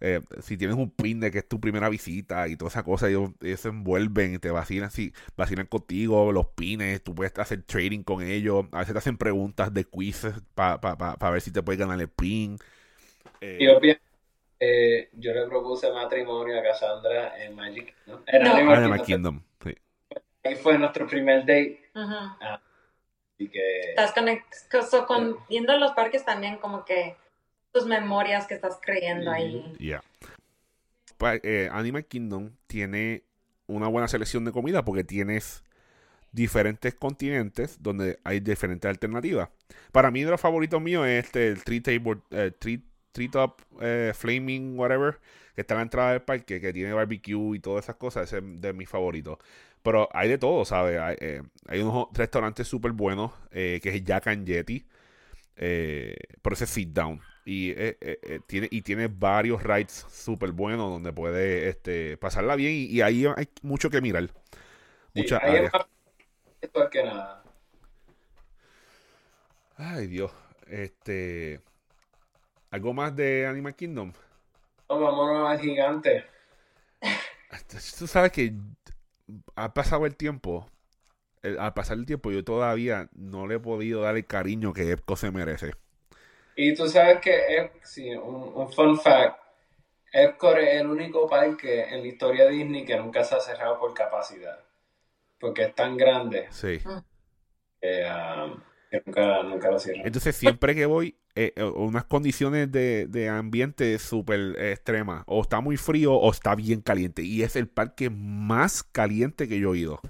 eh, 0.02 0.20
si 0.42 0.56
tienes 0.56 0.76
un 0.76 0.90
pin 0.90 1.20
de 1.20 1.30
que 1.30 1.38
es 1.40 1.48
tu 1.48 1.60
primera 1.60 1.88
visita 1.90 2.48
y 2.48 2.56
toda 2.56 2.70
esa 2.70 2.82
cosa, 2.84 3.08
ellos, 3.08 3.30
ellos 3.42 3.60
se 3.60 3.68
envuelven 3.68 4.34
y 4.34 4.38
te 4.38 4.50
vacilan, 4.50 4.90
si, 4.90 5.12
vacilan 5.36 5.66
contigo, 5.66 6.32
los 6.32 6.46
pines, 6.48 7.02
tú 7.04 7.14
puedes 7.14 7.38
hacer 7.38 7.62
trading 7.64 8.02
con 8.02 8.22
ellos, 8.22 8.64
a 8.72 8.78
veces 8.80 8.94
te 8.94 8.98
hacen 8.98 9.18
preguntas 9.18 9.72
de 9.74 9.84
quizzes 9.84 10.34
para 10.54 11.30
ver 11.30 11.40
si 11.42 11.50
te 11.52 11.62
puedes 11.62 11.78
ganar 11.78 12.00
el 12.00 12.08
pin. 12.08 12.58
Eh, 13.40 13.60
Y 13.60 13.66
yo 13.66 13.78
pienso, 13.80 14.00
eh, 14.60 15.08
yo 15.14 15.32
le 15.32 15.46
propuse 15.46 15.90
matrimonio 15.90 16.58
a 16.58 16.62
Cassandra 16.62 17.42
en 17.42 17.54
Magic 17.56 17.94
¿no? 18.06 18.22
En 18.26 18.42
No. 18.42 18.54
Animal 18.54 18.76
Animal 18.76 19.02
Kingdom. 19.02 19.40
Kingdom, 19.62 19.74
sí. 19.74 20.20
Ahí 20.44 20.54
fue 20.56 20.78
nuestro 20.78 21.06
primer 21.06 21.40
date. 21.40 21.90
Ujú. 21.94 22.14
Así 22.40 23.48
que 23.48 23.80
Estás 23.90 24.14
conect- 24.14 24.82
so, 24.88 25.06
con, 25.06 25.38
yendo 25.48 25.72
a 25.72 25.78
los 25.78 25.92
parques 25.92 26.24
también 26.24 26.58
como 26.58 26.84
que 26.84 27.16
tus 27.72 27.86
memorias 27.86 28.46
que 28.46 28.54
estás 28.54 28.78
creyendo 28.82 29.30
ahí. 29.30 29.74
Eh, 31.42 31.68
Animal 31.72 32.04
Kingdom 32.06 32.50
tiene 32.66 33.24
una 33.66 33.88
buena 33.88 34.08
selección 34.08 34.44
de 34.44 34.52
comida 34.52 34.84
porque 34.84 35.04
tienes 35.04 35.62
diferentes 36.32 36.94
continentes 36.94 37.82
donde 37.82 38.18
hay 38.24 38.40
diferentes 38.40 38.88
alternativas. 38.88 39.48
Para 39.92 40.10
mí, 40.10 40.22
de 40.24 40.30
los 40.30 40.40
favoritos 40.40 40.80
míos 40.80 41.06
es 41.06 41.24
este, 41.26 41.48
el 41.48 41.62
Tree 41.62 41.80
Table, 41.80 42.20
eh, 42.30 42.52
Tree, 42.58 42.80
Tree 43.12 43.28
Top 43.28 43.60
eh, 43.80 44.12
Flaming, 44.14 44.78
whatever, 44.78 45.18
que 45.54 45.62
está 45.62 45.74
en 45.74 45.78
la 45.78 45.82
entrada 45.82 46.12
del 46.12 46.22
parque, 46.22 46.60
que 46.60 46.72
tiene 46.72 46.92
barbecue 46.92 47.56
y 47.56 47.60
todas 47.60 47.84
esas 47.84 47.96
cosas. 47.96 48.24
Ese 48.32 48.38
es 48.38 48.60
de 48.60 48.72
mis 48.72 48.88
favoritos. 48.88 49.38
Pero 49.82 50.08
hay 50.12 50.28
de 50.28 50.38
todo, 50.38 50.64
¿sabes? 50.64 50.98
Hay, 51.00 51.16
eh, 51.20 51.42
hay 51.66 51.80
unos 51.80 52.08
restaurantes 52.12 52.68
súper 52.68 52.92
buenos, 52.92 53.32
eh, 53.52 53.80
que 53.82 53.90
es 53.90 54.04
Jack 54.04 54.26
and 54.28 54.46
Yeti. 54.46 54.86
Eh, 55.56 56.16
pero 56.42 56.54
ese 56.54 56.64
es 56.64 56.70
sit 56.70 56.90
down. 56.90 57.20
Y, 57.44 57.74
tiene, 58.46 58.68
y 58.70 58.82
tiene 58.82 59.08
varios 59.08 59.62
rides 59.62 60.06
súper 60.10 60.52
buenos 60.52 60.90
donde 60.90 61.12
puede 61.12 61.68
este, 61.68 62.16
pasarla 62.18 62.54
bien. 62.56 62.72
Y, 62.72 62.84
y 62.86 63.00
ahí 63.02 63.26
hay 63.26 63.48
mucho 63.62 63.90
que 63.90 64.00
mirar. 64.00 64.30
sí, 65.14 65.20
Muchas 65.20 65.42
es 65.42 65.48
áreas. 65.48 65.72
más 65.72 65.86
esto 66.62 66.90
que 66.90 67.02
nada. 67.04 67.42
Ay, 69.76 70.06
Dios. 70.06 70.30
Este. 70.68 71.60
¿Algo 72.72 72.92
más 72.92 73.14
de 73.14 73.46
Animal 73.46 73.76
Kingdom? 73.76 74.12
No, 74.90 75.00
vámonos 75.00 75.48
al 75.48 75.58
gigante. 75.58 76.26
Tú 77.98 78.06
sabes 78.06 78.32
que 78.32 78.52
ha 79.56 79.74
pasado 79.74 80.06
el 80.06 80.16
tiempo. 80.16 80.66
el- 81.42 81.58
al 81.60 81.74
pasar 81.74 81.98
el 81.98 82.06
tiempo, 82.06 82.32
yo 82.32 82.44
todavía 82.44 83.08
no 83.14 83.46
le 83.46 83.56
he 83.56 83.60
podido 83.60 84.02
dar 84.02 84.16
el 84.16 84.26
cariño 84.26 84.72
que 84.74 84.90
Epcot 84.92 85.18
se 85.18 85.30
merece. 85.30 85.72
Y 86.54 86.74
tú 86.74 86.86
sabes 86.88 87.20
que, 87.20 87.32
Ep- 87.58 87.80
sí, 87.82 88.10
un, 88.14 88.52
un 88.54 88.72
fun 88.72 88.98
fact, 89.00 89.38
Epcot 90.12 90.58
es 90.58 90.80
el 90.80 90.88
único 90.88 91.28
parque 91.28 91.84
en 91.84 92.02
la 92.02 92.08
historia 92.08 92.44
de 92.46 92.52
Disney 92.52 92.84
que 92.86 92.96
nunca 92.98 93.24
se 93.24 93.36
ha 93.36 93.40
cerrado 93.40 93.78
por 93.80 93.94
capacidad. 93.94 94.60
Porque 95.40 95.64
es 95.64 95.74
tan 95.74 95.96
grande 95.96 96.50
Sí. 96.50 96.80
que, 97.80 98.04
um, 98.04 98.60
que 98.90 99.02
nunca, 99.06 99.42
nunca 99.44 99.70
lo 99.70 99.78
cierran. 99.78 100.06
Entonces, 100.06 100.34
siempre 100.36 100.74
que 100.74 100.86
voy, 100.86 101.16
eh, 101.34 101.52
eh, 101.56 101.62
unas 101.62 102.04
condiciones 102.04 102.70
de, 102.72 103.06
de 103.06 103.28
ambiente 103.28 103.98
súper 103.98 104.56
extremas. 104.60 105.22
O 105.26 105.42
está 105.42 105.60
muy 105.60 105.76
frío 105.76 106.14
o 106.14 106.30
está 106.30 106.54
bien 106.54 106.80
caliente. 106.80 107.22
Y 107.22 107.42
es 107.42 107.54
el 107.56 107.68
parque 107.68 108.10
más 108.10 108.82
caliente 108.82 109.48
que 109.48 109.58
yo 109.60 109.74
he 109.74 109.78
ido. 109.78 110.00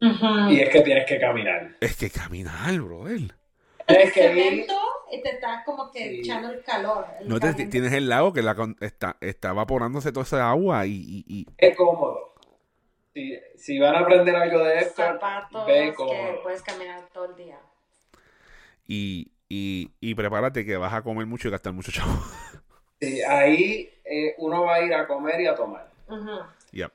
Y 0.00 0.60
es 0.60 0.68
que 0.70 0.80
tienes 0.82 1.06
que 1.06 1.18
caminar. 1.20 1.76
Es 1.80 1.96
que 1.96 2.10
caminar, 2.10 2.80
brother. 2.80 3.34
Tienes 3.86 4.12
que 4.12 4.32
ir. 4.48 4.66
y 5.12 5.22
te 5.22 5.30
está 5.30 5.62
como 5.64 5.90
que 5.90 6.20
echando 6.20 6.50
el 6.50 6.62
calor. 6.62 7.04
el 7.20 7.28
No 7.28 7.38
te, 7.40 7.52
tienes 7.66 7.92
el 7.92 8.08
lago 8.08 8.32
que 8.32 8.42
la, 8.42 8.56
está, 8.80 9.16
está 9.20 9.50
evaporándose 9.50 10.10
toda 10.12 10.24
esa 10.24 10.48
agua 10.50 10.86
y, 10.86 10.92
y- 10.92 11.24
y- 11.28 11.46
Es 11.58 11.76
cómodo. 11.76 12.34
Si, 13.14 13.38
si 13.56 13.78
van 13.78 13.94
a 13.96 13.98
aprender 14.00 14.34
algo 14.34 14.60
de 14.64 14.84
zapatos 14.84 15.66
ve 15.66 15.92
que 15.96 16.38
puedes 16.42 16.62
caminar 16.62 17.08
todo 17.12 17.26
el 17.26 17.36
día. 17.36 17.58
Y, 18.86 19.32
y, 19.48 19.90
y 20.00 20.14
prepárate 20.14 20.64
que 20.64 20.76
vas 20.76 20.92
a 20.92 21.02
comer 21.02 21.26
mucho 21.26 21.48
y 21.48 21.50
gastar 21.50 21.72
mucho 21.72 21.92
chavo. 21.92 22.12
Sí, 23.00 23.20
ahí 23.20 23.90
eh, 24.04 24.36
uno 24.38 24.62
va 24.62 24.76
a 24.76 24.84
ir 24.84 24.94
a 24.94 25.08
comer 25.08 25.40
y 25.40 25.48
a 25.48 25.56
tomar. 25.56 25.90
Ujú. 26.06 26.38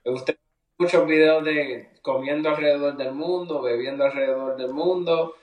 Usted 0.05 0.35
ve 0.35 0.39
muchos 0.85 1.05
videos 1.05 1.43
de 1.43 1.89
comiendo 2.01 2.47
alrededor 2.47 2.95
del 2.95 3.11
mundo, 3.11 3.61
bebiendo 3.61 4.05
alrededor 4.05 4.55
del 4.55 4.71
mundo, 4.71 5.35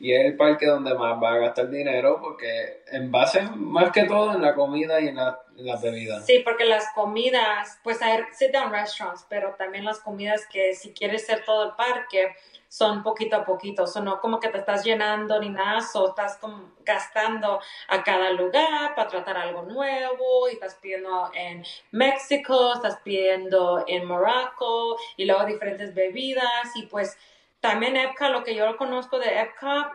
y 0.00 0.14
es 0.14 0.24
el 0.24 0.36
parque 0.36 0.64
donde 0.66 0.94
más 0.94 1.22
va 1.22 1.34
a 1.34 1.38
gastar 1.38 1.68
dinero 1.68 2.18
porque 2.22 2.82
en 2.90 3.12
base 3.12 3.42
más 3.54 3.92
que 3.92 4.04
todo 4.04 4.32
en 4.32 4.40
la 4.40 4.54
comida 4.54 4.98
y 4.98 5.08
en 5.08 5.16
la, 5.16 5.38
en 5.54 5.66
la 5.66 5.76
bebida. 5.76 6.22
Sí, 6.22 6.40
porque 6.42 6.64
las 6.64 6.86
comidas, 6.94 7.78
pues 7.84 8.00
hay 8.00 8.22
sit 8.32 8.50
down 8.50 8.72
restaurants, 8.72 9.26
pero 9.28 9.54
también 9.58 9.84
las 9.84 10.00
comidas 10.00 10.46
que 10.50 10.74
si 10.74 10.94
quieres 10.94 11.26
ser 11.26 11.44
todo 11.44 11.64
el 11.64 11.72
parque 11.76 12.34
son 12.66 13.02
poquito 13.02 13.36
a 13.36 13.44
poquito, 13.44 13.86
so 13.86 14.00
no 14.00 14.20
como 14.20 14.40
que 14.40 14.48
te 14.48 14.58
estás 14.58 14.84
llenando 14.84 15.38
ni 15.40 15.50
nada, 15.50 15.80
so 15.80 16.10
estás 16.10 16.38
gastando 16.84 17.60
a 17.88 18.02
cada 18.02 18.30
lugar 18.30 18.94
para 18.94 19.08
tratar 19.08 19.36
algo 19.36 19.62
nuevo 19.62 20.48
y 20.48 20.52
estás 20.52 20.76
pidiendo 20.76 21.30
en 21.34 21.64
México, 21.90 22.72
estás 22.74 23.00
pidiendo 23.02 23.84
en 23.86 24.06
Morocco 24.06 24.96
y 25.16 25.26
luego 25.26 25.44
diferentes 25.44 25.92
bebidas 25.92 26.74
y 26.76 26.86
pues 26.86 27.18
también 27.60 27.96
Epcot, 27.96 28.30
lo 28.30 28.42
que 28.44 28.54
yo 28.54 28.76
conozco 28.76 29.18
de 29.18 29.40
Epcot 29.40 29.86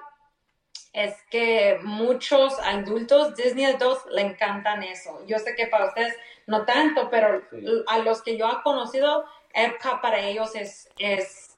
es 0.94 1.14
que 1.30 1.78
muchos 1.84 2.58
adultos, 2.60 3.36
Disney 3.36 3.66
adultos, 3.66 4.00
le 4.12 4.22
encantan 4.22 4.82
eso. 4.84 5.26
Yo 5.28 5.40
sé 5.40 5.56
que 5.56 5.68
para 5.68 5.88
ustedes 5.88 6.16
no 6.48 6.64
tanto, 6.64 7.10
pero 7.10 7.42
Sí. 7.52 7.66
a 7.88 8.00
los 8.00 8.22
que 8.22 8.38
yo 8.38 8.50
he 8.50 8.64
conocido, 8.64 9.26
Epcot 9.54 10.02
para 10.02 10.20
ellos 10.22 10.56
es, 10.56 10.90
es, 10.98 11.58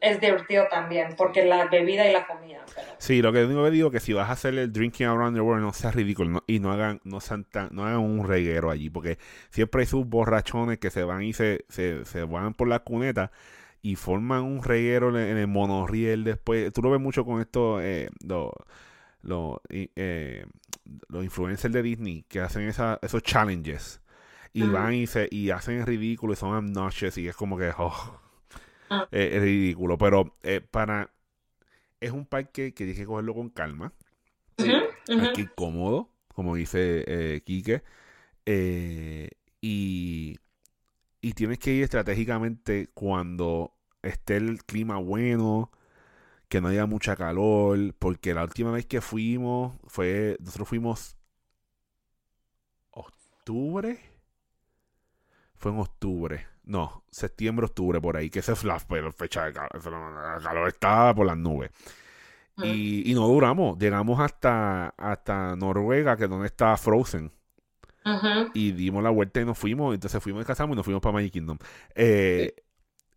es 0.00 0.20
divertido 0.20 0.66
también, 0.70 1.14
porque 1.16 1.44
la 1.44 1.66
bebida 1.66 2.06
y 2.08 2.12
la 2.12 2.26
comida. 2.26 2.64
pero- 2.74 2.88
Sí, 2.98 3.22
lo 3.22 3.32
que 3.32 3.44
único 3.44 3.64
que 3.64 3.70
digo 3.70 3.88
es 3.88 3.92
que 3.94 4.00
si 4.00 4.12
vas 4.12 4.28
a 4.28 4.32
hacer 4.32 4.54
el 4.54 4.72
Drinking 4.72 5.06
Around 5.06 5.34
the 5.36 5.40
World, 5.40 5.62
no 5.64 5.72
sea 5.72 5.90
ridículo 5.90 6.30
no- 6.30 6.44
y 6.46 6.58
no 6.60 6.70
hagan, 6.70 7.00
no, 7.04 7.20
sean 7.20 7.44
tan- 7.44 7.70
no 7.72 7.84
hagan 7.84 7.98
un 8.00 8.26
reguero 8.28 8.70
allí, 8.70 8.90
porque 8.90 9.18
siempre 9.50 9.82
hay 9.82 9.86
sus 9.86 10.06
borrachones 10.06 10.78
que 10.78 10.90
se 10.90 11.04
van 11.04 11.22
y 11.22 11.32
se, 11.32 11.64
se, 11.70 12.04
se 12.04 12.24
van 12.24 12.54
por 12.54 12.68
la 12.68 12.80
cuneta 12.80 13.30
y 13.84 13.96
forman 13.96 14.42
un 14.44 14.62
reguero 14.62 15.10
en, 15.10 15.16
en 15.16 15.36
el 15.36 15.46
monorriel 15.46 16.24
después. 16.24 16.72
Tú 16.72 16.80
lo 16.82 16.90
ves 16.90 17.02
mucho 17.02 17.26
con 17.26 17.42
estos, 17.42 17.82
eh, 17.82 18.08
los, 18.26 18.50
los, 19.20 19.58
y, 19.68 19.90
eh, 19.94 20.46
los 21.08 21.22
influencers 21.22 21.72
de 21.74 21.82
Disney 21.82 22.24
que 22.28 22.40
hacen 22.40 22.62
esa, 22.62 22.98
esos 23.02 23.22
challenges 23.22 24.00
y 24.54 24.70
van 24.70 24.94
y, 24.94 25.06
se, 25.06 25.28
y 25.30 25.50
hacen 25.50 25.80
el 25.80 25.86
ridículo 25.86 26.32
y 26.32 26.36
son 26.36 26.54
obnoxious 26.54 27.18
y 27.18 27.28
es 27.28 27.36
como 27.36 27.58
que, 27.58 27.72
oh, 27.78 28.20
Ah. 28.90 29.06
eh, 29.12 29.32
es 29.34 29.42
ridículo, 29.42 29.98
pero 29.98 30.36
eh, 30.42 30.60
para... 30.62 31.10
Es 32.00 32.12
un 32.12 32.26
parque 32.26 32.72
que 32.74 32.84
tienes 32.84 32.96
que 32.98 33.06
cogerlo 33.06 33.34
con 33.34 33.50
calma. 33.50 33.92
Sí. 34.58 34.70
Ujú, 34.72 35.14
ujú. 35.14 35.22
Aquí 35.24 35.48
cómodo, 35.54 36.10
como 36.34 36.54
dice 36.56 37.04
eh, 37.06 37.42
Quique. 37.44 37.82
eh, 38.46 39.30
y, 39.60 40.38
y 41.22 41.32
tienes 41.32 41.58
que 41.58 41.72
ir 41.72 41.84
estratégicamente 41.84 42.90
cuando 42.94 43.73
esté 44.04 44.36
el 44.36 44.64
clima 44.64 44.96
bueno, 44.98 45.70
que 46.48 46.60
no 46.60 46.68
haya 46.68 46.86
mucha 46.86 47.16
calor, 47.16 47.94
porque 47.98 48.34
la 48.34 48.44
última 48.44 48.72
vez 48.72 48.86
que 48.86 49.00
fuimos 49.00 49.74
fue, 49.86 50.36
nosotros 50.40 50.68
fuimos 50.68 51.16
octubre, 52.92 53.98
fue 55.56 55.72
en 55.72 55.78
octubre, 55.78 56.46
no, 56.64 57.04
septiembre, 57.10 57.66
octubre, 57.66 58.00
por 58.00 58.16
ahí, 58.16 58.30
que 58.30 58.40
esa 58.40 58.52
es 58.52 58.64
la 58.64 58.78
fe- 58.78 59.12
fecha 59.12 59.46
de 59.46 59.52
calor, 59.52 59.70
el 60.36 60.42
calor 60.42 60.68
estaba 60.68 61.14
por 61.14 61.26
las 61.26 61.36
nubes. 61.36 61.70
Y, 62.62 63.10
y 63.10 63.14
no 63.14 63.26
duramos, 63.26 63.78
llegamos 63.78 64.20
hasta, 64.20 64.90
hasta 64.90 65.56
Noruega, 65.56 66.16
que 66.16 66.24
es 66.24 66.30
donde 66.30 66.46
está 66.46 66.76
Frozen, 66.76 67.32
Ujú. 68.04 68.50
y 68.54 68.72
dimos 68.72 69.02
la 69.02 69.10
vuelta 69.10 69.40
y 69.40 69.44
nos 69.44 69.58
fuimos, 69.58 69.94
entonces 69.94 70.22
fuimos, 70.22 70.40
descansamos 70.40 70.74
y 70.74 70.76
nos 70.76 70.84
fuimos 70.84 71.02
para 71.02 71.14
Magic 71.14 71.32
Kingdom. 71.32 71.58
Eh, 71.94 72.54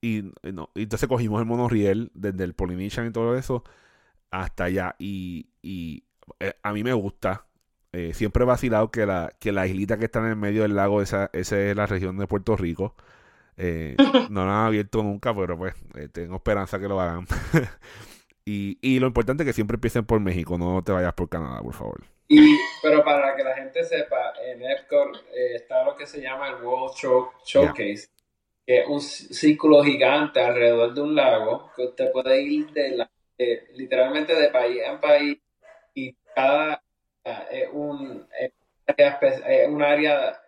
y, 0.01 0.19
y 0.19 0.51
no, 0.53 0.69
y 0.75 0.83
entonces 0.83 1.07
cogimos 1.07 1.39
el 1.39 1.45
monorriel 1.45 2.11
desde 2.13 2.43
el 2.43 2.53
Polynesian 2.53 3.07
y 3.07 3.11
todo 3.11 3.37
eso 3.37 3.63
hasta 4.31 4.65
allá. 4.65 4.95
Y, 4.99 5.49
y 5.61 6.03
eh, 6.39 6.53
a 6.63 6.73
mí 6.73 6.83
me 6.83 6.93
gusta. 6.93 7.45
Eh, 7.93 8.13
siempre 8.13 8.43
he 8.43 8.45
vacilado 8.45 8.91
que 8.91 9.05
la, 9.05 9.33
que 9.39 9.51
la 9.51 9.65
islita 9.65 9.97
que 9.97 10.05
está 10.05 10.19
en 10.19 10.25
el 10.27 10.35
medio 10.35 10.63
del 10.63 10.75
lago, 10.75 11.01
esa, 11.01 11.29
esa 11.33 11.59
es 11.59 11.75
la 11.75 11.85
región 11.85 12.17
de 12.17 12.27
Puerto 12.27 12.55
Rico. 12.55 12.95
Eh, 13.57 13.95
no 14.29 14.45
la 14.45 14.61
han 14.61 14.67
abierto 14.67 15.01
nunca, 15.03 15.35
pero 15.35 15.57
pues 15.57 15.73
tengo 16.11 16.35
esperanza 16.35 16.79
que 16.79 16.87
lo 16.87 16.99
hagan. 17.01 17.25
y, 18.45 18.77
y 18.81 18.99
lo 18.99 19.07
importante 19.07 19.43
es 19.43 19.47
que 19.47 19.53
siempre 19.53 19.75
empiecen 19.75 20.05
por 20.05 20.19
México, 20.19 20.57
no 20.57 20.83
te 20.83 20.91
vayas 20.91 21.13
por 21.13 21.29
Canadá, 21.29 21.61
por 21.61 21.73
favor. 21.73 22.03
Y, 22.27 22.57
pero 22.81 23.03
para 23.03 23.35
que 23.35 23.43
la 23.43 23.55
gente 23.55 23.83
sepa, 23.85 24.33
en 24.45 24.61
Epcot 24.61 25.15
eh, 25.33 25.55
está 25.55 25.83
lo 25.85 25.95
que 25.95 26.05
se 26.05 26.21
llama 26.21 26.49
el 26.49 26.55
World 26.55 26.93
Show, 26.95 27.29
Showcase, 27.45 28.09
que 28.67 28.81
es 28.81 28.87
un 28.89 29.01
círculo 29.01 29.83
gigante 29.83 30.41
alrededor 30.41 30.93
de 30.93 31.01
un 31.01 31.15
lago, 31.15 31.71
que 31.77 31.85
usted 31.85 32.11
puede 32.13 32.43
ir 32.43 32.71
de 32.73 32.97
la- 32.97 33.11
literalmente 33.75 34.35
de 34.35 34.49
país 34.49 34.81
en 34.85 35.01
país 35.01 35.39
y 35.95 36.13
cada 36.35 36.83
es 37.51 37.69
un, 37.73 38.27
es 38.97 39.69
un 39.69 39.83
área 39.83 40.41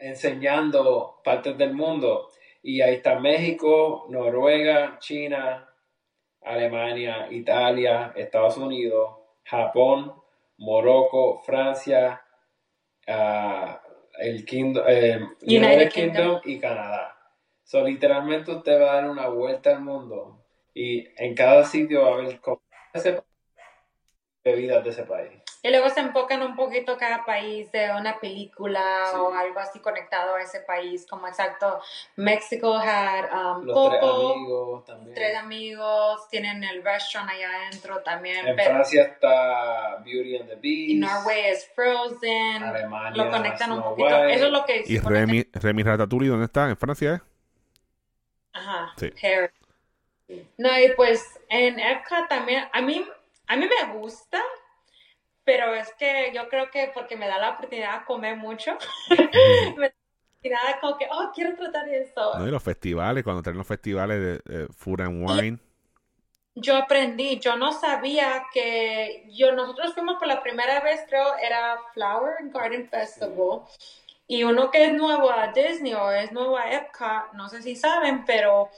enseñando 0.00 1.20
partes 1.24 1.58
del 1.58 1.74
mundo. 1.74 2.30
Y 2.62 2.80
ahí 2.82 2.96
está 2.96 3.18
México, 3.20 4.06
Noruega, 4.10 4.98
China, 5.00 5.68
Alemania, 6.42 7.28
Italia, 7.30 8.12
Estados 8.16 8.56
Unidos, 8.58 9.16
Japón, 9.44 10.14
Morocco, 10.58 11.40
Francia, 11.40 12.22
ah, 13.08 13.82
el 14.18 14.44
Kingdom, 14.44 14.84
eh, 14.88 15.20
United, 15.42 15.58
United 15.58 15.92
Kingdom. 15.92 16.40
y 16.44 16.58
Canadá. 16.60 17.17
So, 17.68 17.84
literalmente 17.84 18.50
usted 18.50 18.80
va 18.80 18.92
a 18.92 18.94
dar 19.02 19.10
una 19.10 19.28
vuelta 19.28 19.68
al 19.68 19.80
mundo 19.82 20.42
y 20.72 21.06
en 21.22 21.34
cada 21.34 21.64
sitio 21.64 22.00
va 22.02 22.08
a 22.08 22.14
haber 22.14 22.40
bebidas 24.42 24.82
de 24.82 24.88
ese 24.88 25.02
país. 25.02 25.32
Y 25.62 25.68
luego 25.68 25.90
se 25.90 26.00
enfocan 26.00 26.40
un 26.40 26.56
poquito 26.56 26.96
cada 26.96 27.26
país 27.26 27.70
de 27.72 27.90
una 27.90 28.18
película 28.20 28.80
Sí. 29.10 29.18
o 29.18 29.34
algo 29.34 29.58
así 29.60 29.80
conectado 29.80 30.36
a 30.36 30.40
ese 30.40 30.60
país, 30.60 31.04
como 31.10 31.28
exacto, 31.28 31.78
México 32.16 32.74
had 32.78 33.24
um, 33.58 33.64
Los 33.64 33.90
tres 33.90 34.00
Coco, 34.00 34.32
amigos 34.34 34.84
también. 34.86 35.14
tres 35.14 35.36
amigos, 35.36 36.28
tienen 36.30 36.64
el 36.64 36.82
restaurant 36.82 37.30
allá 37.32 37.48
adentro 37.66 38.00
también, 38.02 38.46
En 38.46 38.56
pero 38.56 38.70
Francia 38.70 39.02
está 39.02 39.96
Beauty 40.06 40.36
and 40.38 40.48
the 40.48 40.58
y 40.62 40.98
Beast. 41.00 41.12
Norway 41.12 41.40
es 41.50 41.68
Frozen, 41.74 42.62
Alemania, 42.62 43.24
lo 43.24 43.30
conectan 43.30 43.72
un 43.72 43.78
Snow 43.80 43.90
poquito, 43.90 44.08
White. 44.20 44.32
eso 44.34 44.46
es 44.46 44.52
lo 44.52 44.64
que 44.64 44.84
¿Y 44.86 44.98
Remy, 45.00 45.44
Remy 45.52 45.82
Ratatouille 45.82 46.28
dónde 46.30 46.46
está? 46.46 46.70
¿En 46.70 46.76
Francia? 46.78 47.14
eh? 47.14 47.27
Ajá, 48.58 48.92
Sí. 48.96 49.12
Harry. 49.22 49.50
No, 50.58 50.78
y 50.78 50.92
pues 50.94 51.40
en 51.48 51.78
Epcot 51.78 52.28
también, 52.28 52.64
a 52.72 52.80
mí, 52.82 53.06
a 53.46 53.56
mí 53.56 53.66
me 53.66 53.94
gusta, 53.94 54.42
pero 55.44 55.74
es 55.74 55.92
que 55.94 56.30
yo 56.34 56.48
creo 56.48 56.70
que 56.70 56.90
porque 56.92 57.16
me 57.16 57.26
da 57.26 57.38
la 57.38 57.50
oportunidad 57.50 58.00
de 58.00 58.04
comer 58.04 58.36
mucho, 58.36 58.76
me 59.08 59.16
da 59.16 59.30
la 59.32 59.70
oportunidad 59.70 60.74
de 60.74 60.80
como 60.80 60.98
que, 60.98 61.06
oh, 61.10 61.32
quiero 61.34 61.56
tratar 61.56 61.88
eso. 61.88 62.38
No, 62.38 62.46
y 62.46 62.50
los 62.50 62.62
festivales, 62.62 63.24
cuando 63.24 63.42
traen 63.42 63.56
los 63.56 63.66
festivales 63.66 64.20
de, 64.44 64.58
de 64.58 64.66
Food 64.68 65.00
and 65.00 65.26
Wine. 65.26 65.58
Yo 66.54 66.76
aprendí, 66.76 67.38
yo 67.38 67.56
no 67.56 67.72
sabía 67.72 68.44
que, 68.52 69.28
yo, 69.30 69.52
nosotros 69.52 69.94
fuimos 69.94 70.18
por 70.18 70.26
la 70.26 70.42
primera 70.42 70.80
vez, 70.80 71.00
creo, 71.08 71.36
era 71.38 71.78
Flower 71.94 72.34
Garden 72.52 72.88
Festival, 72.88 73.62
y 74.28 74.44
uno 74.44 74.70
que 74.70 74.84
es 74.84 74.92
nuevo 74.92 75.30
a 75.30 75.48
Disney 75.48 75.94
o 75.94 76.10
es 76.12 76.30
nuevo 76.32 76.56
a 76.58 76.70
Epcot, 76.70 77.32
no 77.32 77.48
sé 77.48 77.62
si 77.62 77.74
saben, 77.74 78.24
pero 78.26 78.68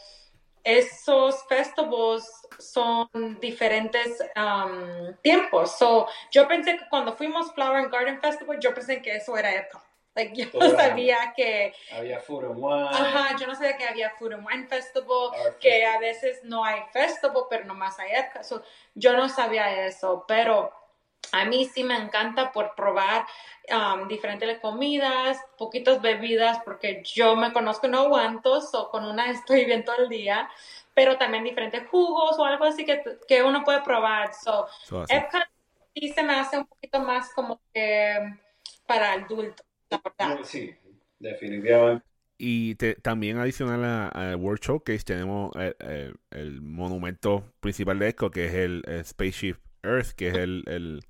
esos 0.62 1.44
festivals 1.48 2.24
son 2.58 3.08
diferentes 3.40 4.22
um, 4.36 5.12
tiempos. 5.22 5.76
So, 5.76 6.06
yo 6.30 6.46
pensé 6.46 6.76
que 6.76 6.88
cuando 6.88 7.14
fuimos 7.16 7.52
Flower 7.52 7.78
and 7.78 7.92
Garden 7.92 8.20
Festival, 8.20 8.58
yo 8.60 8.72
pensé 8.72 9.02
que 9.02 9.16
eso 9.16 9.36
era 9.36 9.52
Epcot. 9.52 9.82
Like, 10.14 10.34
yo 10.34 10.46
no 10.58 10.70
sabía 10.70 11.32
que, 11.36 11.72
Había 11.96 12.20
Food 12.20 12.44
and 12.44 12.56
Wine. 12.56 12.88
ajá, 12.90 13.36
yo 13.36 13.46
no 13.46 13.54
sabía 13.54 13.76
que 13.76 13.86
había 13.86 14.10
Food 14.10 14.34
and 14.34 14.46
Wine 14.46 14.68
Festival, 14.68 15.30
Art 15.34 15.58
que 15.58 15.70
Festival. 15.70 15.94
a 15.94 15.98
veces 15.98 16.40
no 16.44 16.64
hay 16.64 16.80
festival, 16.92 17.44
pero 17.48 17.64
nomás 17.64 17.98
hay 17.98 18.12
Epcot. 18.12 18.44
So, 18.44 18.62
yo 18.94 19.14
no 19.14 19.28
sabía 19.28 19.86
eso, 19.86 20.24
pero 20.28 20.72
a 21.32 21.44
mí 21.44 21.64
sí 21.66 21.84
me 21.84 21.96
encanta 21.96 22.52
por 22.52 22.74
probar 22.74 23.26
um, 23.70 24.08
diferentes 24.08 24.58
comidas, 24.58 25.38
poquitas 25.58 26.00
bebidas, 26.02 26.58
porque 26.64 27.02
yo 27.04 27.36
me 27.36 27.52
conozco, 27.52 27.88
no 27.88 28.00
aguanto, 28.00 28.58
o 28.72 28.90
con 28.90 29.04
una 29.04 29.30
estoy 29.30 29.64
bien 29.64 29.84
todo 29.84 29.96
el 29.98 30.08
día, 30.08 30.48
pero 30.94 31.16
también 31.18 31.44
diferentes 31.44 31.86
jugos 31.88 32.38
o 32.38 32.44
algo 32.44 32.64
así 32.64 32.84
que, 32.84 33.02
que 33.28 33.42
uno 33.42 33.64
puede 33.64 33.82
probar. 33.82 34.32
So, 34.34 34.66
so. 34.84 35.04
Epcot 35.08 35.42
sí 35.94 36.12
se 36.12 36.22
me 36.22 36.34
hace 36.34 36.58
un 36.58 36.66
poquito 36.66 37.00
más 37.00 37.32
como 37.34 37.60
que 37.72 38.16
para 38.86 39.12
adultos, 39.12 39.64
la 39.88 40.00
verdad. 40.04 40.40
Sí, 40.42 40.74
definitivamente. 41.18 42.04
Y 42.38 42.74
te- 42.76 42.94
también 42.94 43.38
adicional 43.38 43.84
a- 43.84 44.08
al 44.08 44.36
World 44.36 44.60
Showcase 44.62 45.04
tenemos 45.04 45.54
el, 45.56 45.76
el- 45.80 46.16
el 46.30 46.60
monumento 46.62 47.44
principal 47.60 47.98
de 47.98 48.08
Epcot, 48.08 48.32
que 48.32 48.46
es 48.46 48.54
el, 48.54 48.82
el 48.86 49.04
Spaceship 49.04 49.56
Earth, 49.82 50.12
que 50.12 50.28
es 50.28 50.34
el, 50.34 50.64
el- 50.66 51.00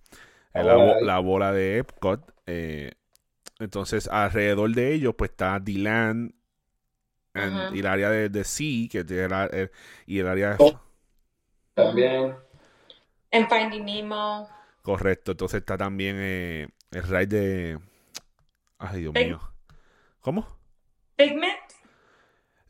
La 0.53 0.61
el- 0.61 1.07
la, 1.07 1.18
bola 1.18 1.47
la 1.47 1.53
de 1.53 1.79
Epcot. 1.79 2.35
eh, 2.47 2.93
entonces, 3.59 4.09
alrededor 4.09 4.71
de 4.75 4.93
ellos, 4.95 5.14
pues 5.16 5.31
está 5.31 5.55
and- 5.55 6.35
Ujú. 7.35 7.75
y 7.77 7.81
el 7.81 7.87
área 7.87 8.11
de, 8.11 8.29
de 8.29 8.45
Sea, 8.45 8.89
que 8.91 8.99
es 9.01 9.11
el, 9.11 9.33
el- 9.53 9.71
y 10.07 10.18
el 10.18 10.27
área 10.27 10.57
Oh. 10.59 10.81
También. 11.75 12.35
En 13.31 13.49
Finding 13.49 13.85
Nemo. 13.85 14.49
correcto. 14.83 15.33
Entonces 15.33 15.61
está 15.61 15.77
también 15.79 16.16
eh, 16.18 16.68
el 16.91 17.03
ride 17.05 17.27
de. 17.27 17.79
Ay, 18.79 19.01
Dios 19.03 19.14
mío. 19.14 19.41
¿Cómo? 20.21 20.47
Figment. 21.16 21.59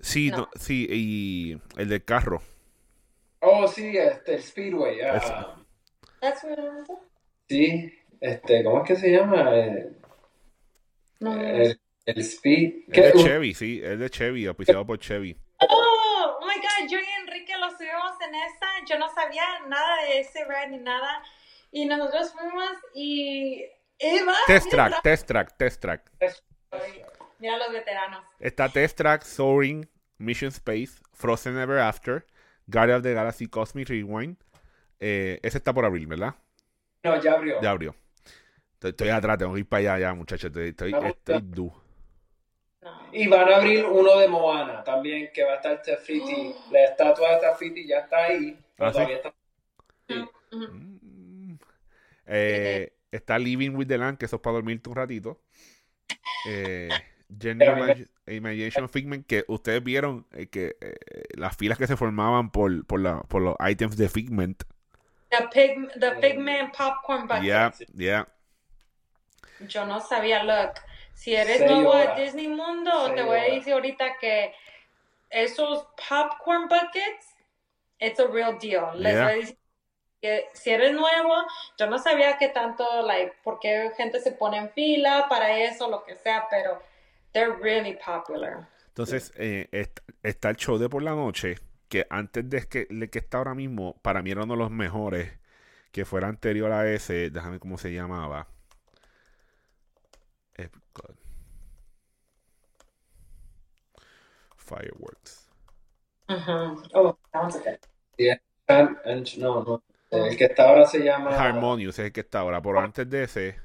Sí, 0.01 0.31
No. 0.31 0.37
no, 0.39 0.49
sí, 0.57 0.87
y 0.91 1.61
el 1.81 1.89
del 1.89 2.05
carro. 2.05 2.43
Oh, 3.41 3.67
sí, 3.69 3.97
este, 3.97 4.35
el 4.35 4.43
Speedway. 4.43 5.01
ah, 5.03 5.57
sí, 7.49 7.93
este, 8.21 8.65
¿cómo 8.65 8.83
es 8.83 8.89
que 8.89 8.97
se 8.97 9.11
llama? 9.11 9.57
Eh, 9.57 9.93
No. 11.21 11.41
el, 11.41 11.81
el 12.07 12.19
Speed. 12.19 12.85
El 12.89 13.03
de 13.03 13.13
Chevy, 13.23 13.55
sí, 13.55 13.81
el 13.83 13.99
de 13.99 14.11
Chevy, 14.11 14.47
auspiciado 14.47 14.87
por 14.87 14.99
Chevy. 14.99 15.37
Oh, 15.61 16.39
oh 16.41 16.47
my 16.47 16.55
God, 16.55 16.91
yo 16.91 16.99
y 16.99 17.21
Enrique 17.23 17.53
lo 17.59 17.71
subimos 17.71 18.13
en 18.27 18.35
esa, 18.35 18.67
yo 18.89 18.99
no 18.99 19.09
sabía 19.15 19.45
nada 19.69 20.03
de 20.05 20.21
ese 20.21 20.45
ride 20.45 20.69
ni 20.71 20.79
nada. 20.79 21.23
Y 21.73 21.87
nosotros 21.87 22.33
fuimos 22.33 22.73
y 22.95 23.65
Eva. 23.99 24.35
Test 24.47 24.71
track, 24.71 25.03
test 25.03 25.27
track, 25.27 25.57
test 25.57 25.81
track. 25.81 26.11
Mira 27.39 27.57
los 27.57 27.73
veteranos. 27.73 28.23
Está 28.39 28.69
Test 28.69 28.99
Track, 28.99 29.23
Soaring, 29.23 29.89
Mission 30.19 30.51
Space, 30.51 31.01
Frozen 31.15 31.57
Ever 31.59 31.79
After, 31.79 32.27
Guardian 32.67 32.99
of 32.99 33.03
the 33.03 33.15
Galaxy 33.15 33.47
Cosmic 33.47 33.89
Rewind. 33.89 34.37
Eh, 35.01 35.41
ese 35.43 35.59
está 35.59 35.73
por 35.73 35.85
abril, 35.85 36.07
¿verdad? 36.07 36.35
No, 37.03 37.21
ya 37.23 37.33
abrió. 37.33 37.61
Ya 37.63 37.71
abrió. 37.71 37.95
Estoy, 38.75 38.91
estoy 38.91 39.09
atrás, 39.09 39.39
tengo 39.39 39.55
que 39.55 39.61
ir 39.61 39.67
para 39.69 39.95
allá 39.95 39.99
ya, 40.09 40.15
muchachos. 40.15 40.47
Estoy, 40.49 40.69
estoy, 40.69 40.93
Vamos, 40.93 41.11
estoy. 41.11 41.43
No. 42.83 43.01
Y 43.13 43.29
van 43.29 43.49
a 43.53 43.57
abrir 43.57 43.85
uno 43.85 44.19
de 44.19 44.29
Moana 44.29 44.83
también, 44.85 45.31
que 45.35 45.43
va 45.45 45.53
a 45.53 45.57
estar 45.57 45.83
Tefiti. 45.83 46.55
La 46.71 46.85
estatua 46.85 47.35
de 47.35 47.41
Tefiti 47.41 47.87
ya 47.87 47.99
está 48.01 48.25
ahí. 48.25 48.59
¿Ah, 48.79 48.89
sí? 48.89 48.93
todavía 48.95 49.17
está- 49.17 49.35
Sí. 50.09 50.15
Ujú. 50.53 50.67
Mm. 50.73 51.59
Eh, 52.27 52.93
está 53.11 53.39
Living 53.39 53.71
with 53.71 53.87
the 53.87 53.99
Land, 53.99 54.19
que 54.19 54.27
eso 54.27 54.37
es 54.37 54.43
para 54.43 54.55
dormirte 54.55 54.89
un 54.89 54.97
ratito. 54.97 55.43
Eh, 56.49 56.89
Imag- 57.29 58.09
Imagination 58.27 58.89
Figment, 58.89 59.27
que 59.27 59.45
ustedes 59.49 59.83
vieron 59.85 60.27
eh, 60.33 60.47
que 60.49 60.77
eh, 60.81 60.95
las 61.37 61.57
filas 61.57 61.77
que 61.79 61.87
se 61.87 61.97
formaban 61.97 62.51
por, 62.51 62.87
por, 62.87 63.01
la- 63.01 63.21
por 63.23 63.43
los 63.43 63.57
items 63.69 63.97
de 63.97 64.09
Figment. 64.09 64.63
The, 65.31 65.49
pig, 65.53 65.89
the 65.99 66.11
Pigment 66.21 66.73
Popcorn 66.73 67.27
Bucket. 67.27 67.45
Yeah, 67.45 67.71
yeah. 67.95 68.25
Yo 69.69 69.85
no 69.87 70.01
sabía, 70.01 70.43
look, 70.43 70.81
si 71.15 71.35
eres 71.37 71.59
Seis 71.59 71.71
nuevo 71.71 71.93
a. 71.93 72.15
Disney 72.17 72.49
Mundo, 72.49 72.91
Seis 73.07 73.15
te 73.17 73.23
voy 73.23 73.39
a 73.39 73.43
decir 73.55 73.73
ahorita 73.75 74.17
que 74.19 74.53
esos 75.31 75.87
popcorn 76.09 76.67
buckets, 76.69 77.35
it's 78.01 78.19
a 78.19 78.27
real 78.27 78.59
deal. 78.59 78.91
Les 78.97 79.13
Yeah. 79.15 79.25
voy 79.25 79.33
a 79.33 79.37
decir 79.37 79.59
que 80.23 80.47
si 80.55 80.71
eres 80.71 80.93
nuevo, 80.93 81.35
yo 81.79 81.87
no 81.87 81.99
sabía 81.99 82.37
que 82.39 82.49
tanto, 82.49 83.03
like, 83.03 83.35
por 83.45 83.59
qué 83.61 83.91
gente 83.97 84.21
se 84.21 84.33
pone 84.33 84.57
en 84.57 84.71
fila 84.71 85.27
para 85.29 85.57
eso, 85.59 85.89
lo 85.89 86.03
que 86.05 86.17
sea, 86.17 86.47
pero 86.51 86.83
they're 87.33 87.55
really 87.55 87.95
popular. 87.97 88.67
Entonces, 88.89 89.33
eh, 89.37 89.69
est- 89.73 90.01
está 90.23 90.51
el 90.51 90.57
show 90.57 90.77
de 90.79 90.89
por 90.89 91.03
la 91.03 91.15
noche, 91.15 91.57
que 91.91 92.07
antes 92.11 92.49
de 92.49 92.67
que, 92.69 92.87
de 92.91 93.11
que 93.11 93.19
está 93.19 93.39
ahora 93.39 93.55
mismo, 93.55 94.01
para 94.03 94.23
mí 94.23 94.31
era 94.31 94.45
uno 94.45 94.55
de 94.55 94.61
los 94.61 94.71
mejores, 94.71 95.33
que 95.93 96.05
fuera 96.07 96.29
anterior 96.29 96.73
a 96.73 96.91
ese, 96.91 97.31
déjame 97.31 97.59
cómo 97.61 97.79
se 97.79 97.93
llamaba. 97.93 98.49
Epcot. 100.55 101.17
Fireworks. 104.57 105.49
Oh, 106.95 107.19
good. 107.33 107.79
And- 108.69 108.97
and- 109.05 109.39
no, 109.39 109.65
no. 109.65 109.83
El 110.13 110.37
que 110.37 110.45
está 110.45 110.69
ahora 110.69 110.87
se 110.87 111.01
llama. 111.01 111.31
Harmonious 111.31 111.99
es 111.99 112.07
el 112.07 112.13
que 112.13 112.21
está 112.21 112.41
ahora, 112.41 112.63
pero 112.63 112.81
antes 112.81 113.09
de 113.11 113.25
ese... 113.25 113.61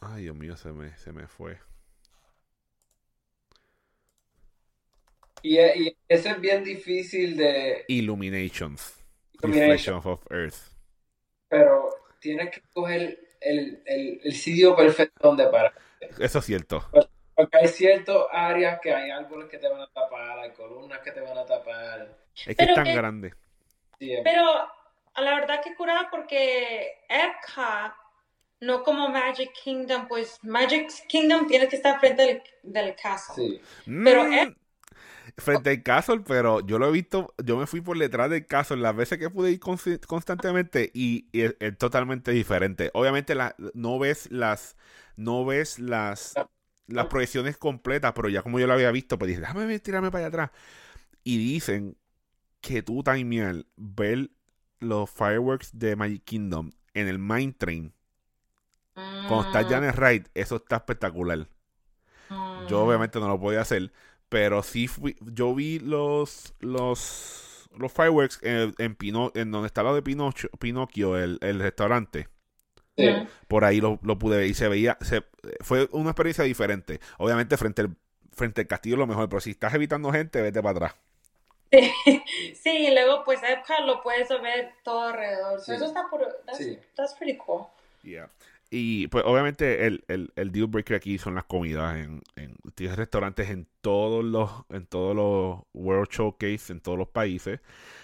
Ay, 0.00 0.22
Dios 0.22 0.36
mío, 0.36 0.56
se 0.56 0.72
me, 0.72 0.96
se 0.96 1.12
me 1.12 1.26
fue. 1.26 1.58
Y, 5.42 5.58
y 5.58 5.96
ese 6.08 6.30
es 6.30 6.40
bien 6.40 6.64
difícil 6.64 7.36
de. 7.36 7.84
Illuminations. 7.88 8.96
Illumination. 9.42 9.94
Reflection 9.94 9.96
of 10.04 10.26
Earth. 10.30 10.56
Pero 11.48 11.90
tienes 12.20 12.50
que 12.50 12.60
coger 12.72 13.18
el, 13.40 13.82
el, 13.86 14.20
el 14.22 14.34
sitio 14.34 14.76
perfecto 14.76 15.28
donde 15.28 15.46
parar. 15.46 15.72
Eso 16.18 16.38
es 16.38 16.44
cierto. 16.44 16.84
Porque 17.34 17.56
hay 17.58 17.68
ciertas 17.68 18.16
áreas 18.30 18.78
que 18.82 18.92
hay 18.92 19.10
árboles 19.10 19.48
que 19.48 19.58
te 19.58 19.68
van 19.68 19.80
a 19.80 19.86
tapar, 19.88 20.38
hay 20.40 20.50
columnas 20.50 20.98
que 21.00 21.10
te 21.12 21.20
van 21.20 21.38
a 21.38 21.46
tapar. 21.46 22.16
Es 22.36 22.44
que 22.48 22.54
Pero 22.54 22.70
es 22.70 22.74
tan 22.74 22.84
que- 22.84 22.94
grande. 22.94 23.34
Sí, 23.98 24.12
es- 24.12 24.20
Pero 24.22 24.46
a 25.14 25.20
la 25.22 25.34
verdad 25.34 25.60
que 25.62 25.74
curada 25.74 26.08
porque 26.10 26.98
Epcot, 27.08 27.92
no 28.60 28.82
como 28.82 29.08
Magic 29.08 29.52
Kingdom, 29.64 30.06
pues 30.06 30.38
Magic 30.42 30.90
Kingdom 31.08 31.46
tiene 31.46 31.66
que 31.68 31.76
estar 31.76 31.98
frente 31.98 32.22
del, 32.22 32.42
del 32.62 32.94
castle. 32.94 33.34
sí. 33.44 33.60
Pero 34.04 34.24
Mm, 34.24 34.54
Frente 35.36 35.70
al 35.70 35.82
castle, 35.82 36.20
pero 36.26 36.60
yo 36.60 36.78
lo 36.78 36.88
he 36.88 36.92
visto, 36.92 37.34
yo 37.44 37.56
me 37.56 37.66
fui 37.66 37.80
por 37.80 37.98
detrás 37.98 38.30
del 38.30 38.46
castle 38.46 38.78
las 38.78 38.96
veces 38.96 39.18
que 39.18 39.30
pude 39.30 39.50
ir 39.50 39.60
constantemente 39.60 40.90
y, 40.94 41.28
y 41.32 41.42
es, 41.42 41.56
es 41.60 41.76
totalmente 41.78 42.30
diferente. 42.32 42.90
Obviamente 42.94 43.34
la, 43.34 43.54
no 43.74 43.98
ves 43.98 44.30
las, 44.30 44.76
no 45.16 45.44
ves 45.44 45.78
las, 45.78 46.34
las 46.86 47.06
proyecciones 47.06 47.56
completas, 47.56 48.12
pero 48.14 48.28
ya 48.28 48.42
como 48.42 48.58
yo 48.58 48.66
lo 48.66 48.72
había 48.72 48.90
visto, 48.90 49.18
pues 49.18 49.28
dije, 49.28 49.40
déjame 49.40 49.78
tirarme 49.78 50.10
para 50.10 50.26
allá 50.26 50.28
atrás. 50.28 50.50
Y 51.22 51.38
dicen 51.38 51.96
que 52.60 52.82
tú, 52.82 53.02
Taimial, 53.02 53.66
ver 53.76 54.30
los 54.80 55.10
fireworks 55.10 55.78
de 55.78 55.96
Magic 55.96 56.24
Kingdom 56.24 56.72
en 56.94 57.08
el 57.08 57.18
Mine 57.18 57.52
Train, 57.52 57.94
cuando 59.28 59.68
ya 59.68 59.78
en 59.78 59.84
el 59.84 59.92
ride, 59.92 60.24
eso 60.34 60.56
está 60.56 60.76
espectacular. 60.76 61.48
Mm. 62.28 62.66
Yo 62.68 62.82
obviamente 62.84 63.18
no 63.20 63.28
lo 63.28 63.40
podía 63.40 63.60
hacer, 63.60 63.92
pero 64.30 64.62
sí 64.62 64.88
fui, 64.88 65.14
yo 65.20 65.54
vi 65.54 65.78
los 65.80 66.54
los 66.60 67.68
los 67.76 67.92
fireworks 67.92 68.38
en, 68.42 68.74
en, 68.78 68.96
Pino- 68.96 69.30
en 69.34 69.50
donde 69.52 69.66
está 69.66 69.82
lo 69.82 69.94
de 69.94 70.02
Pinocho, 70.02 70.48
Pinocchio, 70.58 71.18
el, 71.18 71.38
el 71.42 71.60
restaurante. 71.60 72.28
Sí. 72.96 73.06
Por 73.46 73.64
ahí 73.64 73.80
lo, 73.80 73.98
lo 74.02 74.18
pude 74.18 74.38
ver 74.38 74.46
y 74.46 74.54
se 74.54 74.68
veía, 74.68 74.98
se, 75.02 75.22
fue 75.60 75.88
una 75.92 76.10
experiencia 76.10 76.42
diferente. 76.44 77.00
Obviamente 77.18 77.56
frente 77.56 77.82
al, 77.82 77.96
frente 78.32 78.62
al 78.62 78.66
castillo 78.66 78.96
lo 78.96 79.06
mejor, 79.06 79.28
pero 79.28 79.40
si 79.40 79.50
estás 79.50 79.72
evitando 79.74 80.10
gente, 80.10 80.40
vete 80.42 80.62
para 80.62 80.70
atrás. 80.88 80.94
Sí, 82.62 82.70
y 82.88 82.90
luego 82.92 83.22
pues 83.24 83.40
Epcot 83.42 83.86
lo 83.86 84.02
puedes 84.02 84.28
ver 84.28 84.72
todo 84.82 85.02
alrededor. 85.02 85.60
Sí. 85.60 85.72
Eso 85.72 85.86
está 85.86 86.08
puro, 86.10 86.26
that's, 86.46 86.58
Sí. 86.58 86.78
that's 86.96 87.14
pretty 87.14 87.36
cool. 87.38 87.66
Yeah. 88.02 88.28
Y 88.72 89.08
pues 89.08 89.24
obviamente 89.26 89.86
el, 89.86 90.04
el, 90.06 90.32
el 90.36 90.52
deal 90.52 90.68
breaker 90.68 90.96
aquí 90.96 91.18
son 91.18 91.34
las 91.34 91.44
comidas. 91.44 91.96
En, 91.96 92.22
en, 92.36 92.54
tienes 92.76 92.96
restaurantes 92.96 93.50
en 93.50 93.66
todos 93.80 94.24
los, 94.24 94.48
en 94.68 94.86
todos 94.86 95.16
los 95.16 95.62
World 95.74 96.08
Showcase, 96.08 96.72
en 96.72 96.80
todos 96.80 96.96
los 96.96 97.08
países. 97.08 97.60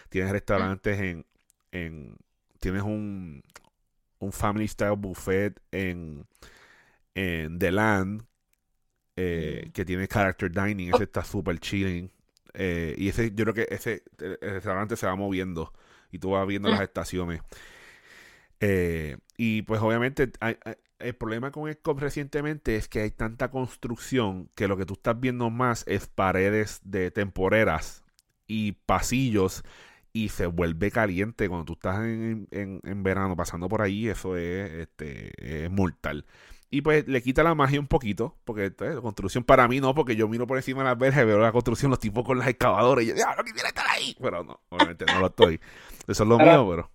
Tienes 0.08 0.32
restaurantes 0.32 1.00
en, 1.00 1.24
en 1.70 2.16
tienes 2.58 2.82
un, 2.82 3.44
un 4.18 4.32
family 4.32 4.66
style 4.66 4.96
buffet 4.96 5.60
en, 5.70 6.26
en 7.14 7.58
The 7.60 7.70
Land, 7.70 8.24
eh, 9.14 9.70
que 9.72 9.84
tiene 9.84 10.08
character 10.08 10.50
dining, 10.50 10.92
ese 10.92 11.04
está 11.04 11.22
super 11.22 11.60
chilling. 11.60 12.10
Eh, 12.54 12.94
y 12.98 13.08
ese, 13.08 13.30
yo 13.32 13.44
creo 13.44 13.54
que 13.54 13.68
ese 13.70 14.02
el, 14.18 14.38
el 14.40 14.50
restaurante 14.54 14.96
se 14.96 15.06
va 15.06 15.14
moviendo 15.14 15.72
y 16.10 16.18
tú 16.18 16.30
vas 16.30 16.46
viendo 16.46 16.68
las 16.68 16.80
estaciones. 16.80 17.40
Eh, 18.60 19.18
y 19.36 19.62
pues 19.62 19.80
obviamente 19.82 20.30
hay- 20.40 20.56
hay- 20.64 20.74
el 20.98 21.14
problema 21.14 21.50
con 21.50 21.68
Epcot 21.68 22.00
recientemente 22.00 22.76
es 22.76 22.88
que 22.88 23.00
hay 23.00 23.10
tanta 23.10 23.50
construcción 23.50 24.48
que 24.54 24.66
lo 24.66 24.76
que 24.78 24.86
tú 24.86 24.94
estás 24.94 25.20
viendo 25.20 25.50
más 25.50 25.84
es 25.86 26.06
paredes 26.06 26.80
de 26.84 27.10
temporeras 27.10 28.02
y 28.46 28.72
pasillos 28.72 29.62
y 30.14 30.30
se 30.30 30.46
vuelve 30.46 30.90
caliente 30.90 31.48
cuando 31.50 31.66
tú 31.66 31.72
estás 31.74 31.98
en, 31.98 32.48
en- 32.50 32.80
en 32.82 33.02
verano 33.02 33.36
pasando 33.36 33.68
por 33.68 33.82
ahí, 33.82 34.08
eso 34.08 34.36
es, 34.38 34.70
este, 34.70 35.64
es 35.64 35.70
mortal. 35.70 36.24
Y 36.70 36.80
pues 36.80 37.06
le 37.06 37.22
quita 37.22 37.42
la 37.44 37.54
magia 37.54 37.78
un 37.78 37.86
poquito, 37.86 38.34
porque 38.44 38.70
pues, 38.70 38.94
la 38.94 39.00
construcción 39.02 39.44
para 39.44 39.68
mí 39.68 39.78
no, 39.80 39.94
porque 39.94 40.16
yo 40.16 40.26
miro 40.28 40.46
por 40.46 40.56
encima 40.56 40.80
de 40.82 40.88
las 40.88 40.98
verjas 40.98 41.22
y 41.22 41.26
veo 41.26 41.38
la 41.38 41.52
construcción, 41.52 41.90
los 41.90 42.00
tipos 42.00 42.24
con 42.24 42.38
las 42.38 42.48
excavadoras 42.48 43.04
y 43.04 43.08
yo, 43.08 43.14
ya, 43.14 43.34
no 43.36 43.44
quisiera 43.44 43.68
estar 43.68 43.86
ahí. 43.88 44.16
Pero 44.20 44.42
no, 44.42 44.60
obviamente 44.70 45.04
no 45.06 45.20
lo 45.20 45.26
estoy. 45.26 45.60
Eso 46.08 46.22
es 46.22 46.28
lo 46.28 46.38
mío, 46.38 46.66
pero 46.70 46.90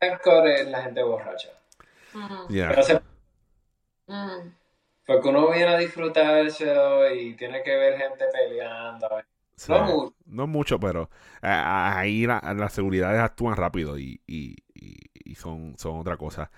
Epcot 0.00 0.46
es 0.46 0.68
la 0.68 0.82
gente 0.82 1.02
borracha. 1.02 1.48
Ya. 2.48 2.68
Pero 2.68 2.82
se- 2.82 3.00
Mm. 4.08 4.50
porque 5.06 5.28
uno 5.28 5.50
viene 5.50 5.74
a 5.74 5.78
disfrutárselo 5.78 7.12
y 7.14 7.34
tiene 7.34 7.62
que 7.62 7.76
ver 7.76 7.98
gente 7.98 8.24
peleando. 8.32 9.08
Sí. 9.56 9.72
No 9.72 9.84
mucho. 9.84 10.14
No 10.26 10.46
mucho, 10.46 10.80
pero 10.80 11.10
eh, 11.42 11.46
ahí 11.48 12.26
la- 12.26 12.54
las 12.56 12.72
seguridades 12.72 13.20
actúan 13.20 13.56
rápido 13.56 13.98
y, 13.98 14.20
y- 14.26 14.56
y- 14.74 14.98
y 15.24 15.34
son, 15.34 15.74
son 15.78 15.98
otra 15.98 16.16
cosa. 16.16 16.50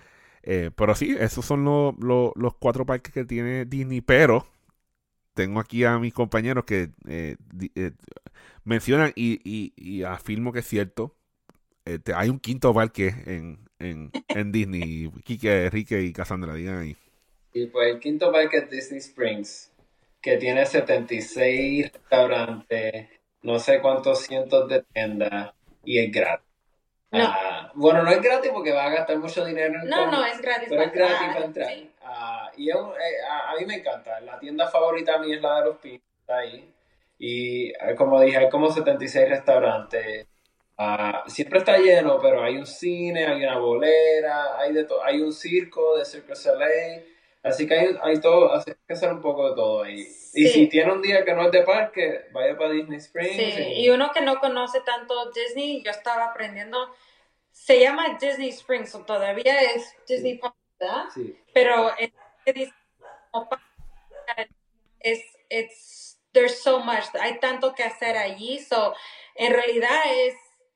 Eh, 0.43 0.71
pero 0.75 0.95
sí, 0.95 1.17
esos 1.19 1.45
son 1.45 1.65
lo- 1.65 1.95
lo- 2.01 2.33
los 2.37 2.55
cuatro 2.57 2.85
parques 2.87 3.13
que 3.13 3.25
tiene 3.25 3.65
Disney, 3.67 4.01
pero 4.01 4.47
tengo 5.35 5.61
aquí 5.61 5.85
a 5.85 5.99
mis 5.99 6.13
compañeros 6.13 6.65
que 6.65 6.91
eh, 7.07 7.37
di- 7.53 7.71
eh, 7.77 7.93
mencionan 8.65 9.13
y, 9.15 9.41
y- 9.45 9.73
y 9.77 10.03
afirmo 10.03 10.53
que 10.53 10.59
es 10.61 10.67
cierto. 10.67 11.15
Este, 11.95 12.13
hay 12.15 12.29
un 12.29 12.39
quinto 12.39 12.73
parque 12.75 13.09
en, 13.27 13.59
en, 13.79 14.11
en 14.29 14.53
Disney. 14.53 15.11
Quique, 15.25 15.67
Enrique 15.67 16.01
y 16.03 16.13
Cassandra, 16.13 16.55
digan 16.55 16.79
ahí. 16.79 16.97
Y 17.55 17.67
pues 17.67 17.89
el 17.95 17.99
quinto 18.01 18.31
parque 18.31 18.59
es 18.59 18.71
Disney 18.71 18.99
Springs, 19.01 19.73
que 20.21 20.37
tiene 20.37 20.67
76 20.67 21.93
restaurantes, 21.93 23.09
no 23.43 23.59
sé 23.59 23.81
cuántos 23.81 24.21
cientos 24.21 24.69
de 24.69 24.83
tiendas 24.93 25.53
y 25.85 25.99
es 25.99 26.13
gratis. 26.13 26.47
No. 27.11 27.21
Ah, 27.23 27.73
bueno, 27.75 28.03
no 28.03 28.11
es 28.11 28.21
gratis 28.21 28.51
porque 28.53 28.73
va 28.73 28.85
a 28.85 28.91
gastar 28.91 29.19
mucho 29.19 29.45
dinero 29.45 29.81
en 29.83 29.89
No, 29.89 30.11
no, 30.11 30.25
es 30.27 30.41
gratis 30.43 30.67
pero 30.69 30.83
es 30.83 30.93
gratis 30.93 31.29
para 31.33 31.45
entrar. 31.47 31.69
sí. 31.71 31.91
Ah, 32.03 32.51
y 32.57 32.69
es 32.69 32.77
un- 32.77 32.91
eh, 32.91 33.23
a, 33.31 33.51
a 33.53 33.57
mí 33.59 33.65
me 33.65 33.77
encanta. 33.77 34.21
La 34.21 34.39
tienda 34.39 34.69
favorita 34.69 35.19
mía 35.19 35.37
es 35.37 35.43
la 35.43 35.61
de 35.61 35.65
los 35.65 35.77
pinos, 35.79 36.03
está 36.21 36.39
ahí. 36.39 36.71
Y 37.19 37.69
eh, 37.71 37.95
como 37.97 38.21
dije, 38.21 38.37
hay 38.37 38.51
como 38.51 38.71
76 38.71 39.27
restaurantes. 39.29 40.27
Ah, 40.81 41.25
siempre 41.27 41.59
está 41.59 41.77
lleno, 41.77 42.19
pero 42.21 42.43
hay 42.43 42.57
un 42.57 42.67
cine, 42.67 43.27
hay 43.27 43.43
una 43.43 43.59
bolera, 43.59 44.59
hay 44.59 44.73
de 44.73 44.85
todo, 44.85 45.03
hay 45.03 45.21
un 45.21 45.33
circo 45.33 45.97
de 45.99 46.05
Cirque 46.05 46.37
Soleil. 46.37 47.05
Así 47.43 47.67
que 47.67 47.75
hay, 47.75 47.97
hay 48.03 48.21
todo, 48.21 48.53
así 48.53 48.73
que 48.87 48.93
hacer 48.93 49.13
un 49.13 49.21
poco 49.21 49.49
de 49.51 49.57
todo 49.57 49.83
ahí. 49.83 50.01
Y 50.35 50.47
si 50.49 50.69
tiene 50.69 50.93
un 50.93 51.03
día 51.03 51.25
que 51.25 51.35
no 51.35 51.47
es 51.47 51.53
de 51.53 51.63
parque, 51.63 52.27
vaya 52.33 52.57
para 52.57 52.71
Disney 52.71 52.99
Springs. 52.99 53.37
Sí, 53.55 53.63
y- 53.63 53.87
y 53.87 53.91
uno 53.91 54.11
que 54.13 54.21
no 54.21 54.39
conoce 54.39 54.81
tanto 54.83 55.31
Disney, 55.33 55.83
yo 55.83 55.91
estaba 55.91 56.27
aprendiendo, 56.27 56.93
se 57.51 57.81
llama 57.81 58.17
Disney 58.21 58.51
Springs, 58.51 58.95
o 58.95 59.05
todavía 59.05 59.63
es 59.63 59.97
Disney 60.07 60.39
Park, 60.39 60.55
¿verdad? 60.79 61.05
sí. 61.15 61.37
Pero 61.53 61.91
es, 61.99 62.13
es, 65.01 65.23
it's, 65.51 66.19
there's 66.33 66.63
so 66.63 66.81
much, 66.81 67.05
hay 67.21 67.39
tanto 67.41 67.75
que 67.75 67.83
hacer 67.85 68.17
allí, 68.17 68.59
so, 68.61 68.95
en 69.35 69.53
realidad 69.53 70.01
es 70.13 70.35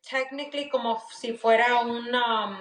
technically 0.09 0.69
como 0.69 1.01
si 1.11 1.33
fuera 1.35 1.81
un, 1.81 2.15
um, 2.15 2.59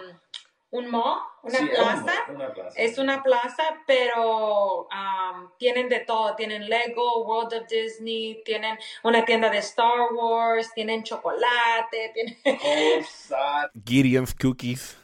un 0.72 0.90
mall, 0.90 1.20
una 1.44 1.58
Sí, 1.58 1.66
plaza. 1.68 2.04
mall, 2.28 2.36
una 2.36 2.54
plaza. 2.54 2.80
Es 2.82 2.98
una 2.98 3.24
plaza, 3.24 3.64
pero 3.88 4.84
um, 4.88 5.50
tienen 5.58 5.90
de 5.90 6.00
todo. 6.02 6.36
Tienen 6.36 6.70
Lego, 6.70 7.24
World 7.26 7.54
of 7.54 7.68
Disney, 7.68 8.42
tienen 8.46 8.78
una 9.04 9.26
tienda 9.26 9.50
de 9.50 9.58
Star 9.58 10.14
Wars, 10.14 10.72
tienen 10.74 11.04
chocolate, 11.04 12.12
tienen... 12.14 12.38
Oh. 12.46 13.68
Gideon's 13.86 14.34
Cookies. 14.34 14.98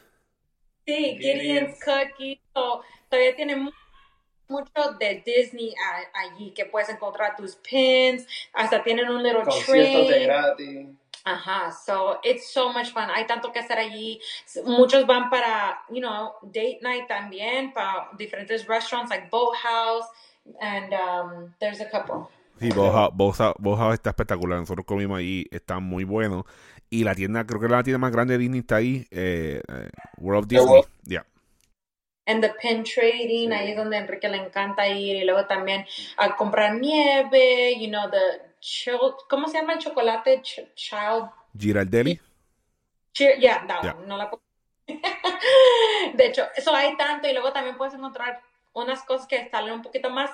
sí, 0.86 1.16
Gideon's. 1.18 1.42
Gideon's 1.78 1.84
Cookies. 1.84 2.38
So, 2.54 2.82
todavía 3.10 3.36
tienen 3.36 3.60
mu- 3.64 3.70
mucho 4.48 4.92
de 4.98 5.22
Disney 5.26 5.74
a- 5.74 6.20
allí, 6.20 6.52
que 6.54 6.64
puedes 6.64 6.88
encontrar 6.88 7.36
tus 7.36 7.56
pins, 7.56 8.26
hasta 8.54 8.82
tienen 8.82 9.08
un 9.10 9.22
little 9.22 9.42
Conciertos 9.42 10.08
de 10.08 10.14
train. 10.14 10.26
gratis. 10.26 10.88
Ajá, 11.30 11.70
so 11.72 12.18
it's 12.22 12.50
so 12.52 12.72
much 12.72 12.90
fun. 12.92 13.10
Hay 13.14 13.26
tanto 13.26 13.52
que 13.52 13.58
hacer 13.60 13.78
allí. 13.78 14.20
Muchos 14.64 15.06
van 15.06 15.28
para, 15.28 15.82
you 15.90 16.00
know, 16.00 16.32
date 16.42 16.78
night 16.82 17.06
también, 17.06 17.72
para 17.72 18.08
diferentes 18.16 18.66
restaurants 18.66 19.10
like 19.10 19.28
Boathouse, 19.30 20.06
and 20.60 20.92
um, 20.94 21.54
there's 21.60 21.80
a 21.80 21.90
couple. 21.90 22.28
Sí, 22.60 22.70
Boja, 22.70 23.08
Boja- 23.12 23.54
Boja 23.58 23.92
está 23.94 24.10
espectacular. 24.10 24.58
Nosotros 24.58 24.86
comimos 24.86 25.18
ahí, 25.18 25.44
está 25.50 25.78
muy 25.80 26.04
bueno. 26.04 26.44
Y 26.90 27.04
la 27.04 27.14
tienda, 27.14 27.44
creo 27.46 27.60
que 27.60 27.68
la 27.68 27.82
tienda 27.82 27.98
más 27.98 28.10
grande 28.10 28.34
de 28.34 28.38
Disney 28.38 28.60
está 28.60 28.76
ahí, 28.76 29.06
eh, 29.10 29.60
eh, 29.68 29.90
World 30.16 30.44
of 30.44 30.48
Disney. 30.48 30.66
World. 30.66 30.88
Yeah. 31.04 31.24
And 32.26 32.42
the 32.42 32.50
pin 32.60 32.82
trading, 32.84 33.48
Sí. 33.50 33.54
ahí 33.54 33.70
es 33.70 33.76
donde 33.76 33.96
a 33.96 34.00
Enrique 34.00 34.28
le 34.28 34.38
encanta 34.38 34.88
ir. 34.88 35.16
Y 35.16 35.24
luego 35.24 35.46
también 35.46 35.86
a 36.16 36.34
comprar 36.36 36.74
nieve, 36.74 37.76
you 37.78 37.88
know, 37.88 38.10
the 38.10 38.47
¿cómo 39.28 39.48
se 39.48 39.58
llama 39.58 39.74
el 39.74 39.78
chocolate? 39.78 40.40
Ch- 40.42 40.74
child 40.74 41.30
Girardelli. 41.58 42.20
Cheer, 43.12 43.38
yeah, 43.40 43.64
one, 43.96 44.06
no 44.06 44.16
la 44.16 44.30
puedo- 44.30 44.42
De 46.14 46.26
hecho, 46.26 46.46
eso 46.56 46.74
hay 46.74 46.96
tanto 46.96 47.28
y 47.28 47.32
luego 47.32 47.52
también 47.52 47.76
puedes 47.76 47.94
encontrar 47.94 48.40
unas 48.72 49.02
cosas 49.04 49.26
que 49.26 49.48
salen 49.50 49.74
un 49.74 49.82
poquito 49.82 50.10
más 50.10 50.30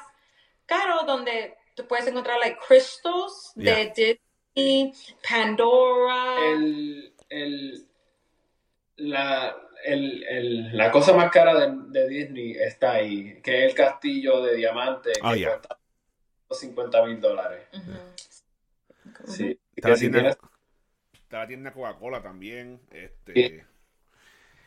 caro 0.66 1.02
donde 1.06 1.56
tú 1.74 1.86
puedes 1.86 2.06
encontrar 2.06 2.38
like 2.38 2.58
crystals 2.66 3.52
de 3.54 4.20
Disney, 4.54 4.92
Pandora. 5.28 6.36
El, 6.52 7.14
el, 7.28 7.86
la, 8.96 9.56
el, 9.84 10.24
el- 10.24 10.76
la 10.76 10.90
cosa 10.90 11.12
más 11.14 11.30
cara 11.30 11.54
de, 11.54 11.72
de 11.88 12.08
Disney 12.08 12.52
está 12.52 12.92
ahí, 12.92 13.40
que 13.42 13.64
es 13.64 13.70
el 13.70 13.74
castillo 13.76 14.40
de 14.42 14.56
diamante 14.56 15.12
que 15.12 15.20
Ah, 15.22 15.36
ya. 15.36 15.48
cuesta 15.58 15.78
50 16.50 17.04
mil 17.06 17.20
dólares. 17.20 17.66
Ujú. 17.72 17.92
Sí. 19.26 19.58
Está 19.76 19.90
la 19.90 19.96
si 19.96 20.00
tienda, 20.02 20.18
tienes- 20.20 20.38
está 21.12 21.38
la 21.40 21.46
tienda 21.46 21.72
Coca-Cola 21.72 22.22
también. 22.22 22.80
Este, 22.90 23.32
Sí. 23.34 23.60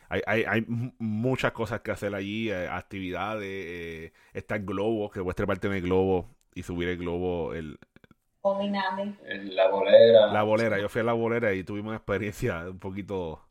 hay, 0.08 0.22
hay, 0.26 0.44
hay 0.46 0.64
muchas 0.98 1.52
cosas 1.52 1.80
que 1.80 1.90
hacer 1.90 2.14
allí, 2.14 2.50
eh, 2.50 2.68
actividades. 2.68 3.44
eh, 3.46 4.12
está 4.32 4.56
el 4.56 4.64
globo, 4.64 5.10
que 5.10 5.20
puedes 5.22 5.36
treparte 5.36 5.66
en 5.68 5.74
el 5.74 5.82
globo 5.82 6.28
y 6.54 6.62
subir 6.62 6.88
el 6.88 6.98
globo. 6.98 7.54
El, 7.54 7.78
la 8.42 9.68
bolera. 9.68 10.26
la 10.32 10.42
bolera. 10.42 10.78
Yo 10.78 10.88
fui 10.88 11.00
a 11.00 11.04
la 11.04 11.12
bolera 11.12 11.52
y 11.54 11.64
tuvimos 11.64 11.88
una 11.90 11.96
experiencia 11.96 12.60
un 12.70 12.78
poquito. 12.78 13.44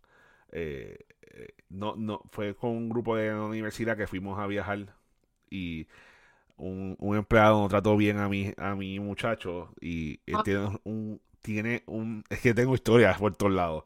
eh, 0.52 0.98
eh, 1.22 1.50
no, 1.70 1.96
no, 1.98 2.22
fue 2.32 2.56
con 2.56 2.70
un 2.72 2.90
grupo 2.90 3.16
de 3.18 3.30
la 3.30 3.42
universidad 3.42 3.98
que 3.98 4.08
fuimos 4.08 4.40
a 4.40 4.48
viajar 4.48 4.96
y 5.50 5.88
un, 6.58 6.96
un 7.00 7.18
empleado 7.18 7.62
no 7.62 7.68
trató 7.70 7.96
bien 7.98 8.18
a 8.20 8.30
mi, 8.30 8.54
a 8.58 8.76
mi 8.76 9.00
muchacho 9.00 9.74
y 9.82 10.20
él 10.26 10.36
Ah. 10.36 10.44
tiene 10.44 10.80
un, 10.84 11.22
tiene 11.42 11.84
un, 11.88 12.24
es 12.30 12.40
que 12.42 12.54
tengo 12.54 12.76
historias 12.76 13.18
por 13.20 13.36
todos 13.36 13.54
lados. 13.54 13.84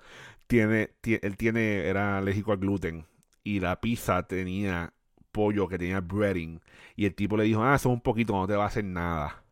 Tiene, 0.47 0.91
tie- 1.01 1.19
él 1.23 1.37
tiene, 1.37 1.87
era 1.87 2.17
alérgico 2.17 2.51
al 2.51 2.59
gluten 2.59 3.05
y 3.43 3.59
la 3.59 3.79
pizza 3.81 4.23
tenía 4.27 4.93
pollo 5.31 5.67
que 5.67 5.77
tenía 5.77 6.01
breading 6.01 6.59
y 6.95 7.05
el 7.05 7.15
tipo 7.15 7.37
le 7.37 7.45
dijo, 7.45 7.63
ah, 7.63 7.75
eso 7.75 7.89
es 7.89 7.93
un 7.95 8.01
poquito, 8.01 8.33
no 8.33 8.47
te 8.47 8.55
va 8.55 8.65
a 8.65 8.67
hacer 8.67 8.83
nada. 8.85 9.43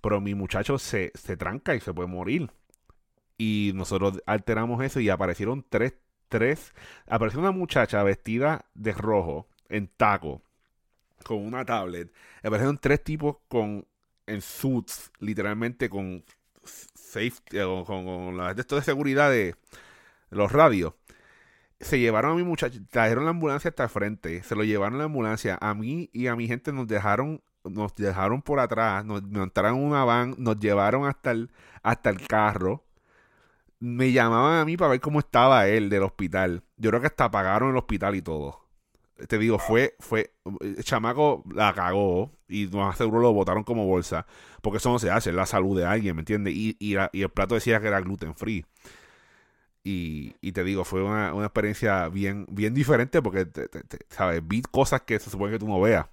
Pero 0.00 0.20
mi 0.20 0.34
muchacho 0.34 0.78
se, 0.78 1.12
se 1.14 1.36
tranca 1.36 1.74
y 1.74 1.80
se 1.80 1.92
puede 1.92 2.08
morir. 2.08 2.50
Y 3.38 3.72
nosotros 3.74 4.22
alteramos 4.26 4.82
eso 4.84 5.00
y 5.00 5.08
aparecieron 5.10 5.64
tres, 5.68 5.94
tres, 6.28 6.74
apareció 7.06 7.40
una 7.40 7.52
muchacha 7.52 8.02
vestida 8.02 8.66
de 8.74 8.92
rojo 8.92 9.48
en 9.68 9.88
taco 9.88 10.42
con 11.24 11.44
una 11.44 11.64
tablet. 11.64 12.12
Aparecieron 12.42 12.78
tres 12.78 13.02
tipos 13.04 13.36
con 13.48 13.86
en 14.26 14.40
suits, 14.40 15.10
literalmente 15.18 15.90
con 15.90 16.24
safety, 16.64 17.58
eh, 17.58 17.64
con, 17.64 17.84
con, 17.84 18.36
con 18.36 18.56
de 18.56 18.82
seguridad 18.82 19.30
de 19.30 19.56
los 20.30 20.52
radios. 20.52 20.94
Se 21.80 21.98
llevaron 21.98 22.32
a 22.32 22.34
mi 22.36 22.44
muchacho, 22.44 22.78
trajeron 22.90 23.24
la 23.24 23.30
ambulancia 23.30 23.70
hasta 23.70 23.84
el 23.84 23.88
frente, 23.88 24.42
se 24.42 24.54
lo 24.54 24.64
llevaron 24.64 24.96
a 24.96 24.98
la 24.98 25.04
ambulancia. 25.04 25.58
A 25.60 25.74
mí 25.74 26.10
y 26.12 26.26
a 26.26 26.36
mi 26.36 26.46
gente 26.46 26.72
nos 26.72 26.86
dejaron, 26.86 27.42
nos 27.64 27.94
dejaron 27.94 28.42
por 28.42 28.60
atrás, 28.60 29.04
nos 29.04 29.22
montaron 29.22 29.82
una 29.82 30.04
van, 30.04 30.34
nos 30.38 30.58
llevaron 30.60 31.06
hasta 31.06 31.32
el, 31.32 31.50
hasta 31.82 32.10
el 32.10 32.26
carro. 32.26 32.84
Me 33.80 34.12
llamaban 34.12 34.58
a 34.58 34.64
mí 34.66 34.76
para 34.76 34.90
ver 34.90 35.00
cómo 35.00 35.20
estaba 35.20 35.66
él 35.68 35.88
del 35.88 36.02
hospital. 36.02 36.62
Yo 36.76 36.90
creo 36.90 37.00
que 37.00 37.06
hasta 37.08 37.30
pagaron 37.30 37.70
el 37.70 37.76
hospital 37.78 38.14
y 38.14 38.22
todo 38.22 38.59
te 39.26 39.38
digo, 39.38 39.58
fue, 39.58 39.94
fue, 40.00 40.32
el 40.60 40.82
chamaco 40.84 41.44
la 41.54 41.72
cagó 41.74 42.32
y 42.48 42.66
nos 42.66 42.94
aseguró 42.94 43.20
lo 43.20 43.32
botaron 43.32 43.64
como 43.64 43.86
bolsa, 43.86 44.26
porque 44.62 44.78
eso 44.78 44.90
no 44.90 44.98
se 44.98 45.10
hace, 45.10 45.30
es 45.30 45.36
la 45.36 45.46
salud 45.46 45.78
de 45.78 45.86
alguien, 45.86 46.16
¿me 46.16 46.22
entiendes? 46.22 46.54
Y, 46.54 46.76
y, 46.78 46.94
el 46.96 47.28
plato 47.30 47.54
decía 47.54 47.80
que 47.80 47.88
era 47.88 48.00
gluten 48.00 48.34
free. 48.34 48.64
Y, 49.82 50.34
y 50.40 50.52
te 50.52 50.62
digo, 50.62 50.84
fue 50.84 51.02
una, 51.02 51.32
una 51.32 51.46
experiencia 51.46 52.08
bien, 52.08 52.46
bien 52.50 52.74
diferente 52.74 53.22
porque, 53.22 53.46
te- 53.46 53.68
te- 53.68 53.82
te- 53.82 54.06
¿sabes? 54.10 54.46
Vi 54.46 54.62
cosas 54.62 55.02
que 55.02 55.18
se 55.18 55.30
supone 55.30 55.52
que 55.52 55.58
tú 55.58 55.66
no 55.68 55.80
veas. 55.80 56.06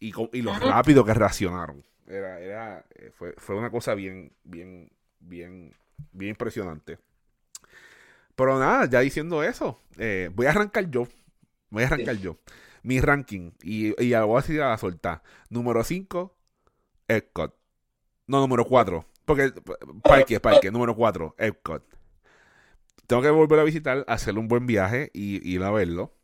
Y 0.00 0.42
lo 0.42 0.52
rápido 0.54 1.04
que 1.04 1.14
reaccionaron. 1.14 1.84
Era, 2.06 2.40
era, 2.40 2.84
eh, 2.94 3.10
fue, 3.14 3.34
fue 3.38 3.54
una 3.54 3.70
cosa 3.70 3.94
bien, 3.94 4.32
bien, 4.44 4.90
bien, 5.20 5.72
bien 6.12 6.30
impresionante. 6.30 6.98
Pero 8.34 8.58
nada, 8.58 8.86
ya 8.86 9.00
diciendo 9.00 9.42
eso, 9.42 9.80
eh, 9.98 10.30
voy 10.34 10.46
a 10.46 10.50
arrancar 10.50 10.90
yo. 10.90 11.06
Voy 11.72 11.84
a 11.84 11.86
arrancar 11.86 12.16
yo. 12.18 12.36
Mi 12.82 13.00
ranking. 13.00 13.52
Y, 13.62 13.88
y 14.00 14.14
voy 14.14 14.38
a 14.38 14.40
decir 14.42 14.60
a 14.60 14.68
la 14.68 14.78
soltar. 14.78 15.22
Número 15.48 15.82
5, 15.82 16.36
Epcot. 17.08 17.56
No, 18.26 18.40
número 18.40 18.66
4. 18.66 19.06
Porque, 19.24 19.52
parque, 20.02 20.38
parque. 20.38 20.70
Número 20.70 20.94
4, 20.94 21.34
Epcot. 21.38 21.82
Tengo 23.06 23.22
que 23.22 23.30
volver 23.30 23.58
a 23.58 23.64
visitar, 23.64 24.04
hacer 24.06 24.38
un 24.38 24.48
buen 24.48 24.66
viaje 24.66 25.10
y 25.14 25.36
y 25.48 25.54
ir 25.54 25.62
a 25.62 25.70
verlo. 25.70 26.14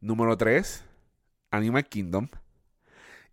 Número 0.00 0.36
3, 0.36 0.84
Animal 1.50 1.86
Kingdom. 1.86 2.28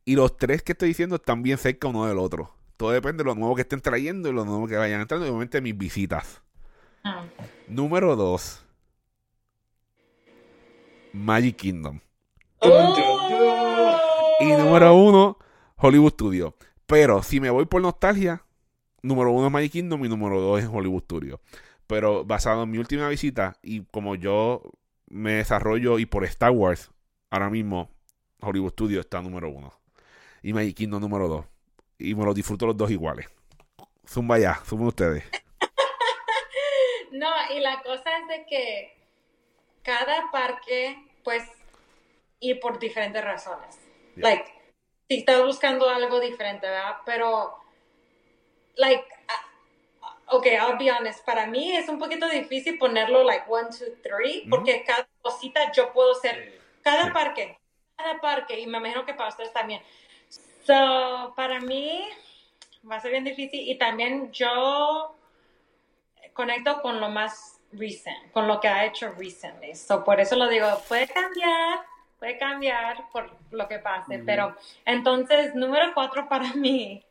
Y 0.05 0.15
los 0.15 0.37
tres 0.37 0.63
que 0.63 0.71
estoy 0.71 0.87
diciendo 0.87 1.17
están 1.17 1.43
bien 1.43 1.57
cerca 1.57 1.89
uno 1.89 2.05
del 2.05 2.19
otro. 2.19 2.55
Todo 2.77 2.91
depende 2.91 3.23
de 3.23 3.25
lo 3.25 3.35
nuevo 3.35 3.55
que 3.55 3.63
estén 3.63 3.81
trayendo 3.81 4.29
y 4.29 4.33
lo 4.33 4.45
nuevo 4.45 4.65
que 4.65 4.77
vayan 4.77 5.01
entrando. 5.01 5.25
Y 5.25 5.29
obviamente 5.29 5.59
mis 5.59 5.77
visitas. 5.77 6.41
Ah. 7.03 7.25
Número 7.67 8.15
2, 8.15 8.65
Magic 11.19 11.57
Kingdom. 11.57 11.99
Y 14.39 14.45
número 14.45 14.95
uno, 14.95 15.37
Hollywood 15.75 16.13
Studio. 16.13 16.55
Pero 16.85 17.21
si 17.23 17.41
me 17.41 17.49
voy 17.49 17.65
por 17.65 17.81
nostalgia, 17.81 18.43
número 19.01 19.31
uno 19.31 19.47
es 19.47 19.51
Magic 19.51 19.73
Kingdom 19.73 20.05
y 20.05 20.09
número 20.09 20.39
dos 20.39 20.61
es 20.61 20.69
Hollywood 20.71 21.03
Studio. 21.03 21.41
Pero 21.87 22.23
basado 22.23 22.63
en 22.63 22.71
mi 22.71 22.77
última 22.77 23.09
visita 23.09 23.57
y 23.61 23.81
como 23.85 24.15
yo 24.15 24.61
me 25.07 25.33
desarrollo 25.33 25.99
y 25.99 26.05
por 26.05 26.23
Star 26.23 26.51
Wars, 26.51 26.89
ahora 27.29 27.49
mismo 27.49 27.89
Hollywood 28.39 28.71
Studio 28.71 29.01
está 29.01 29.21
número 29.21 29.49
uno. 29.49 29.73
Y 30.41 30.53
Magic 30.53 30.77
Kingdom 30.77 31.01
número 31.01 31.27
dos. 31.27 31.45
Y 31.97 32.15
me 32.15 32.23
los 32.23 32.33
disfruto 32.33 32.65
los 32.65 32.77
dos 32.77 32.89
iguales. 32.91 33.27
Zumba 34.07 34.39
ya, 34.39 34.55
zumba 34.65 34.87
ustedes. 34.87 35.23
No, 37.11 37.27
y 37.53 37.59
la 37.59 37.81
cosa 37.81 38.03
es 38.19 38.27
de 38.27 38.45
que 38.45 38.99
cada 39.81 40.29
parque, 40.31 40.95
pues, 41.29 41.43
y 42.39 42.55
por 42.55 42.79
diferentes 42.79 43.23
razones. 43.23 43.77
Yeah. 44.15 44.29
Like, 44.29 44.51
si 45.07 45.19
estás 45.19 45.45
buscando 45.45 45.87
algo 45.87 46.19
diferente, 46.19 46.65
¿verdad? 46.67 46.95
Pero 47.05 47.55
like, 48.75 49.05
uh, 50.01 50.37
okay, 50.37 50.55
I'll 50.55 50.75
be 50.79 50.89
honest, 50.89 51.23
para 51.23 51.45
mí 51.45 51.75
es 51.77 51.87
un 51.87 51.99
poquito 51.99 52.27
difícil 52.27 52.79
ponerlo 52.79 53.23
like 53.23 53.45
one, 53.47 53.69
two, 53.69 53.95
three, 54.01 54.47
porque 54.49 54.83
cada 54.83 55.07
cosita 55.21 55.71
yo 55.71 55.93
puedo 55.93 56.15
ser, 56.15 56.59
cada 56.81 57.05
Sí. 57.05 57.11
parque, 57.11 57.59
cada 57.95 58.19
parque, 58.19 58.59
y 58.59 58.65
me 58.65 58.79
imagino 58.79 59.05
que 59.05 59.13
para 59.13 59.29
ustedes 59.29 59.53
también. 59.53 59.83
So, 60.65 61.33
para 61.35 61.59
mí 61.59 62.09
va 62.89 62.95
a 62.95 62.99
ser 62.99 63.11
bien 63.11 63.23
difícil 63.23 63.69
y 63.69 63.77
también 63.77 64.31
yo 64.31 65.15
conecto 66.33 66.81
con 66.81 66.99
lo 66.99 67.09
más 67.09 67.58
recent, 67.73 68.31
con 68.31 68.47
lo 68.47 68.59
que 68.59 68.67
ha 68.67 68.85
hecho 68.85 69.11
recently. 69.13 69.75
So, 69.75 70.03
por 70.03 70.19
eso 70.19 70.35
lo 70.35 70.47
digo, 70.47 70.67
puede 70.87 71.07
cambiar, 71.07 71.79
puede 72.17 72.37
cambiar 72.37 73.09
por 73.11 73.29
lo 73.51 73.67
que 73.67 73.79
pase, 73.79 74.19
pero 74.25 74.55
entonces, 74.85 75.55
número 75.55 75.93
cuatro 75.93 76.27
para 76.27 76.53
mí, 76.55 77.03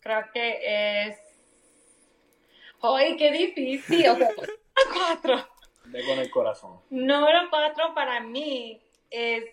creo 0.00 0.24
que 0.32 1.08
es... 1.08 1.18
¡Ay, 2.82 3.16
qué 3.16 3.32
difícil! 3.32 4.08
Ok, 4.10 4.18
número 4.18 4.52
cuatro. 4.94 5.48
De 5.86 6.04
con 6.04 6.18
el 6.18 6.30
corazón. 6.30 6.80
Número 6.90 7.48
cuatro 7.50 7.94
para 7.94 8.20
mí 8.20 8.80
es 9.10 9.44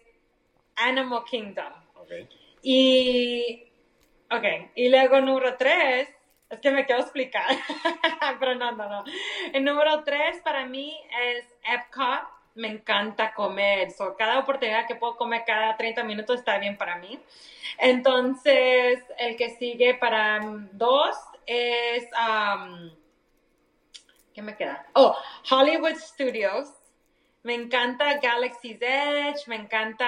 Animal 0.75 1.23
Kingdom. 1.25 1.73
Ok. 1.95 2.11
Y, 2.61 3.63
ok, 4.29 4.43
y 4.75 4.89
luego 4.89 5.21
número 5.21 5.55
tres, 5.57 6.09
es 6.53 6.59
que 6.59 6.71
me 6.71 6.85
quiero 6.85 7.01
explicar, 7.01 7.47
pero 8.39 8.55
no, 8.55 8.71
no, 8.71 8.87
no. 8.87 9.03
El 9.51 9.63
número 9.63 10.03
tres 10.03 10.39
para 10.41 10.65
mí 10.65 10.95
es 11.21 11.45
Epcot. 11.63 12.21
Me 12.55 12.67
encanta 12.67 13.33
comer. 13.33 13.89
So, 13.91 14.15
cada 14.15 14.37
oportunidad 14.37 14.85
que 14.85 14.93
puedo 14.93 15.15
comer 15.15 15.43
cada 15.45 15.75
30 15.75 16.03
minutos 16.03 16.37
está 16.37 16.59
bien 16.59 16.77
para 16.77 16.97
mí. 16.97 17.19
Entonces, 17.79 19.03
el 19.17 19.35
que 19.35 19.49
sigue 19.49 19.95
para 19.95 20.39
dos 20.71 21.15
es, 21.47 22.03
um, 22.13 22.91
¿qué 24.35 24.43
me 24.43 24.55
queda? 24.55 24.85
Oh, 24.93 25.17
Hollywood 25.49 25.95
Studios. 25.95 26.69
Me 27.41 27.55
encanta 27.55 28.19
Galaxy's 28.19 28.77
Edge, 28.79 29.47
me 29.47 29.55
encanta, 29.55 30.07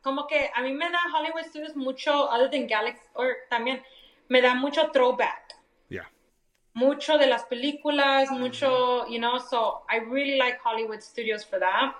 como 0.00 0.26
que 0.26 0.50
a 0.54 0.62
mí 0.62 0.72
me 0.72 0.88
da 0.88 1.00
Hollywood 1.14 1.42
Studios 1.42 1.76
mucho, 1.76 2.10
other 2.30 2.48
than 2.48 2.66
Galaxy, 2.66 3.02
or 3.12 3.36
también 3.50 3.82
me 4.28 4.40
da 4.40 4.54
mucho 4.54 4.90
throwback. 4.90 5.47
Mucho 6.78 7.18
de 7.18 7.26
las 7.26 7.44
películas, 7.44 8.30
mucho, 8.30 9.04
you 9.08 9.18
know, 9.18 9.38
so 9.38 9.82
I 9.90 9.98
really 9.98 10.36
like 10.36 10.58
Hollywood 10.64 11.00
Studios 11.00 11.44
for 11.44 11.58
that. 11.58 11.94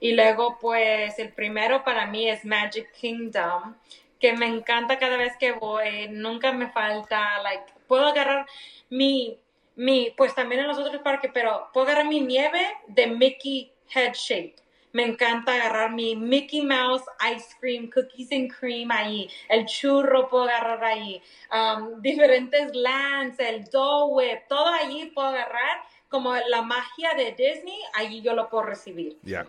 Y 0.00 0.12
luego, 0.12 0.58
pues, 0.60 1.18
el 1.18 1.32
primero 1.32 1.82
para 1.82 2.06
mí 2.06 2.28
es 2.28 2.44
Magic 2.44 2.92
Kingdom, 2.92 3.74
que 4.20 4.34
me 4.34 4.46
encanta 4.46 4.98
cada 4.98 5.16
vez 5.16 5.32
que 5.38 5.52
voy, 5.52 6.08
nunca 6.10 6.52
me 6.52 6.70
falta, 6.70 7.42
like, 7.42 7.64
puedo 7.88 8.06
agarrar 8.06 8.46
mi, 8.90 9.38
mi, 9.76 10.12
pues 10.16 10.34
también 10.34 10.60
en 10.60 10.68
los 10.68 10.78
otros 10.78 11.02
parques, 11.02 11.30
pero 11.32 11.70
puedo 11.72 11.86
agarrar 11.86 12.06
mi 12.06 12.20
nieve 12.20 12.60
de 12.86 13.06
Mickey 13.06 13.72
Head 13.94 14.12
Shape. 14.12 14.56
Me 14.92 15.04
encanta 15.04 15.54
agarrar 15.54 15.92
mi 15.92 16.16
Mickey 16.16 16.62
Mouse 16.62 17.04
ice 17.34 17.54
cream, 17.60 17.90
cookies 17.90 18.32
and 18.32 18.52
cream 18.52 18.90
ahí, 18.90 19.28
el 19.48 19.66
churro 19.66 20.28
puedo 20.28 20.44
agarrar 20.44 20.84
ahí, 20.84 21.22
um, 21.52 22.00
diferentes 22.00 22.74
lands, 22.74 23.38
el 23.38 23.64
Dole 23.64 24.14
Whip, 24.14 24.48
todo 24.48 24.66
allí 24.66 25.06
puedo 25.14 25.28
agarrar, 25.28 25.82
como 26.08 26.34
la 26.34 26.62
magia 26.62 27.14
de 27.14 27.32
Disney, 27.32 27.78
allí 27.94 28.22
yo 28.22 28.34
lo 28.34 28.48
puedo 28.48 28.64
recibir. 28.64 29.18
Ya. 29.22 29.46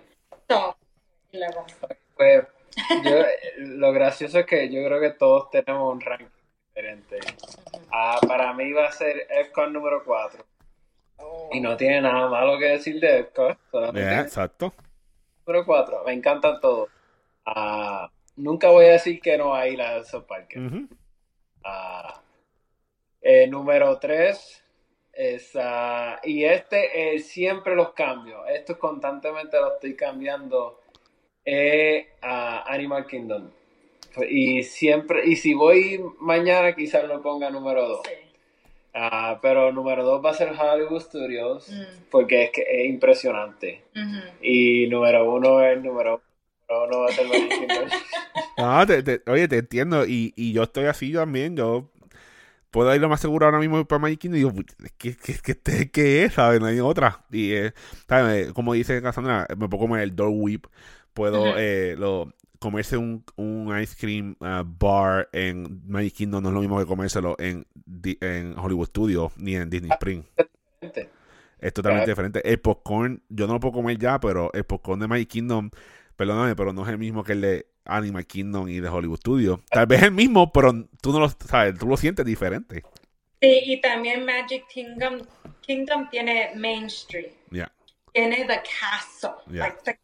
So, 0.49 0.75
y 1.31 1.37
luego. 1.37 1.65
Pues 2.15 2.45
yo, 3.03 3.25
lo 3.57 3.91
gracioso 3.93 4.39
es 4.39 4.45
que 4.45 4.69
yo 4.69 4.83
creo 4.83 4.99
que 4.99 5.11
todos 5.11 5.49
tenemos 5.49 5.93
un 5.93 6.01
ranking 6.01 6.27
diferente. 6.67 7.19
Ah, 7.91 8.19
para 8.27 8.53
mí 8.53 8.71
va 8.73 8.87
a 8.87 8.91
ser 8.91 9.27
Epcot 9.29 9.69
número 9.69 10.03
4. 10.03 10.45
Y 11.51 11.59
no 11.59 11.75
tiene 11.77 12.01
nada 12.01 12.29
malo 12.29 12.57
que 12.57 12.65
decir 12.65 12.99
de 12.99 13.19
Epcot. 13.19 13.57
solamente 13.71 14.19
exacto. 14.19 14.73
Número 15.49 15.65
4. 15.65 16.03
Me 16.05 16.13
encantan 16.13 16.59
todos. 16.59 16.89
Ah, 17.45 18.11
nunca 18.35 18.69
voy 18.69 18.85
a 18.85 18.91
decir 18.93 19.19
que 19.19 19.37
no 19.37 19.55
hay 19.55 19.75
la 19.75 19.95
de 19.95 20.01
esos 20.01 20.23
parques. 20.25 20.61
Ujú. 20.61 20.87
Ah, 21.63 22.21
eh, 23.21 23.47
número 23.47 23.97
3 23.97 24.63
es, 25.11 25.51
ah, 25.55 26.19
y 26.23 26.45
este 26.45 27.15
eh, 27.15 27.19
siempre 27.19 27.75
los 27.75 27.93
cambio. 27.93 28.45
Esto 28.45 28.77
constantemente 28.77 29.57
lo 29.59 29.73
estoy 29.73 29.95
cambiando. 29.95 30.81
Es 31.43 32.05
ah, 32.21 32.63
Animal 32.67 33.07
Kingdom. 33.07 33.49
Y 34.29 34.63
siempre, 34.63 35.25
y 35.25 35.35
si 35.35 35.53
voy 35.53 36.03
mañana, 36.19 36.75
quizás 36.75 37.05
lo 37.05 37.21
ponga 37.21 37.49
número 37.49 37.87
2. 37.87 38.01
Sí. 38.05 38.28
Pero 39.41 39.71
número 39.71 40.03
2 40.03 40.23
va 40.25 40.31
a 40.31 40.33
ser 40.33 40.49
Hollywood 40.59 41.01
Studios, 41.01 41.69
Mm. 41.69 42.03
porque 42.11 42.43
es 42.45 42.51
que 42.51 42.61
es 42.67 42.89
impresionante. 42.89 43.83
Y 44.41 44.87
número 44.87 45.31
1 45.33 45.61
es 45.63 45.81
número 45.83 46.21
1 46.69 46.99
va 46.99 47.07
a 47.07 47.11
ser 47.11 47.27
Magic 47.27 47.49
Kingdom. 47.49 47.89
No, 48.57 48.85
te- 48.85 49.01
te- 49.03 49.21
oye, 49.31 49.47
te 49.47 49.57
entiendo. 49.59 50.05
Y, 50.05 50.33
y 50.35 50.51
yo 50.51 50.63
estoy 50.63 50.85
así 50.85 51.13
también. 51.13 51.55
Yo 51.55 51.89
puedo 52.71 52.93
ir 52.93 52.99
lo 52.99 53.07
más 53.07 53.21
seguro 53.21 53.45
ahora 53.45 53.57
mismo 53.59 53.85
para 53.85 53.99
Magic 53.99 54.19
Kingdom 54.19 54.35
y 54.35 54.39
digo, 54.39 54.53
¿qué, 54.97 55.15
qué, 55.15 55.33
qué, 55.41 55.55
qué- 55.63 55.91
qué 55.91 56.23
es? 56.25 56.33
¿Sabes? 56.33 56.59
No 56.59 56.65
hay 56.65 56.81
otra. 56.81 57.23
Y, 57.31 57.53
eh, 57.53 57.71
¿sabes? 58.09 58.51
Como 58.51 58.73
dice 58.73 59.01
Cassandra, 59.01 59.47
me 59.57 59.69
puedo 59.69 59.79
comer 59.87 60.01
el 60.01 60.13
Door 60.15 60.31
Whip. 60.33 60.65
Puedo 61.13 61.57
eh, 61.57 61.95
lo, 61.97 62.33
comerse 62.59 62.97
un, 62.97 63.23
un 63.37 63.77
ice 63.81 63.95
cream 63.99 64.35
uh, 64.41 64.63
bar 64.63 65.29
en 65.31 65.81
Magic 65.87 66.13
Kingdom. 66.15 66.43
No 66.43 66.49
es 66.49 66.55
lo 66.55 66.61
mismo 66.61 66.77
que 66.79 66.85
comérselo 66.85 67.35
en, 67.39 67.65
en 68.21 68.57
Hollywood 68.59 68.87
Studios 68.87 69.31
ni 69.37 69.55
en 69.55 69.69
Disney 69.69 69.91
Spring. 69.91 70.23
Es 71.59 71.73
totalmente 71.73 72.05
Claro. 72.05 72.11
diferente. 72.29 72.49
El 72.49 72.59
popcorn, 72.59 73.21
yo 73.29 73.47
no 73.47 73.53
lo 73.53 73.59
puedo 73.59 73.73
comer 73.73 73.97
ya, 73.97 74.19
pero 74.19 74.51
el 74.53 74.63
popcorn 74.63 74.99
de 75.01 75.07
Magic 75.07 75.27
Kingdom, 75.29 75.69
perdóname, 76.15 76.55
pero 76.55 76.71
no 76.73 76.83
es 76.83 76.89
el 76.89 76.97
mismo 76.97 77.23
que 77.23 77.33
el 77.33 77.41
de 77.41 77.65
Animal 77.85 78.25
Kingdom 78.25 78.69
y 78.69 78.79
de 78.79 78.87
Hollywood 78.87 79.17
Studios. 79.19 79.59
Tal 79.69 79.85
vez 79.87 79.99
es 79.99 80.05
el 80.05 80.11
mismo, 80.13 80.51
pero 80.53 80.71
tú 81.01 81.11
no 81.11 81.19
lo 81.19 81.29
sabes, 81.29 81.77
tú 81.77 81.87
lo 81.87 81.97
sientes 81.97 82.25
diferente. 82.25 82.83
Sí, 83.41 83.61
y 83.65 83.81
también 83.81 84.25
Magic 84.25 84.67
Kingdom, 84.67 85.19
Kingdom 85.61 86.09
tiene 86.09 86.51
Main 86.55 86.85
Street, 86.85 87.31
tiene 88.13 88.45
The 88.45 88.61
Castle. 88.79 89.31
Yeah. 89.51 89.65
like 89.67 89.77
the- 89.83 89.97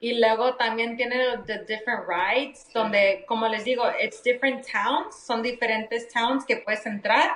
y 0.00 0.18
luego 0.20 0.56
también 0.56 0.96
tiene 0.96 1.38
the 1.46 1.58
different 1.64 2.04
rides, 2.08 2.70
donde, 2.72 3.24
como 3.26 3.48
les 3.48 3.64
digo, 3.64 3.84
it's 4.02 4.22
different 4.22 4.64
towns, 4.70 5.14
son 5.16 5.42
diferentes 5.42 6.08
towns 6.08 6.44
que 6.46 6.56
puedes 6.58 6.86
entrar 6.86 7.30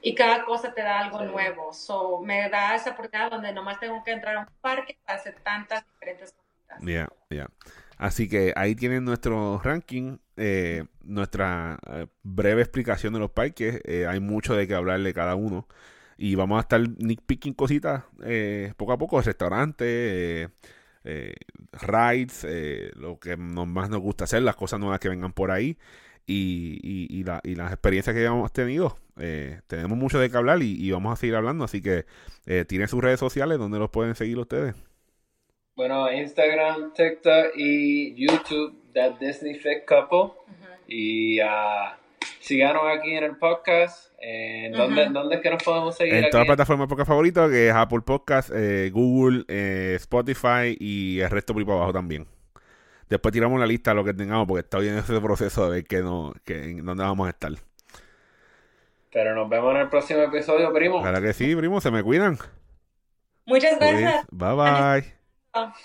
y 0.00 0.14
cada 0.14 0.44
cosa 0.44 0.72
te 0.74 0.82
da 0.82 0.98
algo 1.00 1.20
Sí. 1.20 1.26
nuevo. 1.26 1.72
So, 1.72 2.20
me 2.20 2.48
da 2.50 2.74
esa 2.74 2.90
oportunidad 2.90 3.30
donde 3.30 3.52
nomás 3.52 3.78
tengo 3.80 4.02
que 4.04 4.12
entrar 4.12 4.36
a 4.36 4.40
un 4.40 4.46
parque 4.60 4.98
para 5.04 5.18
hacer 5.18 5.36
tantas 5.42 5.84
diferentes 5.86 6.32
cosas. 6.32 6.82
ya, 6.84 7.08
ya. 7.30 7.48
Así 7.96 8.28
que 8.28 8.52
ahí 8.56 8.74
tienen 8.76 9.04
nuestro 9.04 9.60
ranking, 9.62 10.18
eh, 10.36 10.84
nuestra 11.02 11.78
eh, 11.90 12.06
breve 12.22 12.62
explicación 12.62 13.12
de 13.12 13.18
los 13.20 13.30
parques. 13.30 13.80
Eh, 13.84 14.06
hay 14.06 14.20
mucho 14.20 14.54
de 14.54 14.68
qué 14.68 14.74
hablar 14.74 15.00
de 15.00 15.12
cada 15.14 15.34
uno. 15.34 15.66
Y 16.16 16.34
vamos 16.34 16.58
a 16.58 16.62
estar 16.62 16.80
nitpicking 16.80 17.54
cositas 17.54 18.04
eh, 18.24 18.72
poco 18.76 18.92
a 18.92 18.98
poco, 18.98 19.20
restaurantes, 19.20 20.48
eh, 21.08 21.34
rides, 21.72 22.44
eh, 22.48 22.90
lo 22.94 23.18
que 23.18 23.36
nos- 23.36 23.66
más 23.66 23.88
nos 23.90 24.00
gusta 24.00 24.24
hacer, 24.24 24.42
las 24.42 24.56
cosas 24.56 24.78
nuevas 24.78 25.00
que 25.00 25.08
vengan 25.08 25.32
por 25.32 25.50
ahí 25.50 25.76
y, 26.26 26.78
y- 26.82 27.06
y 27.20 27.24
la- 27.24 27.40
y 27.42 27.54
las 27.54 27.72
experiencias 27.72 28.14
que 28.14 28.24
hemos 28.24 28.52
tenido. 28.52 28.96
Eh, 29.18 29.60
tenemos 29.66 29.96
mucho 29.98 30.18
de 30.20 30.30
qué 30.30 30.36
hablar 30.36 30.62
y, 30.62 30.76
y 30.80 30.90
vamos 30.90 31.12
a 31.12 31.16
seguir 31.16 31.34
hablando, 31.36 31.64
así 31.64 31.80
que 31.82 32.04
eh, 32.46 32.64
tienen 32.66 32.88
sus 32.88 33.02
redes 33.02 33.18
sociales 33.18 33.58
donde 33.58 33.78
los 33.78 33.90
pueden 33.90 34.14
seguir 34.14 34.38
ustedes. 34.38 34.74
Bueno, 35.74 36.10
Instagram, 36.12 36.92
TikTok 36.92 37.52
y 37.56 38.14
YouTube, 38.14 38.76
That 38.94 39.18
Disney 39.20 39.54
Fit 39.54 39.84
Couple. 39.86 40.34
Y 40.88 41.38
ah, 41.40 41.97
síganos 42.40 42.82
aquí 42.86 43.14
en 43.14 43.24
el 43.24 43.36
podcast. 43.36 44.12
Eh, 44.20 44.72
¿dónde, 44.74 45.04
Ujú. 45.04 45.12
¿Dónde 45.12 45.36
es 45.36 45.40
que 45.42 45.50
nos 45.50 45.62
podemos 45.62 45.96
seguir 45.96 46.14
En 46.14 46.30
todas 46.30 46.40
las 46.46 46.56
plataformas 46.56 46.86
de 46.86 46.90
podcast 46.90 47.08
favoritas, 47.08 47.50
que 47.50 47.68
es 47.68 47.74
Apple 47.74 48.00
Podcast, 48.00 48.50
eh, 48.52 48.90
Google, 48.92 49.44
eh, 49.48 49.94
Spotify 49.96 50.76
y 50.78 51.20
el 51.20 51.30
resto 51.30 51.52
por 51.52 51.60
ahí 51.60 51.66
para 51.66 51.76
abajo 51.76 51.92
también. 51.92 52.26
Después 53.08 53.32
tiramos 53.32 53.58
la 53.58 53.66
lista 53.66 53.92
de 53.92 53.94
lo 53.96 54.04
que 54.04 54.12
tengamos, 54.14 54.46
porque 54.46 54.60
está 54.60 54.78
bien 54.78 54.96
ese 54.98 55.20
proceso 55.20 55.64
de 55.66 55.76
ver 55.76 55.84
que 55.86 56.02
no, 56.02 56.34
que, 56.44 56.64
en 56.64 56.84
dónde 56.84 57.04
vamos 57.04 57.26
a 57.26 57.30
estar. 57.30 57.52
Pero 59.10 59.34
nos 59.34 59.48
vemos 59.48 59.74
en 59.74 59.80
el 59.82 59.88
próximo 59.88 60.20
episodio, 60.20 60.72
primo. 60.72 60.96
Ojalá 60.96 61.20
que 61.22 61.32
sí, 61.32 61.56
primo, 61.56 61.80
se 61.80 61.90
me 61.90 62.02
cuidan. 62.02 62.36
Muchas 63.46 63.78
Pues, 63.78 63.98
gracias. 64.00 64.26
bye 64.30 64.54
bye. 64.54 65.78